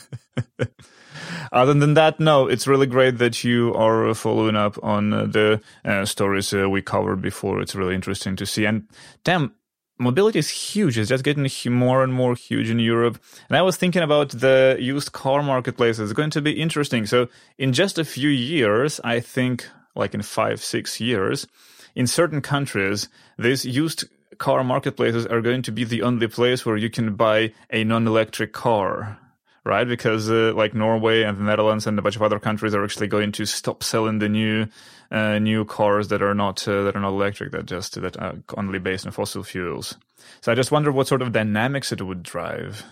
other 1.51 1.73
than 1.73 1.95
that, 1.95 2.21
no, 2.21 2.47
it's 2.47 2.65
really 2.65 2.87
great 2.87 3.17
that 3.17 3.43
you 3.43 3.73
are 3.73 4.13
following 4.13 4.55
up 4.55 4.81
on 4.81 5.11
uh, 5.11 5.25
the 5.25 5.61
uh, 5.83 6.05
stories 6.05 6.53
uh, 6.53 6.69
we 6.69 6.81
covered 6.81 7.21
before. 7.21 7.59
It's 7.59 7.75
really 7.75 7.95
interesting 7.95 8.37
to 8.37 8.45
see. 8.45 8.63
And 8.63 8.87
damn, 9.25 9.55
mobility 10.03 10.39
is 10.39 10.49
huge. 10.49 10.97
It's 10.97 11.09
just 11.09 11.23
getting 11.23 11.49
more 11.71 12.03
and 12.03 12.13
more 12.13 12.35
huge 12.35 12.69
in 12.69 12.79
Europe. 12.79 13.17
And 13.49 13.57
I 13.57 13.61
was 13.61 13.77
thinking 13.77 14.03
about 14.03 14.29
the 14.29 14.77
used 14.79 15.11
car 15.11 15.41
marketplace. 15.41 15.99
It's 15.99 16.13
going 16.13 16.31
to 16.31 16.41
be 16.41 16.51
interesting. 16.51 17.05
So 17.05 17.27
in 17.57 17.73
just 17.73 17.97
a 17.97 18.05
few 18.05 18.29
years, 18.29 18.99
I 19.03 19.19
think 19.19 19.67
like 19.95 20.13
in 20.13 20.21
five, 20.21 20.61
six 20.61 20.99
years, 20.99 21.47
in 21.95 22.07
certain 22.07 22.41
countries, 22.41 23.09
these 23.37 23.65
used 23.65 24.05
car 24.37 24.63
marketplaces 24.63 25.25
are 25.25 25.41
going 25.41 25.61
to 25.63 25.71
be 25.71 25.83
the 25.83 26.01
only 26.01 26.27
place 26.27 26.65
where 26.65 26.77
you 26.77 26.89
can 26.89 27.15
buy 27.15 27.53
a 27.69 27.83
non-electric 27.83 28.51
car 28.51 29.17
right? 29.65 29.87
Because 29.87 30.29
uh, 30.29 30.53
like 30.55 30.73
Norway 30.73 31.23
and 31.23 31.37
the 31.37 31.43
Netherlands 31.43 31.87
and 31.87 31.97
a 31.97 32.01
bunch 32.01 32.15
of 32.15 32.21
other 32.21 32.39
countries 32.39 32.73
are 32.73 32.83
actually 32.83 33.07
going 33.07 33.31
to 33.33 33.45
stop 33.45 33.83
selling 33.83 34.19
the 34.19 34.29
new 34.29 34.67
uh, 35.11 35.39
new 35.39 35.63
cars 35.65 36.07
that 36.07 36.21
are 36.21 36.33
not 36.33 36.67
uh, 36.67 36.83
that 36.83 36.95
are 36.95 36.99
not 36.99 37.09
electric, 37.09 37.51
that 37.51 37.65
just 37.65 38.01
that 38.01 38.17
are 38.19 38.35
only 38.57 38.79
based 38.79 39.05
on 39.05 39.11
fossil 39.11 39.43
fuels. 39.43 39.97
So 40.41 40.51
I 40.51 40.55
just 40.55 40.71
wonder 40.71 40.91
what 40.91 41.07
sort 41.07 41.21
of 41.21 41.31
dynamics 41.31 41.91
it 41.91 42.01
would 42.01 42.23
drive. 42.23 42.83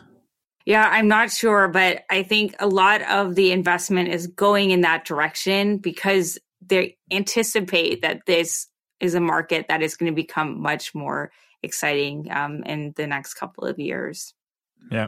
Yeah, 0.66 0.88
I'm 0.92 1.08
not 1.08 1.32
sure, 1.32 1.68
but 1.68 2.04
I 2.10 2.24
think 2.24 2.56
a 2.60 2.68
lot 2.68 3.02
of 3.02 3.36
the 3.36 3.52
investment 3.52 4.10
is 4.10 4.28
going 4.28 4.70
in 4.70 4.82
that 4.82 5.06
direction 5.06 5.78
because 5.78 6.38
they 6.62 6.98
anticipate 7.10 8.04
that 8.04 8.26
this 8.28 8.68
is 9.00 9.16
a 9.16 9.20
market 9.20 9.66
that 9.68 9.82
is 9.82 9.96
going 9.96 10.12
to 10.12 10.16
become 10.16 10.62
much 10.62 10.94
more 10.94 11.32
exciting 11.64 12.32
um, 12.32 12.64
in 12.64 12.94
the 12.96 13.08
next 13.08 13.34
couple 13.34 13.66
of 13.66 13.80
years. 13.80 14.36
Yeah. 14.92 15.08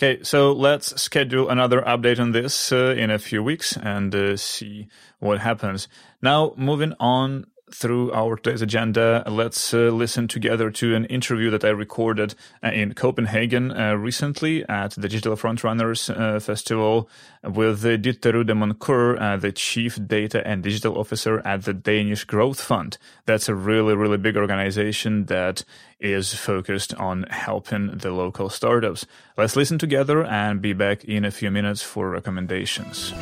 Okay, 0.00 0.22
so 0.22 0.52
let's 0.52 1.02
schedule 1.02 1.48
another 1.48 1.82
update 1.82 2.20
on 2.20 2.30
this 2.30 2.70
uh, 2.70 2.94
in 2.96 3.10
a 3.10 3.18
few 3.18 3.42
weeks 3.42 3.76
and 3.76 4.14
uh, 4.14 4.36
see 4.36 4.86
what 5.18 5.40
happens. 5.40 5.88
Now, 6.22 6.54
moving 6.56 6.94
on 7.00 7.46
through 7.72 8.12
our 8.12 8.36
today's 8.36 8.62
agenda, 8.62 9.22
let's 9.26 9.72
uh, 9.72 9.90
listen 9.90 10.28
together 10.28 10.70
to 10.70 10.94
an 10.94 11.04
interview 11.06 11.50
that 11.50 11.64
I 11.64 11.70
recorded 11.70 12.34
uh, 12.62 12.68
in 12.68 12.94
Copenhagen 12.94 13.70
uh, 13.70 13.94
recently 13.94 14.68
at 14.68 14.92
the 14.92 15.08
Digital 15.08 15.36
Frontrunners 15.36 16.10
uh, 16.10 16.40
Festival 16.40 17.08
with 17.44 17.84
uh, 17.84 17.96
Ditte 17.96 18.24
Rude 18.26 18.48
Moncur, 18.48 19.20
uh, 19.20 19.36
the 19.36 19.52
Chief 19.52 19.98
Data 20.06 20.46
and 20.46 20.62
Digital 20.62 20.98
Officer 20.98 21.40
at 21.46 21.64
the 21.64 21.74
Danish 21.74 22.24
Growth 22.24 22.60
Fund. 22.60 22.98
That's 23.26 23.48
a 23.48 23.54
really, 23.54 23.94
really 23.94 24.18
big 24.18 24.36
organization 24.36 25.26
that 25.26 25.64
is 26.00 26.34
focused 26.34 26.94
on 26.94 27.24
helping 27.30 27.98
the 27.98 28.10
local 28.10 28.48
startups. 28.48 29.06
Let's 29.36 29.56
listen 29.56 29.78
together 29.78 30.24
and 30.24 30.62
be 30.62 30.72
back 30.72 31.04
in 31.04 31.24
a 31.24 31.30
few 31.30 31.50
minutes 31.50 31.82
for 31.82 32.08
recommendations. 32.10 33.12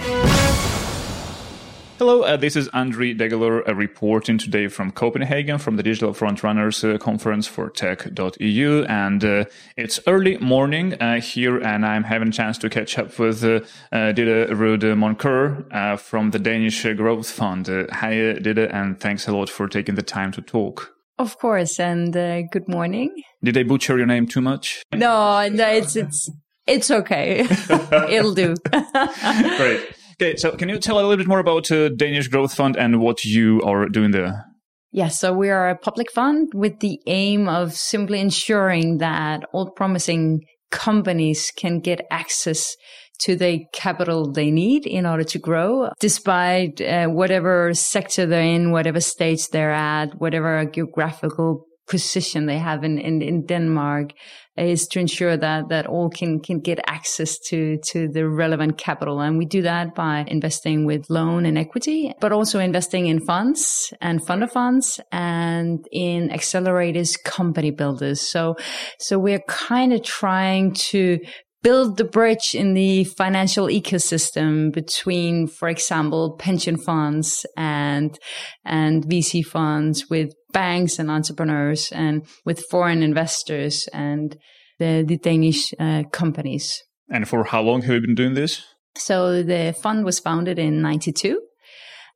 Hello, 1.99 2.25
uh, 2.25 2.37
this 2.37 2.57
is 2.57 2.69
Andrii 2.75 3.19
Degeler 3.19 3.67
uh, 3.67 3.75
reporting 3.75 4.37
today 4.37 4.69
from 4.69 4.93
Copenhagen 4.93 5.57
from 5.57 5.77
the 5.77 5.83
Digital 5.83 6.13
Frontrunners 6.13 6.85
uh, 6.85 6.99
Conference 6.99 7.47
for 7.47 7.71
Tech.eu. 7.71 8.85
And 8.85 9.25
uh, 9.25 9.45
it's 9.79 9.99
early 10.07 10.37
morning 10.37 10.93
uh, 11.01 11.23
here, 11.23 11.57
and 11.57 11.87
I'm 11.87 12.05
having 12.05 12.29
a 12.29 12.33
chance 12.33 12.59
to 12.59 12.69
catch 12.69 12.99
up 12.99 13.19
with 13.19 13.43
uh, 13.43 13.61
uh 13.93 14.13
Ditte 14.13 14.51
Rude 14.55 14.83
Moncur 14.83 15.99
from 15.99 16.33
the 16.33 16.39
Danish 16.39 16.83
Growth 16.83 17.31
Fund. 17.31 17.67
hi, 17.67 18.35
Ditte, 18.43 18.71
and 18.71 19.01
thanks 19.01 19.27
a 19.27 19.33
lot 19.33 19.49
for 19.49 19.67
taking 19.67 19.95
the 19.95 20.03
time 20.03 20.33
to 20.33 20.43
talk. 20.43 20.93
Of 21.19 21.39
course, 21.39 21.81
and 21.81 22.13
good 22.13 22.69
morning. 22.69 23.23
Did 23.43 23.57
I 23.57 23.63
butcher 23.63 23.97
your 23.97 24.07
name 24.07 24.27
too 24.27 24.43
much? 24.43 24.83
No, 24.93 25.49
no 25.49 25.67
it's 25.71 25.97
it's 25.97 26.29
it's 26.67 26.91
okay. 26.91 27.41
It'll 28.11 28.35
do. 28.35 28.55
Great. 29.57 29.97
Okay, 30.19 30.37
so 30.37 30.53
can 30.53 30.71
you 30.71 30.79
tell 30.79 30.99
a 30.99 31.03
little 31.03 31.19
bit 31.19 31.27
more 31.27 31.41
about 31.41 31.71
uh, 31.71 31.91
Danish 31.91 32.29
Growth 32.29 32.55
Fund 32.55 32.77
and 32.77 33.01
what 33.01 33.25
you 33.25 33.61
are 33.63 33.87
doing 33.87 34.13
there? 34.13 34.47
Yes, 34.91 35.21
so 35.21 35.35
we 35.35 35.51
are 35.51 35.69
a 35.69 35.77
public 35.77 36.11
fund 36.11 36.49
with 36.55 36.81
the 36.81 36.99
aim 37.07 37.49
of 37.49 37.75
simply 37.75 38.21
ensuring 38.21 38.97
that 38.99 39.45
all 39.53 39.71
promising 39.73 40.41
companies 40.71 41.53
can 41.55 41.81
get 41.81 42.07
access 42.11 42.77
to 43.19 43.37
the 43.37 43.67
capital 43.75 44.33
they 44.33 44.51
need 44.51 44.87
in 44.87 45.05
order 45.05 45.25
to 45.25 45.39
grow, 45.39 45.91
despite 46.01 46.81
uh, 46.81 47.09
whatever 47.09 47.75
sector 47.75 48.25
they're 48.25 48.41
in, 48.41 48.73
whatever 48.73 49.01
stage 49.01 49.49
they're 49.49 49.73
at, 49.73 50.19
whatever 50.19 50.65
geographical 50.65 51.67
position 51.89 52.47
they 52.47 52.59
have 52.59 52.85
in, 52.85 52.99
in, 52.99 53.23
in 53.23 53.47
Denmark 53.47 54.11
is 54.57 54.87
to 54.89 54.99
ensure 54.99 55.37
that 55.37 55.69
that 55.69 55.87
all 55.87 56.09
can 56.09 56.41
can 56.41 56.61
get 56.61 56.81
access 56.87 57.39
to 57.39 57.79
to 57.89 58.09
the 58.09 58.27
relevant 58.27 58.79
capital. 58.79 59.21
And 59.21 59.39
we 59.39 59.45
do 59.45 59.63
that 59.63 59.95
by 59.95 60.25
investing 60.27 60.87
with 60.87 61.11
loan 61.11 61.45
and 61.45 61.59
equity 61.59 62.13
but 62.21 62.33
also 62.33 62.59
investing 62.59 63.07
in 63.07 63.21
funds 63.21 63.93
and 64.01 64.25
fund 64.27 64.43
of 64.43 64.51
funds 64.51 64.99
and 65.13 65.87
in 65.93 66.31
accelerators 66.31 67.23
company 67.23 67.71
builders. 67.71 68.21
So 68.21 68.57
so 68.99 69.19
we're 69.19 69.45
kind 69.47 69.93
of 69.93 70.03
trying 70.03 70.73
to 70.91 71.19
build 71.67 71.97
the 71.97 72.05
bridge 72.05 72.55
in 72.55 72.75
the 72.75 73.03
financial 73.03 73.67
ecosystem 73.67 74.73
between, 74.73 75.49
for 75.49 75.69
example, 75.69 76.37
pension 76.39 76.77
funds 76.77 77.45
and, 77.57 78.17
and 78.65 79.05
VC 79.05 79.45
funds 79.45 80.09
with 80.09 80.33
banks 80.57 80.99
and 80.99 81.11
entrepreneurs 81.11 81.93
and 81.93 82.27
with 82.47 82.65
foreign 82.71 83.03
investors 83.03 83.87
and 83.93 84.39
the, 84.79 85.05
the 85.07 85.19
Danish 85.19 85.75
uh, 85.79 86.05
companies. 86.13 86.83
And 87.11 87.29
for 87.29 87.45
how 87.45 87.61
long 87.61 87.83
have 87.83 87.95
you 87.95 88.01
been 88.01 88.15
doing 88.15 88.33
this? 88.33 88.63
So 88.97 89.43
the 89.43 89.75
fund 89.83 90.07
was 90.07 90.19
founded 90.19 90.59
in 90.59 90.81
92. 90.81 91.43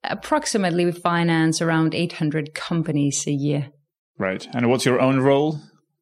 Approximately 0.05 0.87
we 0.87 0.92
finance 0.92 1.61
around 1.61 1.94
800 1.94 2.55
companies 2.55 3.26
a 3.26 3.33
year. 3.33 3.68
Right. 4.18 4.48
And 4.55 4.70
what's 4.70 4.87
your 4.87 5.00
own 5.00 5.20
role? 5.20 5.61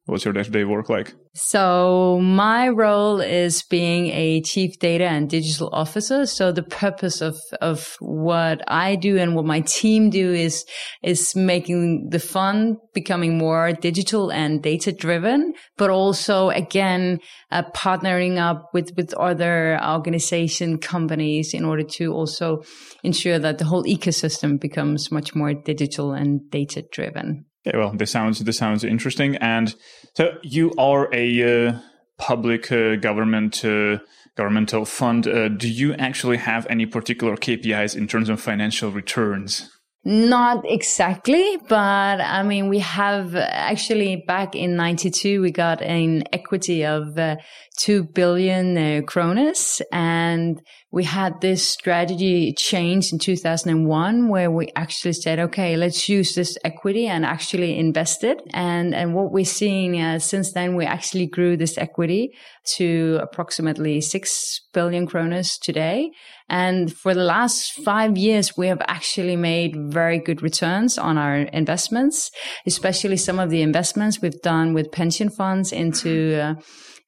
What's 0.09 0.25
your 0.25 0.33
day 0.33 0.43
to 0.43 0.49
day 0.49 0.63
work 0.63 0.89
like? 0.89 1.13
So 1.35 2.19
my 2.21 2.69
role 2.69 3.21
is 3.21 3.61
being 3.61 4.07
a 4.07 4.41
chief 4.41 4.79
data 4.79 5.05
and 5.05 5.29
digital 5.29 5.69
officer. 5.71 6.25
So 6.25 6.51
the 6.51 6.63
purpose 6.63 7.21
of, 7.21 7.37
of 7.61 7.95
what 7.99 8.61
I 8.67 8.95
do 8.95 9.17
and 9.17 9.35
what 9.35 9.45
my 9.45 9.61
team 9.61 10.09
do 10.09 10.33
is, 10.33 10.65
is 11.03 11.35
making 11.35 12.09
the 12.09 12.19
fund 12.19 12.77
becoming 12.93 13.37
more 13.37 13.71
digital 13.71 14.31
and 14.31 14.63
data 14.63 14.91
driven, 14.91 15.53
but 15.77 15.91
also 15.91 16.49
again, 16.49 17.19
uh, 17.51 17.63
partnering 17.75 18.37
up 18.39 18.69
with, 18.73 18.91
with 18.97 19.13
other 19.13 19.79
organization 19.83 20.79
companies 20.79 21.53
in 21.53 21.63
order 21.63 21.83
to 21.83 22.11
also 22.11 22.63
ensure 23.03 23.37
that 23.37 23.59
the 23.59 23.65
whole 23.65 23.83
ecosystem 23.83 24.59
becomes 24.59 25.11
much 25.11 25.35
more 25.35 25.53
digital 25.53 26.13
and 26.13 26.49
data 26.49 26.83
driven. 26.91 27.45
Okay, 27.65 27.77
well, 27.77 27.91
this 27.91 28.11
sounds 28.11 28.39
this 28.39 28.57
sounds 28.57 28.83
interesting. 28.83 29.35
And 29.37 29.75
so 30.15 30.37
you 30.43 30.73
are 30.77 31.09
a 31.13 31.67
uh, 31.67 31.79
public 32.17 32.71
uh, 32.71 32.95
government 32.95 33.65
uh, 33.65 33.99
governmental 34.35 34.85
fund. 34.85 35.27
Uh, 35.27 35.49
do 35.49 35.67
you 35.67 35.93
actually 35.95 36.37
have 36.37 36.65
any 36.69 36.85
particular 36.85 37.35
KPIs 37.35 37.95
in 37.95 38.07
terms 38.07 38.29
of 38.29 38.39
financial 38.39 38.91
returns? 38.91 39.69
Not 40.05 40.63
exactly, 40.63 41.57
but 41.67 42.21
I 42.21 42.41
mean, 42.43 42.69
we 42.69 42.79
have 42.79 43.35
actually 43.35 44.23
back 44.25 44.55
in 44.55 44.77
92, 44.77 45.41
we 45.41 45.51
got 45.51 45.81
an 45.81 46.23
equity 46.31 46.85
of 46.85 47.19
uh, 47.19 47.35
2 47.79 48.05
billion 48.05 48.77
uh, 48.77 49.01
kroners 49.01 49.81
and 49.91 50.61
we 50.91 51.03
had 51.03 51.39
this 51.39 51.67
strategy 51.67 52.51
change 52.53 53.13
in 53.13 53.19
2001 53.19 54.27
where 54.27 54.49
we 54.49 54.69
actually 54.75 55.13
said, 55.13 55.37
okay, 55.37 55.77
let's 55.77 56.09
use 56.09 56.33
this 56.33 56.57
equity 56.63 57.05
and 57.05 57.23
actually 57.23 57.77
invest 57.77 58.23
it. 58.23 58.41
And, 58.53 58.95
and 58.95 59.13
what 59.13 59.31
we're 59.31 59.45
seeing 59.45 60.01
uh, 60.01 60.17
since 60.17 60.53
then, 60.53 60.75
we 60.75 60.85
actually 60.85 61.27
grew 61.27 61.55
this 61.55 61.77
equity 61.77 62.31
to 62.77 63.19
approximately 63.21 64.01
6 64.01 64.61
billion 64.73 65.07
kroners 65.07 65.59
today. 65.61 66.09
And 66.49 66.91
for 66.91 67.13
the 67.13 67.23
last 67.23 67.73
five 67.85 68.17
years, 68.17 68.57
we 68.57 68.67
have 68.67 68.81
actually 68.87 69.35
made 69.35 69.75
very 69.91 70.17
good 70.17 70.41
returns 70.41 70.97
on 70.97 71.19
our 71.19 71.35
investments, 71.35 72.31
especially 72.65 73.17
some 73.17 73.37
of 73.37 73.51
the 73.51 73.61
investments 73.61 74.21
we've 74.21 74.41
done 74.41 74.73
with 74.73 74.91
pension 74.91 75.29
funds 75.29 75.71
into 75.71 76.41
uh, 76.41 76.53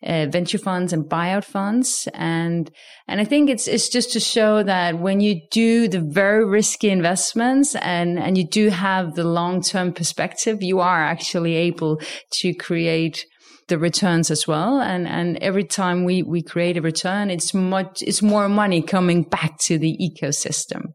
uh, 0.03 0.25
venture 0.27 0.57
funds 0.57 0.93
and 0.93 1.05
buyout 1.05 1.43
funds. 1.43 2.07
And, 2.13 2.71
and 3.07 3.21
I 3.21 3.23
think 3.23 3.49
it's, 3.49 3.67
it's 3.67 3.89
just 3.89 4.13
to 4.13 4.19
show 4.19 4.63
that 4.63 4.99
when 4.99 5.19
you 5.19 5.41
do 5.51 5.87
the 5.87 6.01
very 6.01 6.45
risky 6.45 6.89
investments 6.89 7.75
and, 7.75 8.19
and 8.19 8.37
you 8.37 8.47
do 8.47 8.69
have 8.69 9.15
the 9.15 9.23
long-term 9.23 9.93
perspective, 9.93 10.61
you 10.61 10.79
are 10.79 11.03
actually 11.03 11.55
able 11.55 12.01
to 12.33 12.53
create 12.53 13.25
the 13.67 13.77
returns 13.77 14.29
as 14.31 14.47
well. 14.47 14.81
And, 14.81 15.07
and 15.07 15.37
every 15.37 15.63
time 15.63 16.03
we, 16.03 16.23
we 16.23 16.41
create 16.41 16.77
a 16.77 16.81
return, 16.81 17.29
it's 17.29 17.53
much, 17.53 18.01
it's 18.01 18.21
more 18.21 18.49
money 18.49 18.81
coming 18.81 19.23
back 19.23 19.57
to 19.59 19.77
the 19.77 19.97
ecosystem. 20.01 20.93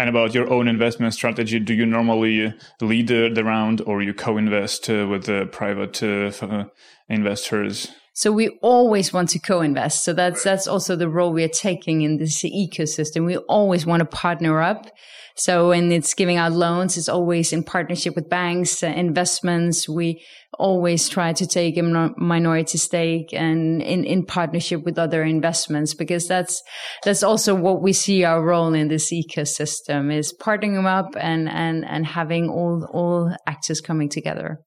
And 0.00 0.08
about 0.08 0.32
your 0.32 0.48
own 0.52 0.68
investment 0.68 1.12
strategy, 1.14 1.58
do 1.58 1.74
you 1.74 1.84
normally 1.84 2.54
lead 2.80 3.08
the 3.08 3.42
round 3.44 3.80
or 3.80 4.00
you 4.00 4.14
co-invest 4.14 4.88
uh, 4.88 5.08
with 5.08 5.24
the 5.24 5.48
private 5.50 6.00
uh, 6.02 6.66
investors? 7.08 7.88
So 8.18 8.32
we 8.32 8.48
always 8.62 9.12
want 9.12 9.28
to 9.28 9.38
co-invest. 9.38 10.02
So 10.02 10.12
that's, 10.12 10.42
that's 10.42 10.66
also 10.66 10.96
the 10.96 11.08
role 11.08 11.32
we 11.32 11.44
are 11.44 11.46
taking 11.46 12.02
in 12.02 12.16
this 12.16 12.42
ecosystem. 12.42 13.24
We 13.24 13.36
always 13.36 13.86
want 13.86 14.00
to 14.00 14.06
partner 14.06 14.60
up. 14.60 14.90
So 15.36 15.68
when 15.68 15.92
it's 15.92 16.14
giving 16.14 16.36
out 16.36 16.50
loans, 16.50 16.96
it's 16.96 17.08
always 17.08 17.52
in 17.52 17.62
partnership 17.62 18.16
with 18.16 18.28
banks, 18.28 18.82
uh, 18.82 18.88
investments. 18.88 19.88
We 19.88 20.20
always 20.58 21.08
try 21.08 21.32
to 21.34 21.46
take 21.46 21.78
a 21.78 21.82
minority 22.16 22.76
stake 22.78 23.32
and 23.32 23.80
in, 23.80 24.02
in 24.02 24.26
partnership 24.26 24.84
with 24.84 24.98
other 24.98 25.22
investments 25.22 25.94
because 25.94 26.26
that's, 26.26 26.60
that's 27.04 27.22
also 27.22 27.54
what 27.54 27.82
we 27.82 27.92
see 27.92 28.24
our 28.24 28.44
role 28.44 28.74
in 28.74 28.88
this 28.88 29.12
ecosystem 29.12 30.12
is 30.12 30.34
partnering 30.42 30.86
up 30.86 31.14
and, 31.16 31.48
and, 31.48 31.84
and 31.84 32.04
having 32.04 32.50
all, 32.50 32.84
all 32.92 33.32
actors 33.46 33.80
coming 33.80 34.08
together. 34.08 34.58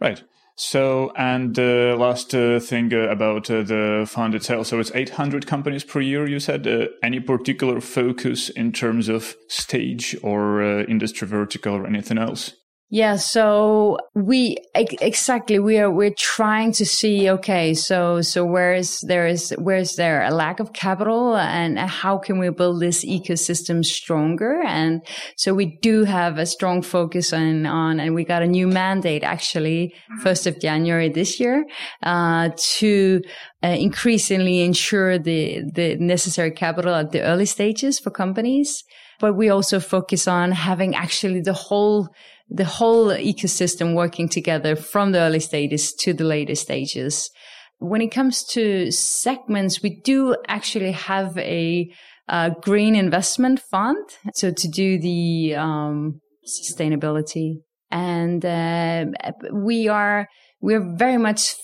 Right. 0.00 0.22
So, 0.56 1.12
and 1.16 1.54
the 1.54 1.94
uh, 1.94 1.98
last 1.98 2.32
uh, 2.32 2.60
thing 2.60 2.94
uh, 2.94 3.08
about 3.08 3.50
uh, 3.50 3.62
the 3.62 4.06
fund 4.08 4.36
itself. 4.36 4.68
So 4.68 4.78
it's 4.78 4.92
800 4.94 5.46
companies 5.46 5.82
per 5.82 6.00
year, 6.00 6.28
you 6.28 6.38
said. 6.38 6.66
Uh, 6.66 6.86
any 7.02 7.18
particular 7.18 7.80
focus 7.80 8.50
in 8.50 8.70
terms 8.70 9.08
of 9.08 9.34
stage 9.48 10.16
or 10.22 10.62
uh, 10.62 10.84
industry 10.84 11.26
vertical 11.26 11.74
or 11.74 11.86
anything 11.86 12.18
else? 12.18 12.52
Yeah, 12.94 13.16
so 13.16 13.98
we 14.14 14.56
exactly 14.72 15.58
we 15.58 15.80
are 15.80 15.90
we're 15.90 16.14
trying 16.16 16.70
to 16.74 16.86
see 16.86 17.28
okay, 17.28 17.74
so 17.74 18.22
so 18.22 18.44
where 18.44 18.72
is 18.72 19.00
there 19.00 19.26
is 19.26 19.50
where 19.58 19.78
is 19.78 19.96
there 19.96 20.22
a 20.22 20.30
lack 20.30 20.60
of 20.60 20.72
capital 20.72 21.34
and 21.34 21.76
how 21.76 22.18
can 22.18 22.38
we 22.38 22.50
build 22.50 22.80
this 22.80 23.04
ecosystem 23.04 23.84
stronger? 23.84 24.62
And 24.62 25.04
so 25.34 25.54
we 25.54 25.76
do 25.82 26.04
have 26.04 26.38
a 26.38 26.46
strong 26.46 26.82
focus 26.82 27.32
on 27.32 27.66
on 27.66 27.98
and 27.98 28.14
we 28.14 28.22
got 28.22 28.44
a 28.44 28.46
new 28.46 28.68
mandate 28.68 29.24
actually 29.24 29.92
first 30.22 30.46
of 30.46 30.60
January 30.60 31.08
this 31.08 31.40
year 31.40 31.66
uh, 32.04 32.50
to 32.78 33.22
uh, 33.64 33.70
increasingly 33.70 34.62
ensure 34.62 35.18
the 35.18 35.64
the 35.74 35.96
necessary 35.96 36.52
capital 36.52 36.94
at 36.94 37.10
the 37.10 37.22
early 37.22 37.46
stages 37.46 37.98
for 37.98 38.10
companies. 38.10 38.84
But 39.18 39.34
we 39.34 39.48
also 39.48 39.80
focus 39.80 40.28
on 40.28 40.52
having 40.52 40.94
actually 40.94 41.40
the 41.40 41.52
whole 41.52 42.08
the 42.54 42.64
whole 42.64 43.08
ecosystem 43.08 43.94
working 43.94 44.28
together 44.28 44.76
from 44.76 45.12
the 45.12 45.18
early 45.18 45.40
stages 45.40 45.92
to 45.92 46.12
the 46.12 46.24
later 46.24 46.54
stages. 46.54 47.30
When 47.78 48.00
it 48.00 48.12
comes 48.12 48.44
to 48.52 48.90
segments, 48.92 49.82
we 49.82 50.00
do 50.00 50.36
actually 50.46 50.92
have 50.92 51.36
a, 51.38 51.90
a 52.28 52.52
green 52.62 52.94
investment 52.94 53.60
fund. 53.60 54.06
So 54.34 54.52
to 54.52 54.68
do 54.68 54.98
the 54.98 55.56
um, 55.56 56.20
sustainability 56.46 57.56
and 57.90 58.44
uh, 58.44 59.06
we 59.52 59.88
are 59.88 60.28
we're 60.60 60.96
very 60.96 61.18
much 61.18 61.54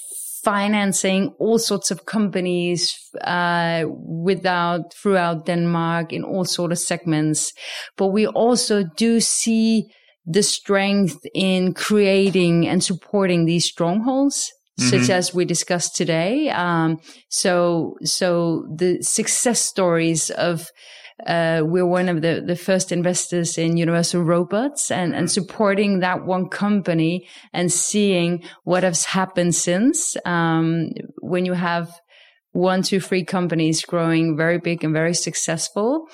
financing 0.45 1.35
all 1.39 1.59
sorts 1.59 1.91
of 1.91 2.07
companies 2.07 2.97
uh, 3.23 3.85
without 3.89 4.95
throughout 4.95 5.47
Denmark 5.47 6.13
in 6.13 6.25
all 6.25 6.45
sort 6.45 6.73
of 6.73 6.79
segments. 6.79 7.53
But 7.97 8.09
we 8.09 8.27
also 8.27 8.85
do 8.97 9.21
see 9.21 9.87
the 10.31 10.43
strength 10.43 11.27
in 11.35 11.75
creating 11.75 12.69
and 12.69 12.83
supporting 12.83 13.45
these 13.45 13.65
strongholds. 13.65 14.53
Mm-hmm. 14.79 14.89
Such 14.89 15.11
as 15.11 15.35
we 15.35 15.45
discussed 15.45 15.95
today. 15.95 16.49
Um, 16.49 17.01
so, 17.29 17.97
so 18.03 18.67
the 18.75 19.03
success 19.03 19.61
stories 19.61 20.31
of 20.31 20.71
uh, 21.27 21.63
we're 21.65 21.87
one 21.87 22.09
of 22.09 22.23
the, 22.23 22.43
the 22.47 22.57
first 22.57 22.93
investors 22.93 23.59
in 23.59 23.77
Universal 23.77 24.23
Robots 24.23 24.91
and, 24.91 25.15
and 25.15 25.31
supporting 25.31 26.01
that 26.01 26.25
one 26.25 26.49
company 26.49 27.29
and 27.53 27.71
seeing 27.71 28.43
what 28.65 28.85
has 28.85 29.05
happened 29.05 29.55
since. 29.55 30.17
Um, 30.25 30.91
when 31.21 31.45
you 31.45 31.53
have 31.53 31.91
one, 32.53 32.83
two, 32.83 33.01
three 33.01 33.25
companies 33.25 33.85
growing 33.85 34.37
very 34.37 34.59
big 34.59 34.83
and 34.83 34.93
very 34.93 35.15
successful, 35.15 36.07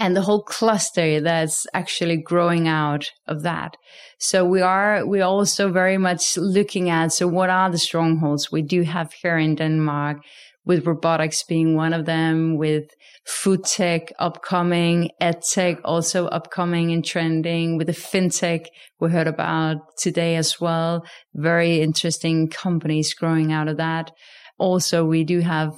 and 0.00 0.16
the 0.16 0.22
whole 0.22 0.42
cluster 0.42 1.20
that's 1.20 1.66
actually 1.74 2.16
growing 2.16 2.66
out 2.66 3.12
of 3.28 3.42
that. 3.42 3.76
So 4.18 4.46
we 4.46 4.62
are, 4.62 5.06
we 5.06 5.20
also 5.20 5.70
very 5.70 5.98
much 5.98 6.38
looking 6.38 6.88
at, 6.88 7.12
so 7.12 7.28
what 7.28 7.50
are 7.50 7.70
the 7.70 7.78
strongholds 7.78 8.50
we 8.50 8.62
do 8.62 8.82
have 8.82 9.12
here 9.12 9.36
in 9.36 9.54
Denmark 9.56 10.22
with 10.64 10.86
robotics 10.86 11.42
being 11.42 11.76
one 11.76 11.92
of 11.92 12.06
them, 12.06 12.56
with 12.56 12.84
food 13.26 13.64
tech 13.64 14.12
upcoming, 14.18 15.10
ed 15.20 15.42
tech 15.42 15.78
also 15.84 16.26
upcoming 16.28 16.92
and 16.92 17.04
trending, 17.04 17.76
with 17.76 17.86
the 17.86 17.92
fintech 17.92 18.66
we 19.00 19.10
heard 19.10 19.26
about 19.26 19.76
today 19.98 20.36
as 20.36 20.60
well. 20.60 21.04
Very 21.34 21.80
interesting 21.80 22.48
companies 22.48 23.14
growing 23.14 23.52
out 23.52 23.68
of 23.68 23.76
that. 23.76 24.12
Also, 24.58 25.04
we 25.04 25.24
do 25.24 25.40
have 25.40 25.72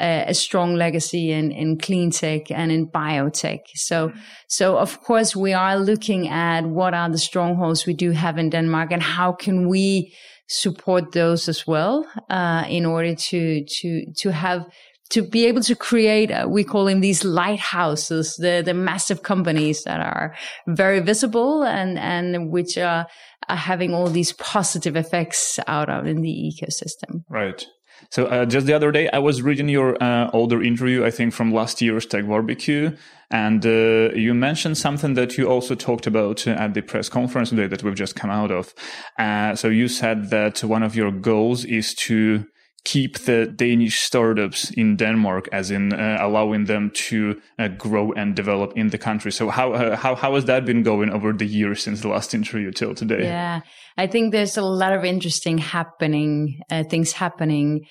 a, 0.00 0.34
strong 0.34 0.74
legacy 0.74 1.32
in, 1.32 1.50
in 1.50 1.78
clean 1.78 2.10
tech 2.10 2.50
and 2.50 2.70
in 2.70 2.86
biotech. 2.86 3.60
So, 3.74 4.12
so 4.46 4.78
of 4.78 5.00
course 5.00 5.34
we 5.34 5.52
are 5.52 5.78
looking 5.78 6.28
at 6.28 6.64
what 6.64 6.94
are 6.94 7.10
the 7.10 7.18
strongholds 7.18 7.86
we 7.86 7.94
do 7.94 8.12
have 8.12 8.38
in 8.38 8.50
Denmark 8.50 8.92
and 8.92 9.02
how 9.02 9.32
can 9.32 9.68
we 9.68 10.14
support 10.46 11.12
those 11.12 11.48
as 11.48 11.66
well, 11.66 12.06
uh, 12.30 12.64
in 12.68 12.86
order 12.86 13.14
to, 13.14 13.64
to, 13.64 14.06
to 14.16 14.32
have 14.32 14.66
to 15.10 15.22
be 15.22 15.46
able 15.46 15.62
to 15.62 15.74
create, 15.74 16.30
uh, 16.30 16.46
we 16.48 16.64
call 16.64 16.84
them 16.84 17.00
these 17.00 17.24
lighthouses, 17.24 18.36
the, 18.36 18.62
the 18.64 18.74
massive 18.74 19.22
companies 19.22 19.84
that 19.84 20.00
are 20.00 20.34
very 20.66 21.00
visible 21.00 21.62
and, 21.62 21.98
and 21.98 22.50
which 22.50 22.76
are, 22.76 23.06
are 23.48 23.56
having 23.56 23.94
all 23.94 24.08
these 24.08 24.32
positive 24.32 24.96
effects 24.96 25.58
out 25.66 25.88
of 25.88 26.06
in 26.06 26.20
the 26.20 26.28
ecosystem. 26.52 27.24
Right. 27.28 27.66
So 28.10 28.26
uh, 28.26 28.46
just 28.46 28.66
the 28.66 28.72
other 28.72 28.90
day, 28.90 29.08
I 29.10 29.18
was 29.18 29.42
reading 29.42 29.68
your 29.68 30.02
uh, 30.02 30.30
older 30.32 30.62
interview, 30.62 31.04
I 31.04 31.10
think 31.10 31.34
from 31.34 31.52
last 31.52 31.82
year's 31.82 32.06
Tech 32.06 32.26
Barbecue, 32.26 32.96
and 33.30 33.64
uh, 33.66 34.14
you 34.14 34.32
mentioned 34.32 34.78
something 34.78 35.14
that 35.14 35.36
you 35.36 35.46
also 35.46 35.74
talked 35.74 36.06
about 36.06 36.46
at 36.46 36.74
the 36.74 36.80
press 36.80 37.08
conference 37.08 37.50
today 37.50 37.66
that 37.66 37.82
we've 37.82 37.94
just 37.94 38.16
come 38.16 38.30
out 38.30 38.50
of. 38.50 38.74
Uh, 39.18 39.54
so 39.54 39.68
you 39.68 39.88
said 39.88 40.30
that 40.30 40.64
one 40.64 40.82
of 40.82 40.96
your 40.96 41.10
goals 41.10 41.64
is 41.64 41.94
to 41.94 42.46
keep 42.84 43.18
the 43.18 43.46
Danish 43.46 44.00
startups 44.00 44.70
in 44.70 44.96
Denmark, 44.96 45.48
as 45.52 45.70
in 45.70 45.92
uh, 45.92 46.18
allowing 46.20 46.64
them 46.64 46.90
to 47.08 47.40
uh, 47.58 47.68
grow 47.68 48.12
and 48.12 48.34
develop 48.34 48.72
in 48.76 48.88
the 48.90 48.98
country. 48.98 49.32
So 49.32 49.50
how 49.50 49.72
uh, 49.72 49.96
how 49.96 50.14
how 50.14 50.34
has 50.34 50.44
that 50.44 50.64
been 50.64 50.82
going 50.82 51.10
over 51.10 51.32
the 51.32 51.46
years 51.46 51.82
since 51.82 52.00
the 52.00 52.08
last 52.08 52.34
interview 52.34 52.70
till 52.70 52.94
today? 52.94 53.24
Yeah, 53.24 53.60
I 53.96 54.06
think 54.06 54.32
there's 54.32 54.56
a 54.56 54.62
lot 54.62 54.92
of 54.92 55.04
interesting 55.04 55.58
happening 55.58 56.60
uh, 56.70 56.84
things 56.84 57.12
happening. 57.12 57.84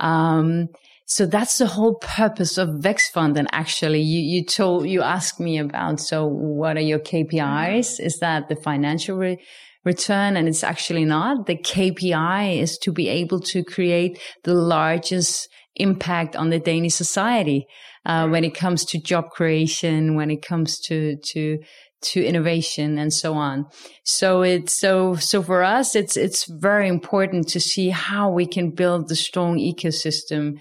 Um, 0.00 0.68
so 1.06 1.26
that's 1.26 1.58
the 1.58 1.66
whole 1.66 1.96
purpose 1.96 2.56
of 2.56 2.68
Vækstfonden. 2.80 3.38
And 3.38 3.48
actually, 3.52 4.00
you, 4.00 4.20
you 4.20 4.44
told, 4.44 4.88
you 4.88 5.02
asked 5.02 5.38
me 5.38 5.58
about, 5.58 6.00
so 6.00 6.26
what 6.26 6.76
are 6.76 6.80
your 6.80 6.98
KPIs? 6.98 8.00
Is 8.00 8.18
that 8.20 8.48
the 8.48 8.56
financial 8.56 9.18
re- 9.18 9.38
return 9.84 10.36
and 10.36 10.48
it's 10.48 10.64
actually 10.64 11.04
not. 11.04 11.46
The 11.46 11.56
KPI 11.56 12.58
is 12.60 12.78
to 12.78 12.92
be 12.92 13.08
able 13.08 13.40
to 13.40 13.62
create 13.62 14.18
the 14.42 14.54
largest 14.54 15.48
impact 15.76 16.36
on 16.36 16.50
the 16.50 16.58
Danish 16.58 16.94
society 16.94 17.66
uh, 18.06 18.28
when 18.28 18.44
it 18.44 18.54
comes 18.54 18.84
to 18.86 18.98
job 18.98 19.30
creation, 19.30 20.14
when 20.14 20.30
it 20.30 20.42
comes 20.42 20.78
to 20.80 21.16
to 21.16 21.58
to 22.02 22.22
innovation 22.22 22.98
and 22.98 23.12
so 23.12 23.32
on. 23.32 23.66
So 24.04 24.42
it's 24.42 24.78
so 24.78 25.16
so 25.16 25.42
for 25.42 25.62
us, 25.62 25.94
it's 25.94 26.16
it's 26.16 26.44
very 26.44 26.88
important 26.88 27.48
to 27.48 27.60
see 27.60 27.90
how 27.90 28.30
we 28.30 28.46
can 28.46 28.70
build 28.70 29.08
the 29.08 29.16
strong 29.16 29.58
ecosystem 29.58 30.58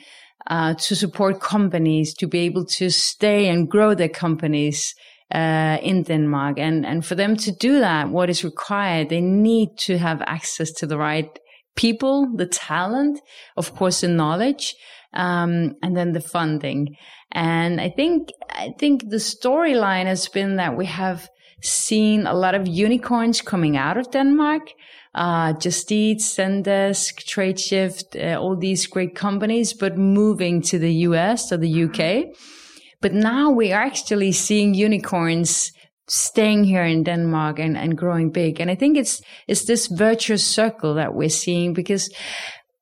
uh, 0.47 0.73
to 0.75 0.95
support 0.95 1.41
companies 1.41 2.13
to 2.15 2.27
be 2.27 2.39
able 2.39 2.65
to 2.65 2.89
stay 2.89 3.47
and 3.47 3.69
grow 3.69 3.93
their 3.93 4.09
companies 4.09 4.93
uh, 5.33 5.77
in 5.81 6.03
Denmark. 6.03 6.59
And, 6.59 6.85
and 6.85 7.05
for 7.05 7.15
them 7.15 7.35
to 7.37 7.51
do 7.51 7.79
that, 7.79 8.09
what 8.09 8.29
is 8.29 8.43
required, 8.43 9.09
they 9.09 9.21
need 9.21 9.69
to 9.79 9.97
have 9.97 10.21
access 10.21 10.71
to 10.73 10.87
the 10.87 10.97
right 10.97 11.27
people, 11.75 12.27
the 12.35 12.45
talent, 12.45 13.19
of 13.57 13.75
course, 13.75 14.01
the 14.01 14.07
knowledge, 14.07 14.75
um, 15.13 15.73
and 15.81 15.97
then 15.97 16.11
the 16.11 16.21
funding. 16.21 16.95
And 17.31 17.81
I 17.81 17.89
think, 17.89 18.29
I 18.49 18.73
think 18.79 19.09
the 19.09 19.17
storyline 19.17 20.05
has 20.05 20.27
been 20.27 20.57
that 20.57 20.77
we 20.77 20.85
have 20.85 21.27
seen 21.61 22.27
a 22.27 22.33
lot 22.33 22.53
of 22.53 22.67
unicorns 22.67 23.41
coming 23.41 23.75
out 23.75 23.97
of 23.97 24.11
Denmark. 24.11 24.69
Uh, 25.15 25.53
Just 25.53 25.91
Eat, 25.91 26.19
Zendesk, 26.19 27.23
Tradeshift, 27.23 28.15
uh, 28.15 28.39
all 28.39 28.55
these 28.55 28.87
great 28.87 29.15
companies, 29.15 29.73
but 29.73 29.97
moving 29.97 30.61
to 30.63 30.77
the 30.79 30.91
US 31.07 31.51
or 31.51 31.57
the 31.57 31.83
UK. 31.83 32.35
But 33.03 33.13
now 33.13 33.51
we 33.51 33.73
are 33.73 33.83
actually 33.83 34.31
seeing 34.31 34.73
unicorns 34.73 35.73
staying 36.07 36.63
here 36.63 36.85
in 36.85 37.03
Denmark 37.03 37.59
and, 37.59 37.77
and 37.77 37.97
growing 37.97 38.31
big. 38.31 38.61
And 38.61 38.71
I 38.71 38.75
think 38.75 38.97
it's, 38.97 39.21
it's 39.45 39.65
this 39.65 39.87
virtuous 39.87 40.47
circle 40.47 40.93
that 40.93 41.13
we're 41.13 41.27
seeing 41.27 41.73
because 41.73 42.09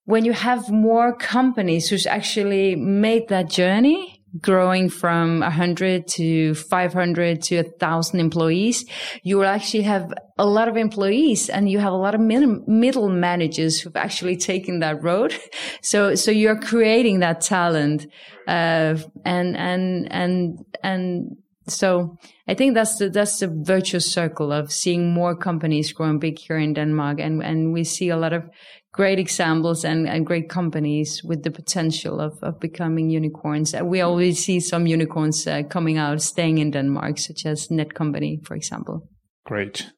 when 0.06 0.24
you 0.24 0.34
have 0.34 0.70
more 0.70 1.16
companies 1.16 1.90
who's 1.90 2.06
actually 2.06 2.76
made 2.76 3.30
that 3.30 3.50
journey 3.50 4.21
growing 4.40 4.90
from 4.90 5.40
100 5.42 6.08
to 6.08 6.54
500 6.56 7.42
to 7.44 7.56
1,000 7.64 8.20
employees, 8.20 8.86
you 9.24 9.38
will 9.38 9.46
actually 9.46 9.84
have 9.84 10.14
a 10.38 10.46
lot 10.46 10.68
of 10.68 10.78
employees 10.78 11.50
and 11.50 11.70
you 11.70 11.80
have 11.80 11.94
a 11.94 11.98
lot 11.98 12.16
of 12.16 12.22
middle 12.22 13.10
managers 13.10 13.82
who've 13.82 13.96
actually 13.96 14.38
taken 14.38 14.80
that 14.80 15.04
road. 15.04 15.34
So, 15.84 16.16
so 16.16 16.32
you're 16.32 16.60
creating 16.60 17.20
that 17.20 17.42
talent, 17.42 18.06
uh, 18.48 18.96
and, 19.26 19.58
and, 19.58 20.12
and, 20.12 20.60
and 20.84 21.38
so 21.68 22.18
I 22.48 22.54
think 22.54 22.76
that's 22.76 22.98
the, 22.98 23.10
that's 23.10 23.40
the 23.40 23.48
virtuous 23.48 24.12
circle 24.12 24.52
of 24.52 24.72
seeing 24.72 25.14
more 25.14 25.36
companies 25.36 25.92
growing 25.92 26.20
big 26.20 26.38
here 26.40 26.58
in 26.58 26.74
Denmark. 26.74 27.20
And, 27.20 27.44
and 27.44 27.74
we 27.74 27.84
see 27.84 28.10
a 28.10 28.18
lot 28.18 28.34
of 28.34 28.44
great 28.94 29.20
examples 29.20 29.86
and, 29.86 30.08
and 30.08 30.26
great 30.26 30.50
companies 30.50 31.24
with 31.24 31.44
the 31.44 31.52
potential 31.52 32.20
of, 32.20 32.38
of 32.42 32.60
becoming 32.60 33.10
unicorns. 33.10 33.74
We 33.82 34.02
always 34.02 34.44
see 34.44 34.60
some 34.60 34.86
unicorns 34.86 35.48
uh, 35.48 35.64
coming 35.64 35.98
out, 35.98 36.22
staying 36.22 36.58
in 36.58 36.72
Denmark, 36.72 37.18
such 37.18 37.46
as 37.46 37.68
Netcompany, 37.70 38.46
for 38.46 38.56
example. 38.56 39.08
Great. 39.46 39.92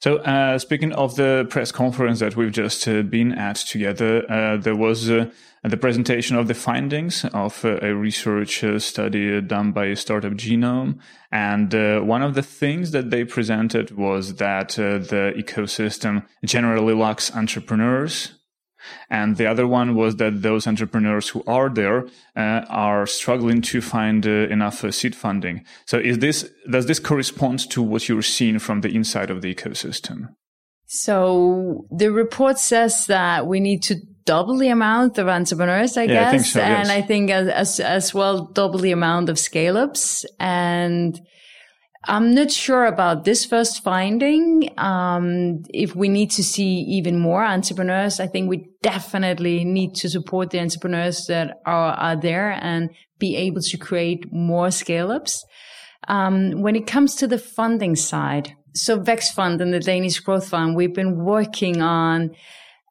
So, 0.00 0.16
uh, 0.18 0.58
speaking 0.58 0.92
of 0.92 1.16
the 1.16 1.46
press 1.50 1.70
conference 1.70 2.20
that 2.20 2.34
we've 2.34 2.52
just 2.52 2.88
uh, 2.88 3.02
been 3.02 3.32
at 3.32 3.56
together, 3.56 4.24
uh, 4.30 4.56
there 4.56 4.76
was 4.76 5.10
uh, 5.64 5.68
the 5.68 5.76
presentation 5.76 6.36
of 6.36 6.48
the 6.48 6.54
findings 6.54 7.24
of 7.26 7.64
uh, 7.64 7.78
a 7.82 7.94
research 7.94 8.64
uh, 8.64 8.78
study 8.78 9.40
done 9.40 9.72
by 9.72 9.94
Startup 9.94 10.32
Genome. 10.32 10.98
And 11.32 11.72
one 12.06 12.22
of 12.22 12.34
the 12.34 12.42
things 12.42 12.90
that 12.90 13.10
they 13.10 13.24
presented 13.24 13.96
was 13.96 14.36
that 14.36 14.70
the 14.70 15.32
ecosystem 15.36 16.26
generally 16.44 16.94
lacks 16.94 17.34
entrepreneurs 17.36 18.32
and 19.08 19.36
the 19.36 19.46
other 19.46 19.66
one 19.66 19.94
was 19.94 20.16
that 20.16 20.42
those 20.42 20.66
entrepreneurs 20.66 21.28
who 21.28 21.42
are 21.46 21.68
there 21.68 22.06
uh, 22.36 22.64
are 22.68 23.06
struggling 23.06 23.62
to 23.62 23.80
find 23.80 24.26
uh, 24.26 24.30
enough 24.30 24.84
uh, 24.84 24.90
seed 24.90 25.14
funding. 25.14 25.64
So 25.86 25.98
is 25.98 26.18
this, 26.18 26.50
does 26.70 26.86
this 26.86 26.98
correspond 26.98 27.70
to 27.70 27.82
what 27.82 28.08
you're 28.08 28.22
seeing 28.22 28.58
from 28.58 28.80
the 28.80 28.94
inside 28.94 29.30
of 29.30 29.42
the 29.42 29.54
ecosystem? 29.54 30.34
So 30.86 31.86
the 31.90 32.10
report 32.10 32.58
says 32.58 33.06
that 33.06 33.46
we 33.46 33.60
need 33.60 33.82
to 33.84 33.96
double 34.34 34.56
the 34.58 34.68
amount 34.68 35.18
of 35.18 35.26
entrepreneurs, 35.26 35.96
I 35.96 36.04
yeah, 36.04 36.08
guess. 36.14 36.28
I 36.28 36.30
think 36.30 36.46
so, 36.46 36.60
and 36.60 36.88
yes. 36.88 36.96
I 36.98 37.02
think 37.02 37.30
as, 37.30 37.48
as, 37.48 37.80
as 37.80 38.14
well, 38.14 38.34
double 38.60 38.78
the 38.78 38.92
amount 38.92 39.28
of 39.28 39.36
scale 39.38 39.76
ups 39.76 40.24
and 40.38 41.20
I'm 42.04 42.34
not 42.34 42.50
sure 42.50 42.86
about 42.86 43.24
this 43.24 43.44
first 43.44 43.82
finding. 43.82 44.70
Um, 44.78 45.62
if 45.68 45.94
we 45.94 46.08
need 46.08 46.30
to 46.38 46.42
see 46.42 46.72
even 46.96 47.18
more 47.18 47.44
entrepreneurs, 47.44 48.20
I 48.20 48.26
think 48.26 48.48
we 48.48 48.70
definitely 48.82 49.64
need 49.64 49.94
to 49.96 50.08
support 50.08 50.50
the 50.50 50.60
entrepreneurs 50.60 51.26
that 51.26 51.58
are, 51.66 51.92
are 51.92 52.16
there 52.16 52.52
and 52.52 52.88
be 53.18 53.36
able 53.36 53.60
to 53.60 53.76
create 53.76 54.32
more 54.32 54.70
scale 54.70 55.10
ups. 55.10 55.44
Um, 56.08 56.62
when 56.62 56.74
it 56.74 56.86
comes 56.86 57.16
to 57.16 57.26
the 57.26 57.38
funding 57.56 57.96
side, 57.96 58.54
so 58.74 58.98
Vækstfonden 58.98 59.60
and 59.60 59.74
the 59.74 59.80
Danish 59.80 60.20
Growth 60.20 60.48
Fund, 60.48 60.76
we've 60.76 60.94
been 60.94 61.16
working 61.16 61.82
on 61.82 62.30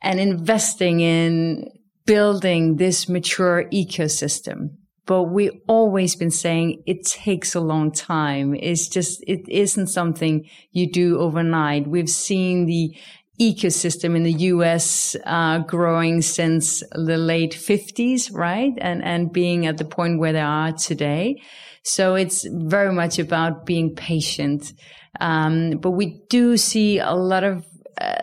and 0.01 0.19
investing 0.19 0.99
in 1.01 1.67
building 2.05 2.77
this 2.77 3.07
mature 3.07 3.65
ecosystem 3.71 4.69
but 5.09 5.23
we've 5.23 5.59
always 5.67 6.15
been 6.15 6.29
saying 6.29 6.83
it 6.85 7.03
takes 7.03 7.55
a 7.55 7.59
long 7.59 7.91
time. 7.91 8.53
It's 8.53 8.87
just, 8.87 9.23
it 9.25 9.39
isn't 9.49 9.87
something 9.87 10.47
you 10.69 10.91
do 10.91 11.17
overnight. 11.17 11.87
We've 11.87 12.07
seen 12.07 12.67
the 12.67 12.95
ecosystem 13.41 14.15
in 14.15 14.21
the 14.21 14.33
US 14.33 15.15
uh, 15.25 15.59
growing 15.59 16.21
since 16.21 16.83
the 16.91 17.17
late 17.17 17.53
50s, 17.53 18.31
right? 18.31 18.73
And, 18.77 19.03
and 19.03 19.33
being 19.33 19.65
at 19.65 19.79
the 19.79 19.85
point 19.85 20.19
where 20.19 20.31
they 20.31 20.41
are 20.41 20.73
today. 20.73 21.41
So 21.83 22.13
it's 22.13 22.45
very 22.47 22.93
much 22.93 23.17
about 23.17 23.65
being 23.65 23.95
patient. 23.95 24.73
Um, 25.19 25.79
but 25.81 25.91
we 25.91 26.21
do 26.29 26.55
see 26.55 26.99
a 26.99 27.13
lot 27.13 27.43
of 27.43 27.65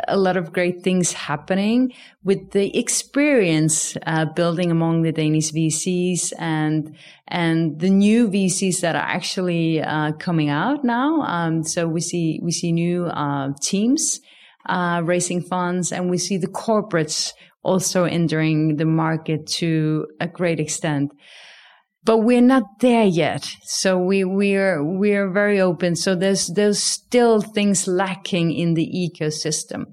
a 0.08 0.16
lot 0.16 0.36
of 0.36 0.52
great 0.52 0.82
things 0.82 1.12
happening 1.12 1.92
with 2.24 2.50
the 2.52 2.76
experience 2.78 3.96
uh, 4.06 4.24
building 4.24 4.70
among 4.70 5.02
the 5.02 5.12
Danish 5.12 5.52
VCs 5.52 6.32
and 6.38 6.96
and 7.28 7.80
the 7.80 7.90
new 7.90 8.28
VCs 8.28 8.80
that 8.80 8.94
are 8.94 9.02
actually 9.02 9.82
uh, 9.82 10.12
coming 10.12 10.48
out 10.48 10.84
now. 10.84 11.22
Um, 11.22 11.62
so 11.64 11.86
we 11.86 12.00
see 12.00 12.40
we 12.42 12.52
see 12.52 12.72
new 12.72 13.06
uh, 13.06 13.50
teams 13.60 14.20
uh, 14.68 15.02
raising 15.04 15.42
funds, 15.42 15.92
and 15.92 16.10
we 16.10 16.18
see 16.18 16.38
the 16.38 16.48
corporates 16.48 17.32
also 17.62 18.04
entering 18.04 18.76
the 18.76 18.84
market 18.84 19.46
to 19.46 20.06
a 20.20 20.26
great 20.26 20.60
extent 20.60 21.12
but 22.06 22.18
we're 22.18 22.40
not 22.40 22.62
there 22.78 23.04
yet. 23.04 23.50
So 23.64 23.98
we, 23.98 24.24
we're, 24.24 24.82
we're 24.82 25.28
very 25.30 25.60
open. 25.60 25.96
So 25.96 26.14
there's, 26.14 26.46
there's 26.46 26.82
still 26.82 27.40
things 27.40 27.88
lacking 27.88 28.52
in 28.52 28.74
the 28.74 28.86
ecosystem. 28.86 29.86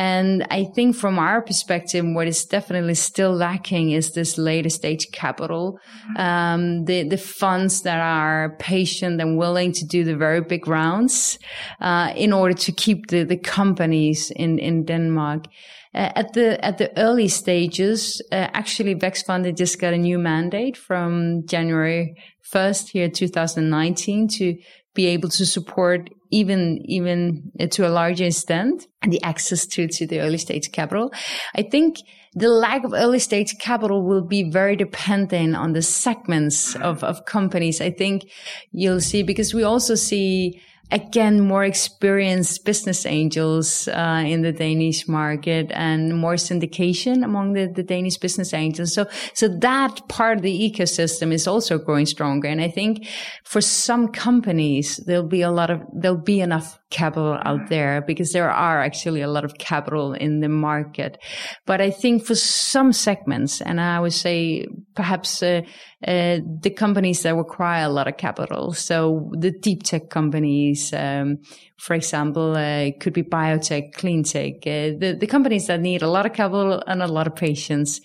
And 0.00 0.46
I 0.50 0.64
think 0.64 0.96
from 0.96 1.18
our 1.18 1.42
perspective, 1.42 2.06
what 2.06 2.26
is 2.26 2.46
definitely 2.46 2.94
still 2.94 3.34
lacking 3.34 3.90
is 3.90 4.12
this 4.12 4.38
later 4.38 4.70
stage 4.70 5.08
capital. 5.12 5.78
Um, 6.16 6.86
the, 6.86 7.06
the 7.06 7.18
funds 7.18 7.82
that 7.82 8.00
are 8.00 8.56
patient 8.58 9.20
and 9.20 9.36
willing 9.36 9.72
to 9.72 9.84
do 9.84 10.02
the 10.02 10.16
very 10.16 10.40
big 10.40 10.66
rounds, 10.66 11.38
uh, 11.82 12.14
in 12.16 12.32
order 12.32 12.54
to 12.54 12.72
keep 12.72 13.08
the, 13.08 13.24
the 13.24 13.36
companies 13.36 14.30
in, 14.34 14.58
in 14.58 14.86
Denmark. 14.86 15.44
Uh, 15.92 16.08
at 16.14 16.32
the 16.32 16.64
at 16.64 16.78
the 16.78 16.96
early 16.96 17.28
stages, 17.28 18.22
uh, 18.30 18.46
actually, 18.54 18.94
Vækstfonden 18.94 19.56
just 19.58 19.80
got 19.80 19.92
a 19.92 19.98
new 19.98 20.18
mandate 20.20 20.76
from 20.76 21.44
January 21.46 22.14
1st 22.54 22.90
here, 22.92 23.08
2019, 23.08 24.28
to 24.28 24.56
be 24.94 25.06
able 25.06 25.28
to 25.28 25.46
support 25.46 26.10
even 26.30 26.78
even 26.84 27.50
to 27.70 27.86
a 27.86 27.90
larger 27.90 28.24
extent 28.24 28.86
the 29.02 29.22
access 29.22 29.66
to 29.66 29.88
to 29.88 30.06
the 30.06 30.20
early 30.20 30.38
stage 30.38 30.70
capital. 30.72 31.12
I 31.54 31.62
think 31.62 31.96
the 32.34 32.48
lack 32.48 32.84
of 32.84 32.92
early 32.92 33.18
stage 33.18 33.58
capital 33.58 34.04
will 34.06 34.24
be 34.24 34.50
very 34.50 34.76
dependent 34.76 35.56
on 35.56 35.72
the 35.72 35.82
segments 35.82 36.76
of, 36.76 37.02
of 37.02 37.24
companies. 37.24 37.80
I 37.80 37.90
think 37.90 38.30
you'll 38.70 39.00
see 39.00 39.24
because 39.24 39.52
we 39.52 39.64
also 39.64 39.96
see 39.96 40.60
again 40.92 41.40
more 41.40 41.64
experienced 41.64 42.64
business 42.64 43.06
angels 43.06 43.88
uh, 43.88 44.22
in 44.26 44.42
the 44.42 44.52
Danish 44.52 45.06
market 45.06 45.70
and 45.72 46.16
more 46.16 46.34
syndication 46.34 47.24
among 47.24 47.52
the, 47.52 47.66
the 47.66 47.82
Danish 47.82 48.16
business 48.16 48.52
angels. 48.52 48.92
So 48.92 49.06
so 49.34 49.48
that 49.48 50.08
part 50.08 50.38
of 50.38 50.42
the 50.42 50.70
ecosystem 50.70 51.32
is 51.32 51.46
also 51.46 51.78
growing 51.78 52.06
stronger. 52.06 52.48
And 52.48 52.60
I 52.60 52.68
think 52.68 53.06
for 53.44 53.60
some 53.60 54.08
companies 54.08 54.96
there'll 55.06 55.22
be 55.22 55.42
a 55.42 55.50
lot 55.50 55.70
of 55.70 55.82
there'll 55.92 56.16
be 56.16 56.40
enough 56.40 56.79
capital 56.90 57.38
out 57.44 57.68
there 57.68 58.02
because 58.02 58.32
there 58.32 58.50
are 58.50 58.80
actually 58.80 59.22
a 59.22 59.28
lot 59.28 59.44
of 59.44 59.54
capital 59.58 60.12
in 60.12 60.40
the 60.40 60.48
market. 60.48 61.18
But 61.64 61.80
I 61.80 61.90
think 61.90 62.26
for 62.26 62.34
some 62.34 62.92
segments, 62.92 63.60
and 63.60 63.80
I 63.80 64.00
would 64.00 64.12
say 64.12 64.66
perhaps 64.94 65.42
uh, 65.42 65.62
uh, 66.06 66.38
the 66.62 66.74
companies 66.76 67.22
that 67.22 67.36
require 67.36 67.84
a 67.84 67.88
lot 67.88 68.08
of 68.08 68.16
capital, 68.16 68.72
so 68.72 69.30
the 69.38 69.52
deep 69.52 69.84
tech 69.84 70.10
companies, 70.10 70.92
um, 70.92 71.38
for 71.78 71.94
example, 71.94 72.56
uh, 72.56 72.90
could 72.98 73.12
be 73.12 73.22
biotech, 73.22 73.92
clean 73.94 74.24
tech, 74.24 74.54
uh, 74.66 74.98
the, 74.98 75.16
the 75.18 75.26
companies 75.26 75.68
that 75.68 75.80
need 75.80 76.02
a 76.02 76.10
lot 76.10 76.26
of 76.26 76.32
capital 76.32 76.82
and 76.86 77.02
a 77.02 77.06
lot 77.06 77.26
of 77.26 77.36
patience. 77.36 78.00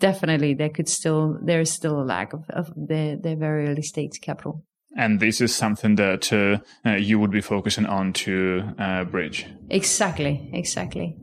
Definitely, 0.00 0.54
there 0.54 0.70
could 0.70 0.88
still 0.88 1.38
there 1.44 1.60
is 1.60 1.70
still 1.70 2.00
a 2.00 2.02
lack 2.02 2.32
of, 2.32 2.44
of 2.50 2.66
the, 2.74 3.20
the 3.22 3.36
very 3.36 3.68
early 3.68 3.82
stage 3.82 4.20
capital. 4.20 4.64
And 4.96 5.20
this 5.20 5.40
is 5.40 5.54
something 5.54 5.96
that 5.96 6.32
uh, 6.32 6.58
uh, 6.88 6.96
you 6.96 7.18
would 7.18 7.30
be 7.30 7.40
focusing 7.40 7.86
on 7.86 8.12
to 8.12 8.74
uh, 8.78 9.04
bridge. 9.04 9.46
Exactly, 9.70 10.50
exactly. 10.52 11.16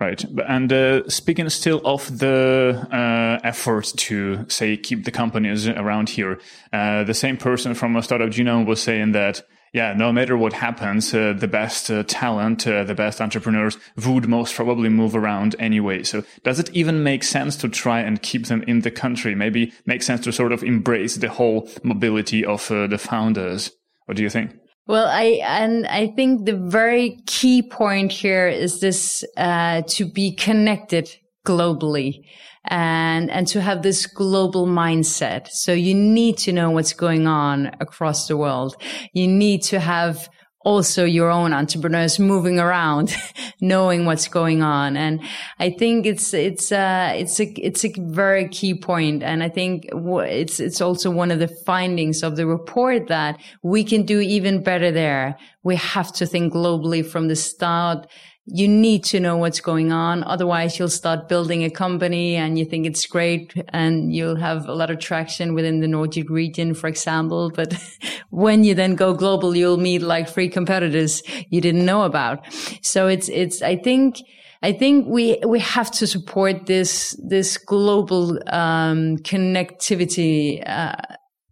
Right. 0.00 0.24
And 0.48 0.72
uh, 0.72 1.08
speaking 1.08 1.48
still 1.50 1.80
of 1.84 2.18
the 2.18 2.86
uh, 2.90 3.46
effort 3.46 3.92
to, 3.96 4.44
say, 4.48 4.76
keep 4.76 5.04
the 5.04 5.12
companies 5.12 5.68
around 5.68 6.10
here, 6.10 6.40
uh, 6.72 7.04
the 7.04 7.14
same 7.14 7.36
person 7.36 7.74
from 7.74 7.94
a 7.96 8.02
startup 8.02 8.30
genome 8.30 8.66
was 8.66 8.82
saying 8.82 9.12
that 9.12 9.42
yeah, 9.74 9.92
no 9.92 10.12
matter 10.12 10.36
what 10.36 10.52
happens, 10.52 11.12
uh, 11.12 11.34
the 11.36 11.48
best 11.48 11.90
uh, 11.90 12.04
talent, 12.04 12.64
uh, 12.64 12.84
the 12.84 12.94
best 12.94 13.20
entrepreneurs 13.20 13.76
would 14.06 14.28
most 14.28 14.54
probably 14.54 14.88
move 14.88 15.16
around 15.16 15.56
anyway. 15.58 16.04
So 16.04 16.22
does 16.44 16.60
it 16.60 16.70
even 16.72 17.02
make 17.02 17.24
sense 17.24 17.56
to 17.56 17.68
try 17.68 17.98
and 17.98 18.22
keep 18.22 18.46
them 18.46 18.62
in 18.68 18.82
the 18.82 18.92
country? 18.92 19.34
Maybe 19.34 19.72
make 19.84 20.04
sense 20.04 20.20
to 20.22 20.32
sort 20.32 20.52
of 20.52 20.62
embrace 20.62 21.16
the 21.16 21.28
whole 21.28 21.68
mobility 21.82 22.44
of 22.44 22.70
uh, 22.70 22.86
the 22.86 22.98
founders. 22.98 23.72
What 24.06 24.16
do 24.16 24.22
you 24.22 24.30
think? 24.30 24.52
Well, 24.86 25.08
I 25.08 25.40
and 25.42 25.88
I 25.88 26.06
think 26.06 26.46
the 26.46 26.56
very 26.56 27.18
key 27.26 27.60
point 27.60 28.12
here 28.12 28.46
is 28.46 28.78
this 28.78 29.24
uh, 29.36 29.82
to 29.88 30.04
be 30.04 30.36
connected 30.36 31.10
globally 31.44 32.24
and 32.66 33.30
and 33.30 33.46
to 33.48 33.60
have 33.60 33.82
this 33.82 34.06
global 34.06 34.66
mindset. 34.66 35.48
So 35.48 35.72
you 35.72 35.94
need 35.94 36.38
to 36.38 36.52
know 36.52 36.70
what's 36.70 36.92
going 36.92 37.26
on 37.26 37.76
across 37.80 38.28
the 38.28 38.36
world. 38.36 38.76
You 39.12 39.28
need 39.28 39.62
to 39.64 39.80
have 39.80 40.28
also 40.64 41.04
your 41.04 41.30
own 41.30 41.52
entrepreneurs 41.52 42.18
moving 42.18 42.58
around, 42.58 43.14
knowing 43.60 44.06
what's 44.06 44.28
going 44.28 44.62
on. 44.62 44.96
And 44.96 45.20
I 45.58 45.70
think 45.70 46.06
it's, 46.06 46.32
it's, 46.32 46.72
uh, 46.72 47.12
it's 47.14 47.38
a, 47.38 47.44
it's 47.60 47.84
a 47.84 47.92
very 47.98 48.48
key 48.48 48.74
point. 48.74 49.22
And 49.22 49.42
I 49.42 49.50
think 49.50 49.86
it's, 49.92 50.60
it's 50.60 50.80
also 50.80 51.10
one 51.10 51.30
of 51.30 51.38
the 51.38 51.48
findings 51.48 52.22
of 52.22 52.36
the 52.36 52.46
report 52.46 53.08
that 53.08 53.38
we 53.62 53.84
can 53.84 54.04
do 54.04 54.20
even 54.20 54.62
better 54.62 54.90
there. 54.90 55.36
We 55.62 55.76
have 55.76 56.12
to 56.14 56.26
think 56.26 56.54
globally 56.54 57.04
from 57.04 57.28
the 57.28 57.36
start 57.36 58.06
you 58.46 58.68
need 58.68 59.04
to 59.04 59.20
know 59.20 59.36
what's 59.36 59.60
going 59.60 59.90
on. 59.90 60.22
Otherwise, 60.24 60.78
you'll 60.78 60.88
start 60.88 61.28
building 61.28 61.64
a 61.64 61.70
company 61.70 62.36
and 62.36 62.58
you 62.58 62.64
think 62.64 62.84
it's 62.86 63.06
great 63.06 63.54
and 63.70 64.14
you'll 64.14 64.36
have 64.36 64.66
a 64.66 64.74
lot 64.74 64.90
of 64.90 64.98
traction 64.98 65.54
within 65.54 65.80
the 65.80 65.88
Nordic 65.88 66.28
region, 66.28 66.74
for 66.74 66.86
example. 66.86 67.50
But 67.50 67.74
when 68.30 68.62
you 68.62 68.74
then 68.74 68.96
go 68.96 69.14
global, 69.14 69.56
you'll 69.56 69.78
meet 69.78 70.02
like 70.02 70.28
three 70.28 70.50
competitors 70.50 71.22
you 71.48 71.62
didn't 71.62 71.86
know 71.86 72.02
about. 72.02 72.44
So 72.82 73.06
it's, 73.06 73.30
it's, 73.30 73.62
I 73.62 73.76
think, 73.76 74.18
I 74.62 74.72
think 74.72 75.06
we 75.06 75.38
we 75.46 75.60
have 75.60 75.90
to 75.90 76.06
support 76.06 76.64
this 76.64 77.14
this 77.22 77.58
global 77.58 78.38
um, 78.48 79.18
connectivity, 79.18 80.66
uh, 80.66 80.94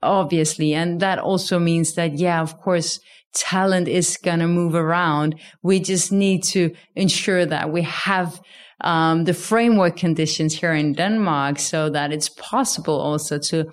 obviously, 0.02 0.72
and 0.72 0.98
that 1.00 1.18
also 1.18 1.58
means 1.58 1.92
that 1.96 2.14
yeah, 2.14 2.40
of 2.40 2.58
course, 2.62 3.00
talent 3.34 3.88
is 3.88 4.16
going 4.16 4.40
to 4.40 4.48
move 4.48 4.74
around. 4.74 5.36
We 5.62 5.80
just 5.80 6.12
need 6.12 6.42
to 6.44 6.74
ensure 6.94 7.46
that 7.46 7.72
we 7.72 7.82
have 7.82 8.40
um, 8.82 9.24
the 9.24 9.34
framework 9.34 9.96
conditions 9.96 10.54
here 10.54 10.74
in 10.74 10.92
Denmark 10.92 11.58
so 11.58 11.88
that 11.90 12.12
it's 12.12 12.28
possible 12.28 13.00
also 13.00 13.38
to 13.38 13.70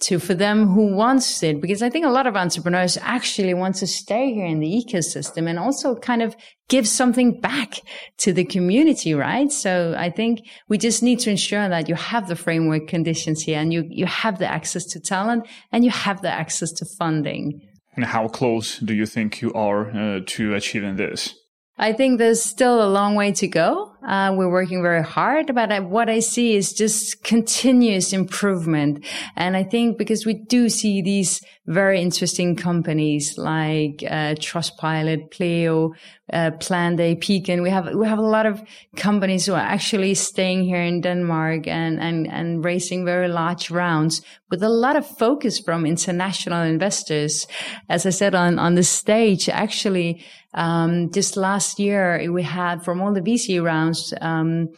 to 0.00 0.20
for 0.20 0.34
them 0.34 0.68
who 0.68 0.94
wants 0.94 1.42
it. 1.42 1.60
Because 1.60 1.82
i 1.82 1.90
think 1.90 2.04
a 2.04 2.10
lot 2.10 2.26
of 2.26 2.36
entrepreneurs 2.36 2.96
actually 3.02 3.54
want 3.54 3.76
to 3.76 3.86
stay 3.86 4.32
here 4.32 4.46
in 4.46 4.60
the 4.60 4.84
ecosystem 4.84 5.48
and 5.48 5.58
also 5.58 5.96
kind 5.96 6.22
of 6.22 6.36
give 6.68 6.86
something 6.86 7.40
back 7.40 7.80
to 8.18 8.32
the 8.32 8.44
community 8.44 9.14
right? 9.14 9.50
So 9.50 9.94
i 9.98 10.10
think 10.10 10.40
we 10.68 10.78
just 10.78 11.02
need 11.02 11.18
to 11.20 11.30
ensure 11.30 11.68
that 11.68 11.88
you 11.88 11.94
have 11.94 12.28
the 12.28 12.36
framework 12.36 12.86
conditions 12.86 13.42
here 13.42 13.58
and 13.58 13.72
you 13.72 13.84
you 13.88 14.06
have 14.06 14.38
the 14.38 14.46
access 14.46 14.84
to 14.92 15.00
talent 15.00 15.48
and 15.72 15.84
you 15.84 15.90
have 15.90 16.22
the 16.22 16.30
access 16.30 16.70
to 16.72 16.84
funding 16.98 17.60
and 17.98 18.04
how 18.04 18.28
close 18.28 18.78
do 18.78 18.94
you 18.94 19.06
think 19.06 19.42
you 19.42 19.52
are 19.54 19.90
uh, 19.90 20.20
to 20.24 20.54
achieving 20.54 20.94
this? 20.94 21.34
I 21.80 21.92
think 21.92 22.18
there's 22.18 22.42
still 22.42 22.82
a 22.82 22.90
long 22.90 23.14
way 23.14 23.30
to 23.32 23.46
go. 23.46 23.92
Uh, 24.06 24.32
we're 24.34 24.50
working 24.50 24.82
very 24.82 25.02
hard, 25.02 25.54
but 25.54 25.70
I, 25.70 25.80
what 25.80 26.08
I 26.08 26.18
see 26.20 26.56
is 26.56 26.72
just 26.72 27.22
continuous 27.22 28.12
improvement. 28.12 29.04
And 29.36 29.56
I 29.56 29.62
think 29.62 29.96
because 29.96 30.26
we 30.26 30.34
do 30.34 30.68
see 30.68 31.02
these 31.02 31.40
very 31.68 32.00
interesting 32.00 32.56
companies 32.56 33.36
like 33.36 34.02
uh, 34.02 34.34
Trustpilot, 34.34 35.30
Pleo, 35.30 35.92
uh, 36.32 36.50
Planday, 36.52 37.14
Peakon. 37.18 37.62
We 37.62 37.68
have 37.68 37.94
we 37.94 38.06
have 38.06 38.18
a 38.18 38.22
lot 38.22 38.46
of 38.46 38.62
companies 38.96 39.44
who 39.44 39.52
are 39.52 39.58
actually 39.58 40.14
staying 40.14 40.64
here 40.64 40.82
in 40.82 41.02
Denmark 41.02 41.68
and 41.68 42.00
and 42.00 42.26
and 42.26 42.64
raising 42.64 43.04
very 43.04 43.28
large 43.28 43.70
rounds 43.70 44.22
with 44.50 44.62
a 44.62 44.68
lot 44.68 44.96
of 44.96 45.06
focus 45.06 45.58
from 45.58 45.84
international 45.84 46.62
investors. 46.62 47.46
As 47.88 48.06
I 48.06 48.10
said 48.10 48.34
on 48.34 48.58
on 48.58 48.74
the 48.74 48.82
stage, 48.82 49.48
actually, 49.50 50.24
um, 50.54 51.10
just 51.12 51.36
last 51.36 51.78
year 51.78 52.30
we 52.32 52.42
had 52.42 52.84
from 52.84 53.00
all 53.00 53.12
the 53.12 53.20
VC 53.20 53.62
rounds. 53.62 54.14
Um, 54.20 54.68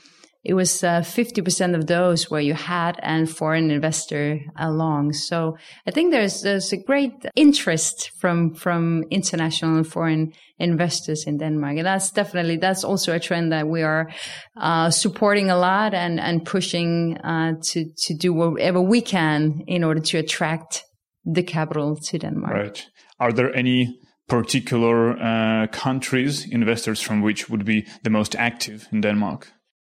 it 0.42 0.54
was 0.54 0.82
uh, 0.82 1.00
50% 1.00 1.74
of 1.74 1.86
those 1.86 2.30
where 2.30 2.40
you 2.40 2.54
had 2.54 2.98
a 3.02 3.26
foreign 3.26 3.70
investor 3.70 4.40
along. 4.56 5.12
So 5.12 5.58
I 5.86 5.90
think 5.90 6.12
there's 6.12 6.40
there's 6.40 6.72
a 6.72 6.78
great 6.78 7.12
interest 7.36 8.10
from 8.18 8.54
from 8.54 9.04
international 9.10 9.76
and 9.76 9.86
foreign 9.86 10.32
investors 10.58 11.24
in 11.26 11.36
Denmark, 11.36 11.76
and 11.76 11.86
that's 11.86 12.10
definitely 12.10 12.56
that's 12.56 12.84
also 12.84 13.14
a 13.14 13.20
trend 13.20 13.52
that 13.52 13.68
we 13.68 13.82
are 13.82 14.10
uh, 14.56 14.88
supporting 14.90 15.50
a 15.50 15.58
lot 15.58 15.92
and 15.92 16.18
and 16.18 16.46
pushing 16.46 17.18
uh, 17.18 17.52
to 17.72 17.84
to 18.06 18.14
do 18.14 18.32
whatever 18.32 18.80
we 18.80 19.02
can 19.02 19.60
in 19.66 19.84
order 19.84 20.00
to 20.00 20.18
attract 20.18 20.84
the 21.26 21.42
capital 21.42 21.96
to 21.96 22.18
Denmark. 22.18 22.54
Right. 22.54 22.86
Are 23.18 23.32
there 23.32 23.54
any 23.54 24.00
particular 24.30 25.18
uh, 25.20 25.66
countries 25.72 26.46
investors 26.50 27.00
from 27.00 27.20
which 27.20 27.50
would 27.50 27.64
be 27.64 27.86
the 28.04 28.10
most 28.10 28.34
active 28.36 28.88
in 28.92 29.00
Denmark? 29.00 29.52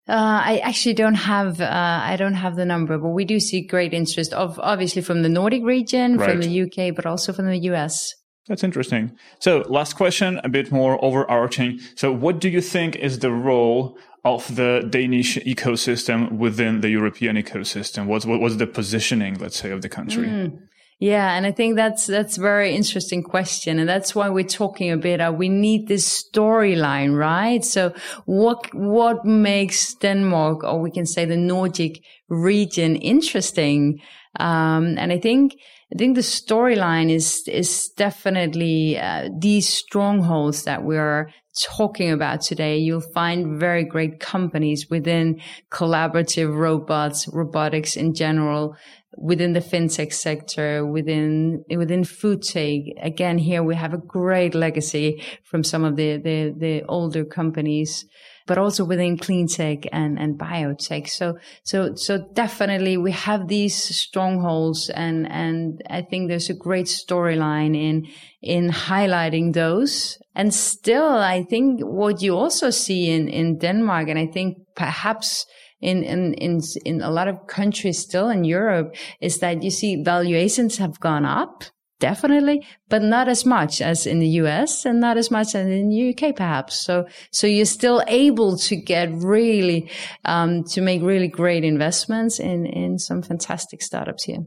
Uh, 0.09 0.43
I 0.45 0.59
actually 0.65 0.95
don't 0.95 1.15
have 1.15 1.61
uh, 1.61 2.01
I 2.03 2.17
don't 2.17 2.35
have 2.35 2.57
the 2.57 2.65
number, 2.65 2.99
but 2.99 3.11
we 3.11 3.25
do 3.25 3.39
see 3.39 3.61
great 3.67 3.95
interest 3.95 4.33
of 4.33 4.59
obviously 4.59 5.03
from 5.03 5.23
the 5.23 5.29
Nordic 5.29 5.63
region, 5.63 6.17
right. 6.17 6.31
from 6.31 6.41
the 6.41 6.63
UK, 6.63 6.95
but 6.97 7.07
also 7.07 7.33
from 7.33 7.47
the 7.47 7.59
US. 7.71 8.13
That's 8.49 8.65
interesting. 8.65 9.13
So, 9.39 9.65
last 9.69 9.95
question, 9.95 10.41
a 10.43 10.49
bit 10.49 10.73
more 10.73 11.03
overarching. 11.05 11.79
So, 11.95 12.11
what 12.11 12.41
do 12.41 12.49
you 12.49 12.61
think 12.61 12.97
is 12.97 13.21
the 13.21 13.31
role 13.31 13.97
of 14.25 14.57
the 14.57 14.85
Danish 14.91 15.37
ecosystem 15.39 16.33
within 16.33 16.81
the 16.81 16.91
European 16.91 17.37
ecosystem? 17.37 18.07
What's 18.07 18.27
what 18.27 18.41
was 18.41 18.57
the 18.57 18.67
positioning, 18.67 19.39
let's 19.39 19.57
say, 19.57 19.71
of 19.71 19.83
the 19.83 19.89
country? 19.89 20.27
Mm. 20.27 20.59
Yeah, 21.03 21.35
and 21.37 21.45
I 21.45 21.51
think 21.51 21.75
that's 21.75 22.07
that's 22.07 22.37
very 22.37 22.77
interesting 22.77 23.25
question, 23.25 23.81
and 23.81 23.89
that's 23.89 24.15
why 24.15 24.29
we're 24.29 24.45
talking 24.45 24.93
a 24.93 24.97
bit. 24.97 25.21
Uh, 25.21 25.35
we 25.37 25.49
need 25.49 25.89
this 25.89 26.07
storyline, 26.07 27.19
right? 27.19 27.65
So, 27.65 27.93
what 28.25 28.73
what 28.73 29.25
makes 29.25 29.95
Denmark, 29.95 30.63
or 30.63 30.81
we 30.81 30.93
can 30.93 31.05
say 31.05 31.25
the 31.25 31.37
Nordic 31.37 32.05
region, 32.29 32.95
interesting? 32.95 33.99
Um, 34.39 34.97
and 34.97 35.13
I 35.13 35.19
think 35.19 35.55
I 35.93 35.99
think 35.99 36.15
the 36.15 36.23
storyline 36.23 37.11
is 37.11 37.49
is 37.49 37.89
definitely 37.97 38.97
uh, 38.97 39.29
these 39.37 39.69
strongholds 39.69 40.63
that 40.63 40.85
we 40.85 40.97
are 40.99 41.31
talking 41.77 42.13
about 42.13 42.43
today. 42.43 42.79
You'll 42.79 43.13
find 43.13 43.59
very 43.59 43.85
great 43.85 44.21
companies 44.21 44.87
within 44.89 45.41
collaborative 45.69 46.57
robots, 46.57 47.27
robotics 47.27 47.97
in 47.97 48.15
general 48.15 48.77
within 49.17 49.53
the 49.53 49.61
fintech 49.61 50.13
sector, 50.13 50.87
within 50.87 51.65
within 51.77 52.05
food 52.05 52.43
tech. 52.43 52.81
Again, 53.03 53.39
here 53.39 53.63
we 53.63 53.75
have 53.75 53.95
a 53.95 53.99
great 53.99 54.55
legacy 54.55 55.23
from 55.45 55.65
some 55.65 55.85
of 55.85 55.97
the 55.97 56.17
the, 56.17 56.55
the 56.57 56.83
older 56.85 57.25
companies, 57.25 58.07
but 58.47 58.59
also 58.59 58.85
within 58.85 59.19
clean 59.19 59.47
tech 59.47 59.85
and 59.93 60.19
and 60.19 60.39
biotech. 60.39 61.09
So 61.09 61.39
so 61.63 61.95
so 61.95 62.27
definitely 62.33 62.97
we 62.97 63.13
have 63.13 63.49
these 63.49 63.75
strongholds, 63.75 64.89
and 64.91 65.31
and 65.31 65.83
I 65.91 66.03
think 66.03 66.29
there's 66.29 66.51
a 66.51 66.55
great 66.55 66.87
storyline 66.87 67.77
in 67.77 68.07
in 68.41 68.71
highlighting 68.71 69.53
those. 69.53 70.19
And 70.35 70.55
still, 70.55 71.19
I 71.19 71.43
think 71.43 71.81
what 71.83 72.23
you 72.23 72.37
also 72.37 72.71
see 72.71 73.11
in 73.11 73.29
in 73.29 73.59
Denmark, 73.59 74.09
and 74.09 74.19
I 74.19 74.27
think 74.27 74.57
perhaps 74.75 75.47
in, 75.83 76.03
in, 76.05 76.35
in, 76.35 76.61
in 76.85 77.03
a 77.03 77.11
lot 77.11 77.29
of 77.29 77.47
countries 77.47 77.99
still 77.99 78.31
in 78.31 78.45
Europe 78.45 78.95
is 79.21 79.39
that 79.39 79.63
you 79.63 79.71
see 79.71 80.03
valuations 80.03 80.79
have 80.79 80.99
gone 81.01 81.25
up. 81.25 81.65
Definitely, 82.01 82.67
but 82.89 83.01
not 83.01 83.29
as 83.29 83.47
much 83.47 83.81
as 83.81 84.09
in 84.09 84.19
the 84.19 84.27
US 84.43 84.85
and 84.85 84.99
not 84.99 85.17
as 85.17 85.31
much 85.31 85.55
as 85.55 85.67
in 85.69 85.89
the 85.89 86.11
UK, 86.11 86.35
perhaps. 86.35 86.85
So, 86.85 87.07
so 87.31 87.47
you're 87.47 87.65
still 87.65 88.03
able 88.09 88.57
to 88.59 88.75
get 88.75 89.09
really, 89.13 89.89
um, 90.25 90.65
to 90.73 90.81
make 90.81 91.01
really 91.01 91.29
great 91.29 91.63
investments 91.63 92.41
in, 92.41 92.67
in 92.67 92.99
some 92.99 93.23
fantastic 93.23 93.83
startups 93.83 94.25
here. 94.25 94.39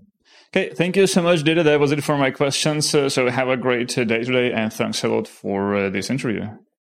Okay, 0.53 0.73
thank 0.73 0.97
you 0.97 1.07
so 1.07 1.21
much, 1.21 1.43
Ditte. 1.43 1.63
That 1.63 1.79
was 1.79 1.93
it 1.93 2.03
for 2.03 2.17
my 2.17 2.31
questions. 2.31 2.93
Uh, 2.93 3.07
so 3.07 3.29
have 3.29 3.47
a 3.47 3.55
great 3.55 3.88
day 3.88 4.03
today, 4.03 4.51
and 4.51 4.73
thanks 4.73 5.01
a 5.05 5.07
lot 5.07 5.25
for 5.25 5.75
uh, 5.75 5.89
this 5.89 6.09
interview. 6.09 6.49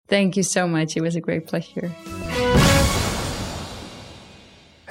Thank 0.08 0.38
you 0.38 0.44
so 0.44 0.66
much. 0.66 0.96
It 0.96 1.02
was 1.02 1.16
a 1.16 1.22
great 1.22 1.48
pleasure. 1.48 1.92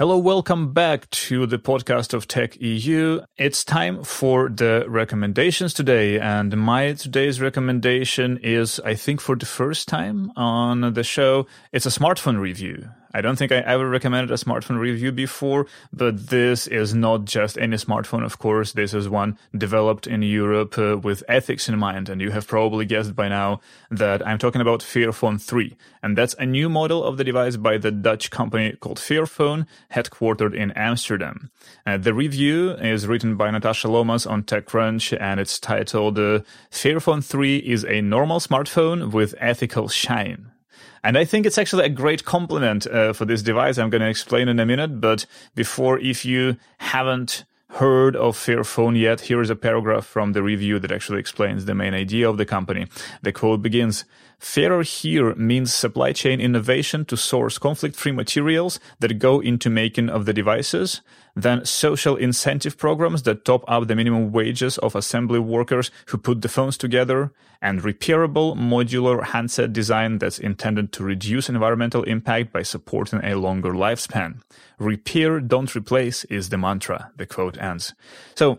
Hello, 0.02 0.18
welcome 0.18 0.72
back 0.72 1.08
to 1.10 1.46
the 1.46 1.60
podcast 1.60 2.12
of 2.12 2.26
Tech 2.26 2.60
EU. 2.60 3.20
It's 3.36 3.62
time 3.62 4.02
for 4.02 4.48
the 4.48 4.84
recommendations 4.88 5.72
today. 5.72 6.18
And 6.18 6.56
my 6.56 6.94
today's 6.94 7.40
recommendation 7.40 8.38
is, 8.38 8.80
I 8.80 8.96
think 8.96 9.20
for 9.20 9.36
the 9.36 9.46
first 9.46 9.86
time 9.86 10.32
on 10.34 10.94
the 10.94 11.04
show, 11.04 11.46
it's 11.70 11.86
a 11.86 11.90
smartphone 11.90 12.40
review. 12.40 12.88
I 13.14 13.20
don't 13.20 13.36
think 13.36 13.52
I 13.52 13.56
ever 13.56 13.88
recommended 13.88 14.30
a 14.30 14.42
smartphone 14.42 14.78
review 14.78 15.12
before, 15.12 15.66
but 15.92 16.28
this 16.28 16.66
is 16.66 16.94
not 16.94 17.24
just 17.24 17.58
any 17.58 17.76
smartphone, 17.76 18.24
of 18.24 18.38
course. 18.38 18.72
This 18.72 18.94
is 18.94 19.08
one 19.08 19.38
developed 19.56 20.06
in 20.06 20.22
Europe 20.22 20.78
uh, 20.78 20.96
with 20.96 21.22
ethics 21.28 21.68
in 21.68 21.78
mind. 21.78 22.08
And 22.08 22.20
you 22.20 22.30
have 22.30 22.46
probably 22.46 22.86
guessed 22.86 23.14
by 23.14 23.28
now 23.28 23.60
that 23.90 24.26
I'm 24.26 24.38
talking 24.38 24.60
about 24.60 24.80
Fairphone 24.80 25.40
3. 25.40 25.76
And 26.02 26.16
that's 26.16 26.34
a 26.38 26.46
new 26.46 26.68
model 26.68 27.04
of 27.04 27.16
the 27.16 27.24
device 27.24 27.56
by 27.56 27.78
the 27.78 27.90
Dutch 27.90 28.30
company 28.30 28.76
called 28.80 28.98
Fairphone, 28.98 29.66
headquartered 29.92 30.54
in 30.54 30.70
Amsterdam. 30.72 31.50
Uh, 31.86 31.98
the 31.98 32.14
review 32.14 32.70
is 32.72 33.06
written 33.06 33.36
by 33.36 33.50
Natasha 33.50 33.88
Lomas 33.88 34.26
on 34.26 34.42
TechCrunch 34.42 35.18
and 35.20 35.38
it's 35.38 35.58
titled 35.58 36.18
uh, 36.18 36.40
Fairphone 36.70 37.24
3 37.24 37.58
is 37.58 37.84
a 37.84 38.00
normal 38.00 38.40
smartphone 38.40 39.12
with 39.12 39.34
ethical 39.38 39.88
shine. 39.88 40.51
And 41.04 41.18
I 41.18 41.24
think 41.24 41.46
it's 41.46 41.58
actually 41.58 41.84
a 41.84 41.88
great 41.88 42.24
compliment 42.24 42.86
uh, 42.86 43.12
for 43.12 43.24
this 43.24 43.42
device. 43.42 43.76
I'm 43.78 43.90
going 43.90 44.02
to 44.02 44.08
explain 44.08 44.48
in 44.48 44.60
a 44.60 44.66
minute. 44.66 45.00
But 45.00 45.26
before, 45.54 45.98
if 45.98 46.24
you 46.24 46.56
haven't 46.78 47.44
heard 47.70 48.14
of 48.14 48.36
Fairphone 48.36 48.98
yet, 48.98 49.22
here 49.22 49.40
is 49.40 49.50
a 49.50 49.56
paragraph 49.56 50.06
from 50.06 50.32
the 50.32 50.42
review 50.42 50.78
that 50.78 50.92
actually 50.92 51.18
explains 51.18 51.64
the 51.64 51.74
main 51.74 51.94
idea 51.94 52.28
of 52.28 52.36
the 52.36 52.44
company. 52.44 52.86
The 53.22 53.32
quote 53.32 53.62
begins, 53.62 54.04
Fairer 54.38 54.82
here 54.82 55.34
means 55.36 55.72
supply 55.72 56.12
chain 56.12 56.40
innovation 56.40 57.04
to 57.06 57.16
source 57.16 57.58
conflict-free 57.58 58.12
materials 58.12 58.78
that 59.00 59.18
go 59.18 59.40
into 59.40 59.70
making 59.70 60.10
of 60.10 60.26
the 60.26 60.32
devices, 60.32 61.00
then 61.34 61.64
social 61.64 62.16
incentive 62.16 62.76
programs 62.76 63.22
that 63.22 63.44
top 63.44 63.64
up 63.68 63.88
the 63.88 63.96
minimum 63.96 64.32
wages 64.32 64.78
of 64.78 64.94
assembly 64.94 65.38
workers 65.38 65.90
who 66.06 66.18
put 66.18 66.42
the 66.42 66.48
phones 66.48 66.76
together, 66.76 67.32
and 67.60 67.82
repairable 67.82 68.56
modular 68.56 69.22
handset 69.22 69.72
design 69.72 70.18
that's 70.18 70.38
intended 70.38 70.92
to 70.92 71.04
reduce 71.04 71.48
environmental 71.48 72.02
impact 72.04 72.52
by 72.52 72.62
supporting 72.62 73.20
a 73.22 73.36
longer 73.36 73.72
lifespan. 73.72 74.42
Repair, 74.78 75.40
don't 75.40 75.74
replace 75.76 76.24
is 76.24 76.48
the 76.48 76.58
mantra, 76.58 77.12
the 77.16 77.26
quote 77.26 77.56
ends. 77.58 77.94
So 78.34 78.58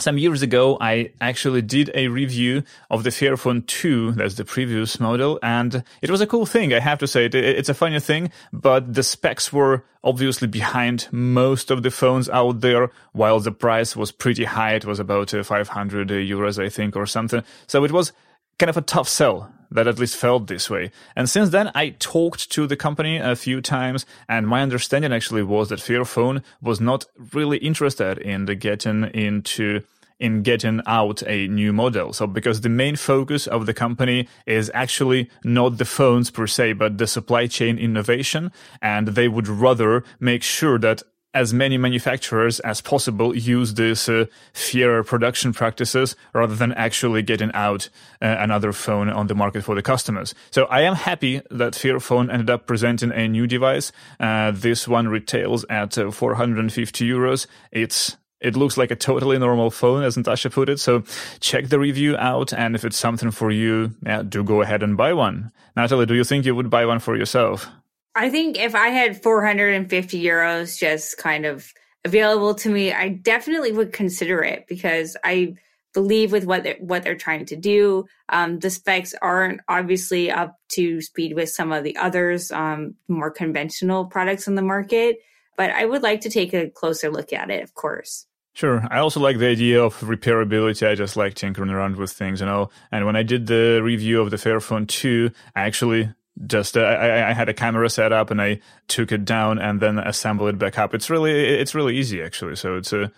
some 0.00 0.18
years 0.18 0.42
ago, 0.42 0.76
I 0.80 1.12
actually 1.20 1.62
did 1.62 1.90
a 1.94 2.08
review 2.08 2.64
of 2.90 3.04
the 3.04 3.10
Fairphone 3.10 3.64
2, 3.66 4.12
that's 4.12 4.34
the 4.34 4.44
previous 4.44 4.98
model, 4.98 5.38
and 5.42 5.84
it 6.02 6.10
was 6.10 6.20
a 6.20 6.26
cool 6.26 6.46
thing, 6.46 6.74
I 6.74 6.80
have 6.80 6.98
to 6.98 7.06
say. 7.06 7.26
It's 7.26 7.68
a 7.68 7.74
funny 7.74 8.00
thing, 8.00 8.30
but 8.52 8.92
the 8.92 9.04
specs 9.04 9.52
were 9.52 9.84
obviously 10.02 10.48
behind 10.48 11.08
most 11.12 11.70
of 11.70 11.82
the 11.82 11.90
phones 11.90 12.28
out 12.28 12.60
there, 12.60 12.90
while 13.12 13.38
the 13.38 13.52
price 13.52 13.94
was 13.94 14.10
pretty 14.10 14.44
high. 14.44 14.74
It 14.74 14.84
was 14.84 14.98
about 14.98 15.32
uh, 15.32 15.44
500 15.44 16.08
euros, 16.08 16.62
I 16.62 16.68
think, 16.68 16.96
or 16.96 17.06
something. 17.06 17.42
So 17.68 17.84
it 17.84 17.92
was 17.92 18.12
kind 18.58 18.70
of 18.70 18.76
a 18.76 18.82
tough 18.82 19.08
sell 19.08 19.52
that 19.74 19.86
at 19.86 19.98
least 19.98 20.16
felt 20.16 20.46
this 20.46 20.70
way. 20.70 20.90
And 21.14 21.28
since 21.28 21.50
then, 21.50 21.70
I 21.74 21.90
talked 21.90 22.50
to 22.52 22.66
the 22.66 22.76
company 22.76 23.18
a 23.18 23.36
few 23.36 23.60
times, 23.60 24.06
and 24.28 24.48
my 24.48 24.62
understanding 24.62 25.12
actually 25.12 25.42
was 25.42 25.68
that 25.68 25.80
Fairphone 25.80 26.42
was 26.62 26.80
not 26.80 27.04
really 27.32 27.58
interested 27.58 28.18
in 28.18 28.46
the 28.46 28.54
getting 28.54 29.04
into 29.04 29.82
in 30.20 30.42
getting 30.42 30.80
out 30.86 31.22
a 31.26 31.48
new 31.48 31.72
model. 31.72 32.12
So 32.12 32.26
because 32.26 32.60
the 32.60 32.68
main 32.68 32.94
focus 32.96 33.46
of 33.48 33.66
the 33.66 33.74
company 33.74 34.28
is 34.46 34.70
actually 34.72 35.28
not 35.42 35.78
the 35.78 35.84
phones 35.84 36.30
per 36.30 36.46
se, 36.46 36.74
but 36.74 36.98
the 36.98 37.08
supply 37.08 37.48
chain 37.48 37.78
innovation. 37.78 38.52
And 38.80 39.08
they 39.08 39.28
would 39.28 39.48
rather 39.48 40.04
make 40.20 40.44
sure 40.44 40.78
that 40.78 41.02
as 41.34 41.52
many 41.52 41.76
manufacturers 41.76 42.60
as 42.60 42.80
possible 42.80 43.36
use 43.36 43.74
these 43.74 44.08
uh, 44.08 44.26
fairer 44.52 45.02
production 45.02 45.52
practices 45.52 46.16
rather 46.32 46.54
than 46.54 46.72
actually 46.72 47.22
getting 47.22 47.50
out 47.52 47.88
uh, 48.22 48.36
another 48.38 48.72
phone 48.72 49.10
on 49.10 49.26
the 49.26 49.34
market 49.34 49.64
for 49.64 49.74
the 49.74 49.82
customers. 49.82 50.34
So 50.50 50.64
I 50.66 50.82
am 50.82 50.94
happy 50.94 51.42
that 51.50 51.74
Fairphone 51.74 52.32
ended 52.32 52.48
up 52.48 52.66
presenting 52.66 53.12
a 53.12 53.28
new 53.28 53.46
device. 53.46 53.92
Uh, 54.20 54.52
this 54.52 54.86
one 54.86 55.08
retails 55.08 55.64
at 55.68 55.98
uh, 55.98 56.10
450 56.10 57.06
euros. 57.06 57.46
It's 57.72 58.16
it 58.40 58.56
looks 58.56 58.76
like 58.76 58.90
a 58.90 58.96
totally 58.96 59.38
normal 59.38 59.70
phone, 59.70 60.04
as 60.04 60.18
Natasha 60.18 60.50
put 60.50 60.68
it. 60.68 60.78
So 60.78 61.02
check 61.40 61.68
the 61.68 61.78
review 61.78 62.14
out. 62.18 62.52
And 62.52 62.74
if 62.74 62.84
it's 62.84 62.98
something 62.98 63.30
for 63.30 63.50
you, 63.50 63.94
yeah, 64.04 64.22
do 64.22 64.44
go 64.44 64.60
ahead 64.60 64.82
and 64.82 64.98
buy 64.98 65.14
one. 65.14 65.50
Natalie, 65.74 66.04
do 66.04 66.14
you 66.14 66.24
think 66.24 66.44
you 66.44 66.54
would 66.54 66.68
buy 66.68 66.84
one 66.84 66.98
for 66.98 67.16
yourself? 67.16 67.66
I 68.14 68.30
think 68.30 68.58
if 68.58 68.74
I 68.74 68.88
had 68.88 69.22
450 69.22 70.22
euros 70.22 70.78
just 70.78 71.18
kind 71.18 71.46
of 71.46 71.72
available 72.04 72.54
to 72.56 72.68
me, 72.68 72.92
I 72.92 73.08
definitely 73.08 73.72
would 73.72 73.92
consider 73.92 74.42
it 74.42 74.66
because 74.68 75.16
I 75.24 75.54
believe 75.94 76.32
with 76.32 76.44
what 76.44 76.64
they're, 76.64 76.76
what 76.80 77.02
they're 77.02 77.16
trying 77.16 77.46
to 77.46 77.56
do. 77.56 78.04
Um, 78.28 78.58
the 78.58 78.70
specs 78.70 79.14
aren't 79.22 79.60
obviously 79.68 80.30
up 80.30 80.56
to 80.70 81.00
speed 81.00 81.34
with 81.34 81.48
some 81.50 81.72
of 81.72 81.84
the 81.84 81.96
others, 81.96 82.52
um, 82.52 82.96
more 83.08 83.30
conventional 83.30 84.04
products 84.04 84.46
on 84.48 84.56
the 84.56 84.62
market, 84.62 85.18
but 85.56 85.70
I 85.70 85.84
would 85.84 86.02
like 86.02 86.22
to 86.22 86.30
take 86.30 86.52
a 86.52 86.68
closer 86.68 87.10
look 87.10 87.32
at 87.32 87.50
it, 87.50 87.62
of 87.62 87.74
course. 87.74 88.26
Sure. 88.54 88.86
I 88.90 88.98
also 88.98 89.18
like 89.18 89.38
the 89.38 89.48
idea 89.48 89.82
of 89.82 89.98
repairability. 90.00 90.88
I 90.88 90.94
just 90.94 91.16
like 91.16 91.34
tinkering 91.34 91.70
around 91.70 91.96
with 91.96 92.12
things, 92.12 92.40
you 92.40 92.46
know. 92.46 92.70
And 92.92 93.04
when 93.04 93.16
I 93.16 93.24
did 93.24 93.46
the 93.46 93.80
review 93.82 94.20
of 94.20 94.30
the 94.30 94.36
Fairphone 94.36 94.86
2, 94.86 95.30
I 95.56 95.62
actually 95.62 96.10
just 96.46 96.76
uh, 96.76 96.80
I, 96.80 97.30
I 97.30 97.32
had 97.32 97.48
a 97.48 97.54
camera 97.54 97.88
set 97.88 98.12
up 98.12 98.30
and 98.30 98.40
I 98.40 98.60
took 98.88 99.12
it 99.12 99.24
down 99.24 99.58
and 99.58 99.80
then 99.80 99.98
assemble 99.98 100.48
it 100.48 100.58
back 100.58 100.78
up. 100.78 100.94
It's 100.94 101.10
really 101.10 101.32
it's 101.32 101.74
really 101.74 101.96
easy 101.96 102.22
actually. 102.22 102.56
So 102.56 102.76
it's 102.76 102.92
a 102.92 103.12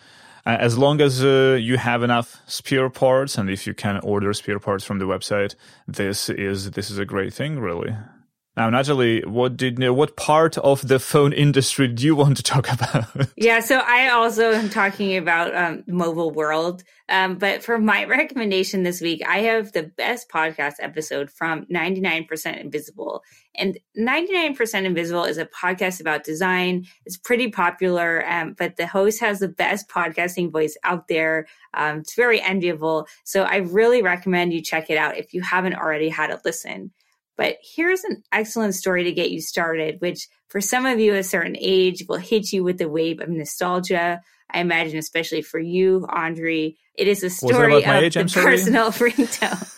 as 0.44 0.78
long 0.78 1.00
as 1.00 1.24
uh, 1.24 1.58
you 1.60 1.76
have 1.76 2.04
enough 2.04 2.40
spare 2.46 2.88
parts 2.88 3.36
and 3.36 3.50
if 3.50 3.66
you 3.66 3.74
can 3.74 3.98
order 4.00 4.32
spare 4.32 4.60
parts 4.60 4.84
from 4.84 4.98
the 4.98 5.06
website, 5.06 5.54
this 5.88 6.28
is 6.28 6.70
this 6.72 6.90
is 6.90 6.98
a 6.98 7.04
great 7.04 7.32
thing 7.34 7.58
really. 7.58 7.94
Now, 8.56 8.70
Natalie, 8.70 9.20
what 9.20 9.58
did 9.58 9.86
what 9.90 10.16
part 10.16 10.56
of 10.56 10.88
the 10.88 10.98
phone 10.98 11.34
industry 11.34 11.88
do 11.88 12.06
you 12.06 12.16
want 12.16 12.38
to 12.38 12.42
talk 12.42 12.72
about? 12.72 13.04
Yeah, 13.36 13.60
so 13.60 13.82
I 13.84 14.08
also 14.08 14.52
am 14.52 14.70
talking 14.70 15.18
about 15.18 15.54
um, 15.54 15.84
mobile 15.86 16.30
world, 16.30 16.82
um, 17.10 17.36
but 17.36 17.62
for 17.62 17.78
my 17.78 18.04
recommendation 18.06 18.82
this 18.82 19.02
week, 19.02 19.20
I 19.28 19.40
have 19.40 19.72
the 19.72 19.82
best 19.82 20.30
podcast 20.30 20.76
episode 20.78 21.30
from 21.30 21.66
99% 21.66 22.58
Invisible, 22.58 23.22
and 23.54 23.78
99% 23.98 24.84
Invisible 24.84 25.24
is 25.24 25.36
a 25.36 25.44
podcast 25.44 26.00
about 26.00 26.24
design. 26.24 26.86
It's 27.04 27.18
pretty 27.18 27.48
popular, 27.48 28.26
um, 28.26 28.54
but 28.56 28.76
the 28.76 28.86
host 28.86 29.20
has 29.20 29.38
the 29.38 29.48
best 29.48 29.86
podcasting 29.90 30.50
voice 30.50 30.78
out 30.82 31.08
there. 31.08 31.46
Um, 31.74 31.98
it's 31.98 32.14
very 32.14 32.40
enviable, 32.40 33.06
so 33.22 33.42
I 33.42 33.56
really 33.56 34.00
recommend 34.00 34.54
you 34.54 34.62
check 34.62 34.88
it 34.88 34.96
out 34.96 35.18
if 35.18 35.34
you 35.34 35.42
haven't 35.42 35.74
already 35.74 36.08
had 36.08 36.30
a 36.30 36.40
listen. 36.42 36.92
But 37.36 37.58
here's 37.62 38.02
an 38.04 38.22
excellent 38.32 38.74
story 38.74 39.04
to 39.04 39.12
get 39.12 39.30
you 39.30 39.40
started, 39.40 40.00
which 40.00 40.28
for 40.48 40.60
some 40.60 40.86
of 40.86 40.98
you 40.98 41.14
a 41.14 41.22
certain 41.22 41.56
age 41.58 42.04
will 42.08 42.16
hit 42.16 42.52
you 42.52 42.64
with 42.64 42.80
a 42.80 42.88
wave 42.88 43.20
of 43.20 43.28
nostalgia. 43.28 44.22
I 44.50 44.60
imagine, 44.60 44.98
especially 44.98 45.42
for 45.42 45.58
you, 45.58 46.06
Andre, 46.08 46.76
it 46.94 47.08
is 47.08 47.22
a 47.22 47.30
story 47.30 47.84
of 47.84 47.88
age? 47.88 48.14
the 48.14 48.24
personal 48.24 48.90
ringtone. 48.92 49.72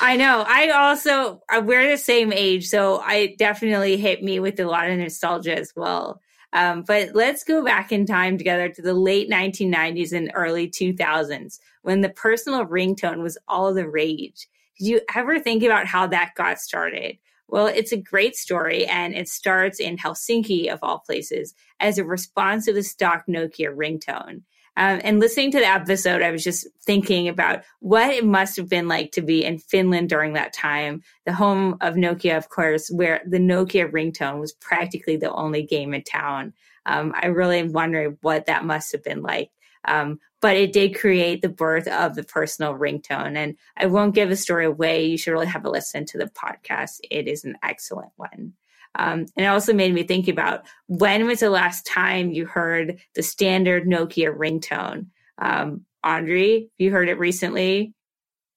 I 0.00 0.16
know. 0.16 0.44
I 0.46 0.70
also 0.70 1.42
we're 1.62 1.90
the 1.90 1.96
same 1.96 2.32
age, 2.32 2.66
so 2.66 3.00
I 3.00 3.34
definitely 3.38 3.96
hit 3.96 4.22
me 4.22 4.40
with 4.40 4.60
a 4.60 4.66
lot 4.66 4.90
of 4.90 4.98
nostalgia 4.98 5.56
as 5.56 5.72
well. 5.74 6.20
Um, 6.52 6.82
but 6.86 7.14
let's 7.14 7.44
go 7.44 7.64
back 7.64 7.92
in 7.92 8.06
time 8.06 8.38
together 8.38 8.68
to 8.68 8.82
the 8.82 8.94
late 8.94 9.28
1990s 9.30 10.12
and 10.12 10.30
early 10.34 10.68
2000s 10.68 11.58
when 11.82 12.00
the 12.00 12.08
personal 12.08 12.64
ringtone 12.64 13.22
was 13.22 13.36
all 13.46 13.74
the 13.74 13.88
rage. 13.88 14.48
Did 14.78 14.86
you 14.86 15.00
ever 15.14 15.38
think 15.38 15.62
about 15.62 15.86
how 15.86 16.06
that 16.08 16.34
got 16.34 16.60
started? 16.60 17.18
Well, 17.48 17.66
it's 17.66 17.92
a 17.92 17.96
great 17.96 18.36
story, 18.36 18.86
and 18.86 19.14
it 19.14 19.28
starts 19.28 19.78
in 19.78 19.96
Helsinki, 19.96 20.68
of 20.68 20.80
all 20.82 20.98
places, 20.98 21.54
as 21.78 21.98
a 21.98 22.04
response 22.04 22.64
to 22.64 22.72
the 22.72 22.82
stock 22.82 23.24
Nokia 23.28 23.74
ringtone. 23.74 24.42
Um, 24.78 25.00
and 25.02 25.20
listening 25.20 25.52
to 25.52 25.58
the 25.58 25.66
episode, 25.66 26.20
I 26.20 26.30
was 26.30 26.44
just 26.44 26.66
thinking 26.84 27.28
about 27.28 27.62
what 27.80 28.10
it 28.10 28.26
must 28.26 28.56
have 28.56 28.68
been 28.68 28.88
like 28.88 29.12
to 29.12 29.22
be 29.22 29.42
in 29.42 29.58
Finland 29.58 30.10
during 30.10 30.34
that 30.34 30.52
time, 30.52 31.02
the 31.24 31.32
home 31.32 31.78
of 31.80 31.94
Nokia, 31.94 32.36
of 32.36 32.50
course, 32.50 32.90
where 32.90 33.22
the 33.26 33.38
Nokia 33.38 33.90
ringtone 33.90 34.38
was 34.38 34.52
practically 34.52 35.16
the 35.16 35.32
only 35.32 35.62
game 35.62 35.94
in 35.94 36.02
town. 36.02 36.52
Um, 36.84 37.14
I 37.16 37.26
really 37.26 37.58
am 37.58 37.72
wondering 37.72 38.18
what 38.20 38.46
that 38.46 38.66
must 38.66 38.92
have 38.92 39.02
been 39.02 39.22
like. 39.22 39.50
Um, 39.86 40.18
but 40.40 40.56
it 40.56 40.72
did 40.72 40.98
create 40.98 41.42
the 41.42 41.48
birth 41.48 41.88
of 41.88 42.14
the 42.14 42.22
personal 42.22 42.74
ringtone. 42.74 43.36
And 43.36 43.56
I 43.76 43.86
won't 43.86 44.14
give 44.14 44.28
the 44.28 44.36
story 44.36 44.66
away. 44.66 45.04
You 45.04 45.18
should 45.18 45.32
really 45.32 45.46
have 45.46 45.64
a 45.64 45.70
listen 45.70 46.04
to 46.06 46.18
the 46.18 46.26
podcast. 46.26 47.00
It 47.10 47.26
is 47.26 47.44
an 47.44 47.56
excellent 47.62 48.12
one. 48.16 48.52
Um, 48.98 49.26
and 49.36 49.44
it 49.44 49.48
also 49.48 49.74
made 49.74 49.92
me 49.94 50.04
think 50.04 50.28
about 50.28 50.64
when 50.86 51.26
was 51.26 51.40
the 51.40 51.50
last 51.50 51.84
time 51.86 52.30
you 52.30 52.46
heard 52.46 52.98
the 53.14 53.22
standard 53.22 53.84
Nokia 53.84 54.34
ringtone? 54.34 55.06
Um, 55.38 55.84
Andre, 56.02 56.68
you 56.78 56.90
heard 56.90 57.08
it 57.08 57.18
recently? 57.18 57.92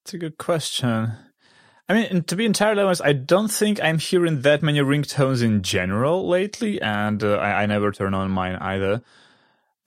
It's 0.06 0.14
a 0.14 0.18
good 0.18 0.38
question. 0.38 1.12
I 1.90 1.94
mean, 1.94 2.24
to 2.26 2.36
be 2.36 2.46
entirely 2.46 2.84
honest, 2.84 3.02
I 3.04 3.14
don't 3.14 3.50
think 3.50 3.84
I'm 3.84 3.98
hearing 3.98 4.42
that 4.42 4.62
many 4.62 4.80
ringtones 4.80 5.44
in 5.44 5.64
general 5.64 6.28
lately, 6.28 6.80
and 6.80 7.24
uh, 7.24 7.38
I, 7.38 7.64
I 7.64 7.66
never 7.66 7.92
turn 7.92 8.14
on 8.14 8.30
mine 8.30 8.58
either. 8.58 9.02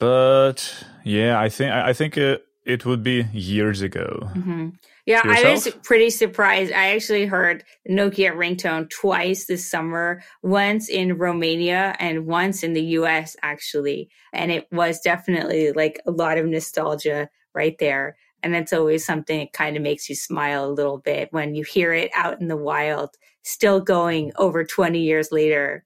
But 0.03 0.84
yeah, 1.05 1.38
I 1.38 1.48
think 1.48 1.70
I 1.70 1.92
think 1.92 2.16
it, 2.16 2.44
it 2.66 2.84
would 2.84 3.05
be 3.05 3.24
years 3.32 3.82
ago. 3.82 4.30
Mm-hmm. 4.34 4.70
Yeah, 5.07 5.20
I 5.22 5.53
was 5.53 5.68
pretty 5.84 6.11
surprised. 6.11 6.72
I 6.72 6.96
actually 6.96 7.26
heard 7.26 7.62
Nokia 7.88 8.34
ringtone 8.34 8.90
twice 8.90 9.46
this 9.46 9.70
summer, 9.70 10.24
once 10.42 10.88
in 10.88 11.18
Romania 11.18 11.94
and 12.00 12.26
once 12.26 12.64
in 12.64 12.72
the 12.72 12.82
US, 12.98 13.36
actually. 13.42 14.11
And 14.32 14.50
it 14.50 14.66
was 14.72 14.98
definitely 14.98 15.70
like 15.70 16.00
a 16.05 16.11
lot 16.11 16.36
of 16.36 16.46
nostalgia 16.46 17.28
right 17.55 17.76
there. 17.78 18.16
And 18.42 18.57
it's 18.57 18.72
always 18.72 19.07
something 19.07 19.38
that 19.38 19.53
kind 19.53 19.76
of 19.76 19.84
makes 19.84 20.09
you 20.09 20.16
smile 20.16 20.64
a 20.64 20.72
little 20.72 20.98
bit 20.98 21.28
when 21.30 21.55
you 21.55 21.62
hear 21.62 21.92
it 21.92 22.11
out 22.12 22.40
in 22.40 22.48
the 22.48 22.57
wild, 22.57 23.11
still 23.44 23.80
going 23.80 24.32
over 24.34 24.64
20 24.64 24.98
years 24.98 25.30
later. 25.30 25.84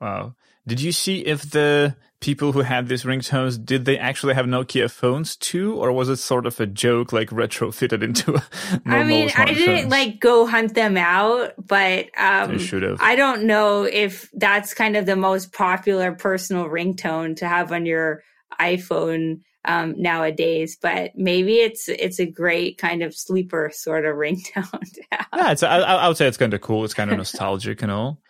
Wow. 0.00 0.34
Did 0.66 0.80
you 0.80 0.90
see 0.90 1.20
if 1.20 1.48
the 1.48 1.94
people 2.22 2.52
who 2.52 2.60
had 2.60 2.88
these 2.88 3.02
ringtones 3.02 3.62
did 3.62 3.84
they 3.84 3.98
actually 3.98 4.32
have 4.32 4.46
Nokia 4.46 4.90
phones 4.90 5.36
too, 5.36 5.74
or 5.74 5.92
was 5.92 6.08
it 6.08 6.16
sort 6.16 6.46
of 6.46 6.58
a 6.60 6.66
joke, 6.66 7.12
like 7.12 7.28
retrofitted 7.28 8.02
into? 8.02 8.40
I 8.86 9.02
mean, 9.04 9.30
I 9.36 9.52
didn't 9.52 9.90
like 9.90 10.20
go 10.20 10.46
hunt 10.46 10.74
them 10.74 10.96
out, 10.96 11.52
but 11.58 12.06
um. 12.16 12.52
I 13.00 13.16
don't 13.16 13.44
know 13.44 13.82
if 13.82 14.30
that's 14.32 14.72
kind 14.72 14.96
of 14.96 15.04
the 15.04 15.16
most 15.16 15.52
popular 15.52 16.12
personal 16.12 16.66
ringtone 16.66 17.36
to 17.36 17.48
have 17.48 17.72
on 17.72 17.84
your 17.84 18.22
iPhone 18.58 19.40
um, 19.64 19.94
nowadays. 20.00 20.78
But 20.80 21.12
maybe 21.16 21.56
it's 21.56 21.88
it's 21.88 22.20
a 22.20 22.26
great 22.26 22.78
kind 22.78 23.02
of 23.02 23.14
sleeper 23.14 23.70
sort 23.74 24.06
of 24.06 24.16
ringtone. 24.16 24.96
yeah, 25.10 25.52
it's, 25.52 25.62
I, 25.62 25.78
I 25.78 26.08
would 26.08 26.16
say 26.16 26.28
it's 26.28 26.36
kind 26.36 26.54
of 26.54 26.60
cool. 26.60 26.84
It's 26.84 26.94
kind 26.94 27.10
of 27.10 27.18
nostalgic 27.18 27.82
and 27.82 27.90
all. 27.90 28.20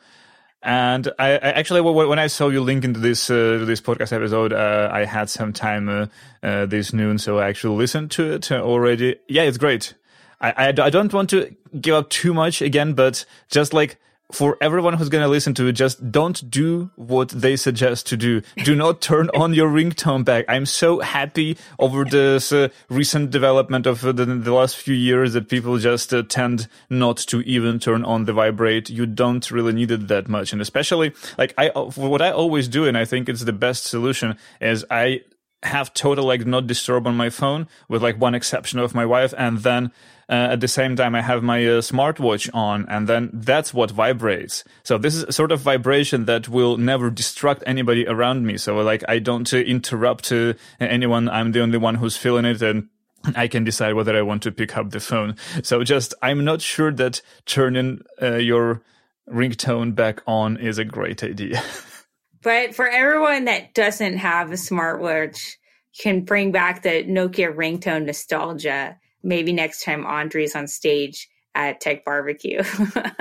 And 0.63 1.09
I, 1.19 1.33
I, 1.33 1.53
actually, 1.53 1.81
when 1.81 2.19
I 2.21 2.29
saw 2.29 2.49
you 2.49 2.61
link 2.61 2.85
into 2.85 3.01
this 3.01 3.29
uh, 3.29 3.65
this 3.67 3.81
podcast 3.81 4.13
episode, 4.13 4.53
uh, 4.53 4.89
I 4.93 5.05
had 5.05 5.29
some 5.29 5.53
time 5.53 5.89
uh, 5.89 6.07
uh 6.43 6.67
this 6.67 6.93
noon, 6.93 7.19
so 7.19 7.39
I 7.39 7.49
actually 7.49 7.77
listened 7.77 8.13
to 8.13 8.35
it 8.35 8.53
already. 8.53 9.17
Yeah, 9.29 9.43
it's 9.43 9.59
great. 9.59 9.95
I, 10.41 10.51
I, 10.51 10.69
I 10.69 10.91
don't 10.91 11.13
want 11.13 11.31
to 11.31 11.55
give 11.81 11.95
up 11.95 12.11
too 12.11 12.33
much 12.33 12.63
again, 12.63 12.95
but 12.95 13.25
just 13.49 13.75
like 13.75 13.99
for 14.33 14.57
everyone 14.61 14.95
who's 14.95 15.09
going 15.09 15.23
to 15.23 15.29
listen 15.29 15.55
to 15.55 15.67
it, 15.67 15.73
just 15.73 16.11
don't 16.11 16.51
do 16.51 16.91
what 16.97 17.29
they 17.29 17.57
suggest 17.57 18.07
to 18.09 18.17
do. 18.17 18.43
Do 18.65 18.75
not 18.75 19.01
turn 19.01 19.31
on 19.35 19.55
your 19.55 19.69
ringtone 19.69 20.25
back. 20.25 20.45
I'm 20.49 20.67
so 20.67 21.01
happy 21.01 21.59
over 21.79 22.05
this 22.05 22.53
uh, 22.53 22.69
recent 22.89 23.31
development 23.31 23.87
of 23.87 24.01
the, 24.01 24.13
the, 24.13 24.53
last 24.53 24.77
few 24.77 24.95
years 24.95 25.33
that 25.35 25.49
people 25.49 25.79
just 25.79 26.13
uh, 26.13 26.23
tend 26.29 26.69
not 26.89 27.17
to 27.19 27.41
even 27.43 27.79
turn 27.79 28.05
on 28.05 28.25
the 28.25 28.33
vibrate. 28.33 28.91
You 28.91 29.07
don't 29.07 29.51
really 29.51 29.73
need 29.73 29.91
it 29.91 30.09
that 30.09 30.29
much. 30.29 30.53
And 30.53 30.61
especially 30.61 31.13
like 31.39 31.55
I, 31.59 31.69
what 31.69 32.23
I 32.23 32.31
always 32.31 32.69
do, 32.69 32.87
and 32.87 32.97
I 32.97 33.05
think 33.05 33.29
it's 33.29 33.45
the 33.45 33.53
best 33.53 33.85
solution 33.85 34.37
is 34.61 34.85
I 34.91 35.23
have 35.63 35.95
total 35.95 36.25
like 36.25 36.45
not 36.45 36.67
disturb 36.67 37.07
on 37.07 37.17
my 37.17 37.31
phone 37.31 37.69
with 37.89 38.03
like 38.03 38.21
one 38.21 38.35
exception 38.35 38.79
of 38.79 38.95
my 38.95 39.07
wife 39.07 39.33
and 39.39 39.59
then 39.59 39.93
at 40.33 40.61
the 40.61 40.69
same 40.69 40.97
time, 40.97 41.15
I 41.15 41.21
have 41.21 41.43
my 41.43 41.63
uh, 41.65 41.81
smartwatch 41.83 42.49
on, 42.55 42.87
and 42.89 43.07
then 43.07 43.31
that's 43.35 43.75
what 43.75 43.91
vibrates. 43.91 44.65
So 44.83 44.97
this 44.97 45.15
is 45.15 45.25
a 45.25 45.33
sort 45.33 45.53
of 45.53 45.61
vibration 45.61 46.25
that 46.25 46.49
will 46.49 46.79
never 46.79 47.11
distract 47.11 47.63
anybody 47.67 48.07
around 48.07 48.47
me. 48.47 48.57
So 48.57 48.77
like 48.77 49.05
I 49.09 49.19
don't 49.19 49.53
uh, 49.53 49.59
interrupt 49.59 50.33
uh, 50.33 50.55
anyone. 50.81 51.29
I'm 51.29 51.53
the 51.53 51.61
only 51.61 51.77
one 51.77 51.97
who's 51.97 52.17
feeling 52.17 52.47
it, 52.47 52.63
and 52.63 52.89
I 53.37 53.47
can 53.47 53.65
decide 53.65 53.93
whether 53.93 54.17
I 54.17 54.23
want 54.23 54.43
to 54.45 54.53
pick 54.53 54.75
up 54.77 54.91
the 54.91 55.01
phone. 55.01 55.37
So 55.63 55.85
just 55.85 56.15
I'm 56.23 56.45
not 56.45 56.63
sure 56.63 56.93
that 56.93 57.21
turning 57.45 58.01
uh, 58.21 58.37
your 58.37 58.81
ringtone 59.29 59.95
back 59.95 60.23
on 60.27 60.57
is 60.57 60.79
a 60.79 60.85
great 60.85 61.23
idea. 61.23 61.63
but 62.43 62.75
for 62.75 62.89
everyone 62.89 63.45
that 63.45 63.75
doesn't 63.75 64.17
have 64.17 64.51
a 64.51 64.55
smartwatch, 64.55 65.57
can 66.01 66.23
bring 66.25 66.53
back 66.53 66.83
the 66.83 67.05
Nokia 67.05 67.55
ringtone 67.55 68.07
nostalgia 68.07 68.97
maybe 69.23 69.53
next 69.53 69.85
time 69.85 70.07
Andre's 70.07 70.55
on 70.55 70.69
stage 70.69 71.29
at 71.55 71.81
Tech 71.81 72.05
Barbecue. 72.05 72.63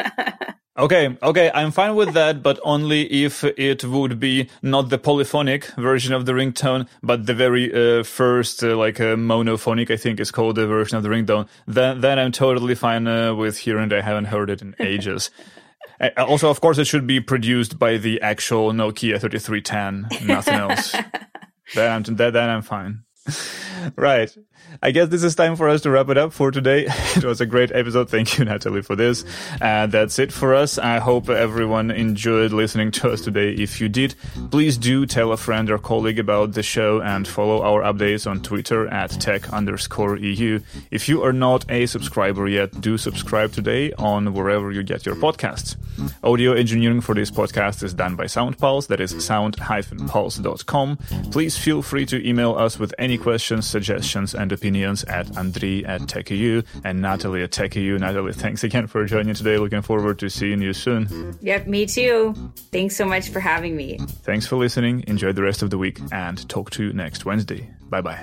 okay, 0.78 1.18
okay, 1.22 1.52
I'm 1.54 1.72
fine 1.72 1.96
with 1.96 2.14
that, 2.14 2.42
but 2.42 2.60
only 2.64 3.24
if 3.24 3.44
it 3.44 3.84
would 3.84 4.20
be 4.20 4.50
not 4.62 4.90
the 4.90 4.98
polyphonic 4.98 5.66
version 5.78 6.14
of 6.14 6.26
the 6.26 6.34
ringtone, 6.34 6.88
but 7.04 7.26
the 7.26 7.34
very 7.34 7.72
uh, 7.74 8.04
first, 8.04 8.64
uh, 8.64 8.76
like 8.78 9.00
uh, 9.00 9.16
monophonic, 9.16 9.92
I 9.92 9.98
think 9.98 10.20
is 10.20 10.32
called 10.32 10.56
the 10.56 10.68
version 10.68 10.98
of 10.98 11.04
the 11.04 11.10
ringtone. 11.10 11.48
Then, 11.68 12.02
then 12.02 12.20
I'm 12.20 12.32
totally 12.32 12.76
fine 12.76 13.08
uh, 13.08 13.36
with 13.36 13.58
hearing. 13.58 13.92
I 13.94 14.02
haven't 14.02 14.26
heard 14.26 14.50
it 14.50 14.62
in 14.62 14.76
ages. 14.80 15.30
Also, 16.18 16.50
of 16.50 16.62
course, 16.62 16.80
it 16.80 16.88
should 16.88 17.06
be 17.06 17.20
produced 17.20 17.78
by 17.78 17.98
the 17.98 18.20
actual 18.22 18.72
Nokia 18.72 19.22
3310, 19.22 20.28
nothing 20.28 20.54
else. 20.56 20.94
then 21.76 21.92
I'm, 21.92 22.16
then 22.16 22.36
I'm 22.50 22.64
fine. 22.64 23.04
Right. 23.96 24.36
I 24.82 24.92
guess 24.92 25.10
this 25.10 25.24
is 25.24 25.36
time 25.36 25.56
for 25.56 25.68
us 25.70 25.82
to 25.82 25.92
wrap 25.92 26.10
it 26.10 26.18
up 26.18 26.34
for 26.34 26.50
today. 26.52 26.86
it 27.16 27.24
was 27.24 27.42
a 27.42 27.46
great 27.46 27.72
episode. 27.72 28.10
Thank 28.10 28.38
you, 28.38 28.46
Natalie, 28.52 28.82
for 28.82 28.96
this. 28.96 29.26
Uh, 29.60 29.88
that's 29.88 30.18
it 30.20 30.32
for 30.32 30.56
us. 30.56 30.78
I 30.78 31.00
hope 31.00 31.30
everyone 31.30 31.92
enjoyed 31.92 32.52
listening 32.52 32.92
to 32.92 33.12
us 33.12 33.22
today. 33.22 33.52
If 33.52 33.82
you 33.82 33.90
did, 33.90 34.16
please 34.50 34.78
do 34.78 35.06
tell 35.06 35.32
a 35.32 35.38
friend 35.38 35.70
or 35.70 35.78
colleague 35.78 36.20
about 36.20 36.54
the 36.54 36.64
show 36.64 37.02
and 37.02 37.28
follow 37.28 37.62
our 37.62 37.82
updates 37.82 38.30
on 38.30 38.42
Twitter 38.42 38.88
at 38.88 39.12
tech 39.12 39.52
underscore 39.52 40.18
EU. 40.18 40.60
If 40.90 41.10
you 41.10 41.24
are 41.24 41.34
not 41.34 41.70
a 41.70 41.86
subscriber 41.86 42.48
yet, 42.48 42.82
do 42.82 42.98
subscribe 42.98 43.52
today 43.52 43.92
on 43.94 44.34
wherever 44.34 44.72
you 44.72 44.84
get 44.84 45.06
your 45.06 45.16
podcasts. 45.16 45.76
Audio 46.24 46.54
engineering 46.54 47.02
for 47.02 47.14
this 47.14 47.30
podcast 47.30 47.84
is 47.84 47.94
done 47.94 48.16
by 48.16 48.26
SoundPulse. 48.26 48.88
That 48.88 49.00
is 49.02 49.24
sound-pulse.com. 49.24 50.98
Please 51.32 51.58
feel 51.58 51.82
free 51.82 52.06
to 52.06 52.28
email 52.28 52.56
us 52.56 52.80
with 52.80 52.94
any 52.98 53.11
any 53.12 53.18
questions, 53.18 53.68
suggestions, 53.68 54.34
and 54.34 54.54
opinions 54.54 55.04
at 55.04 55.26
Andrii 55.36 55.86
at 55.86 56.00
TechEU 56.04 56.66
and 56.86 57.02
Natalie 57.02 57.44
at 57.44 57.52
TechEU. 57.52 58.00
Natalie, 58.00 58.32
thanks 58.32 58.64
again 58.64 58.88
for 58.88 59.04
joining 59.04 59.34
today. 59.34 59.58
Looking 59.58 59.82
forward 59.82 60.18
to 60.20 60.30
seeing 60.30 60.62
you 60.62 60.72
soon. 60.72 61.38
Yep, 61.42 61.68
me 61.68 61.86
too. 61.86 62.34
Thanks 62.72 62.96
so 62.96 63.04
much 63.04 63.28
for 63.28 63.42
having 63.42 63.76
me. 63.76 63.98
Thanks 64.24 64.48
for 64.48 64.56
listening. 64.56 65.04
Enjoy 65.08 65.34
the 65.34 65.42
rest 65.42 65.62
of 65.62 65.72
the 65.72 65.78
week 65.78 66.00
and 66.14 66.48
talk 66.48 66.70
to 66.72 66.86
you 66.86 66.94
next 66.94 67.26
Wednesday. 67.26 67.70
Bye 67.90 68.00
bye. 68.00 68.18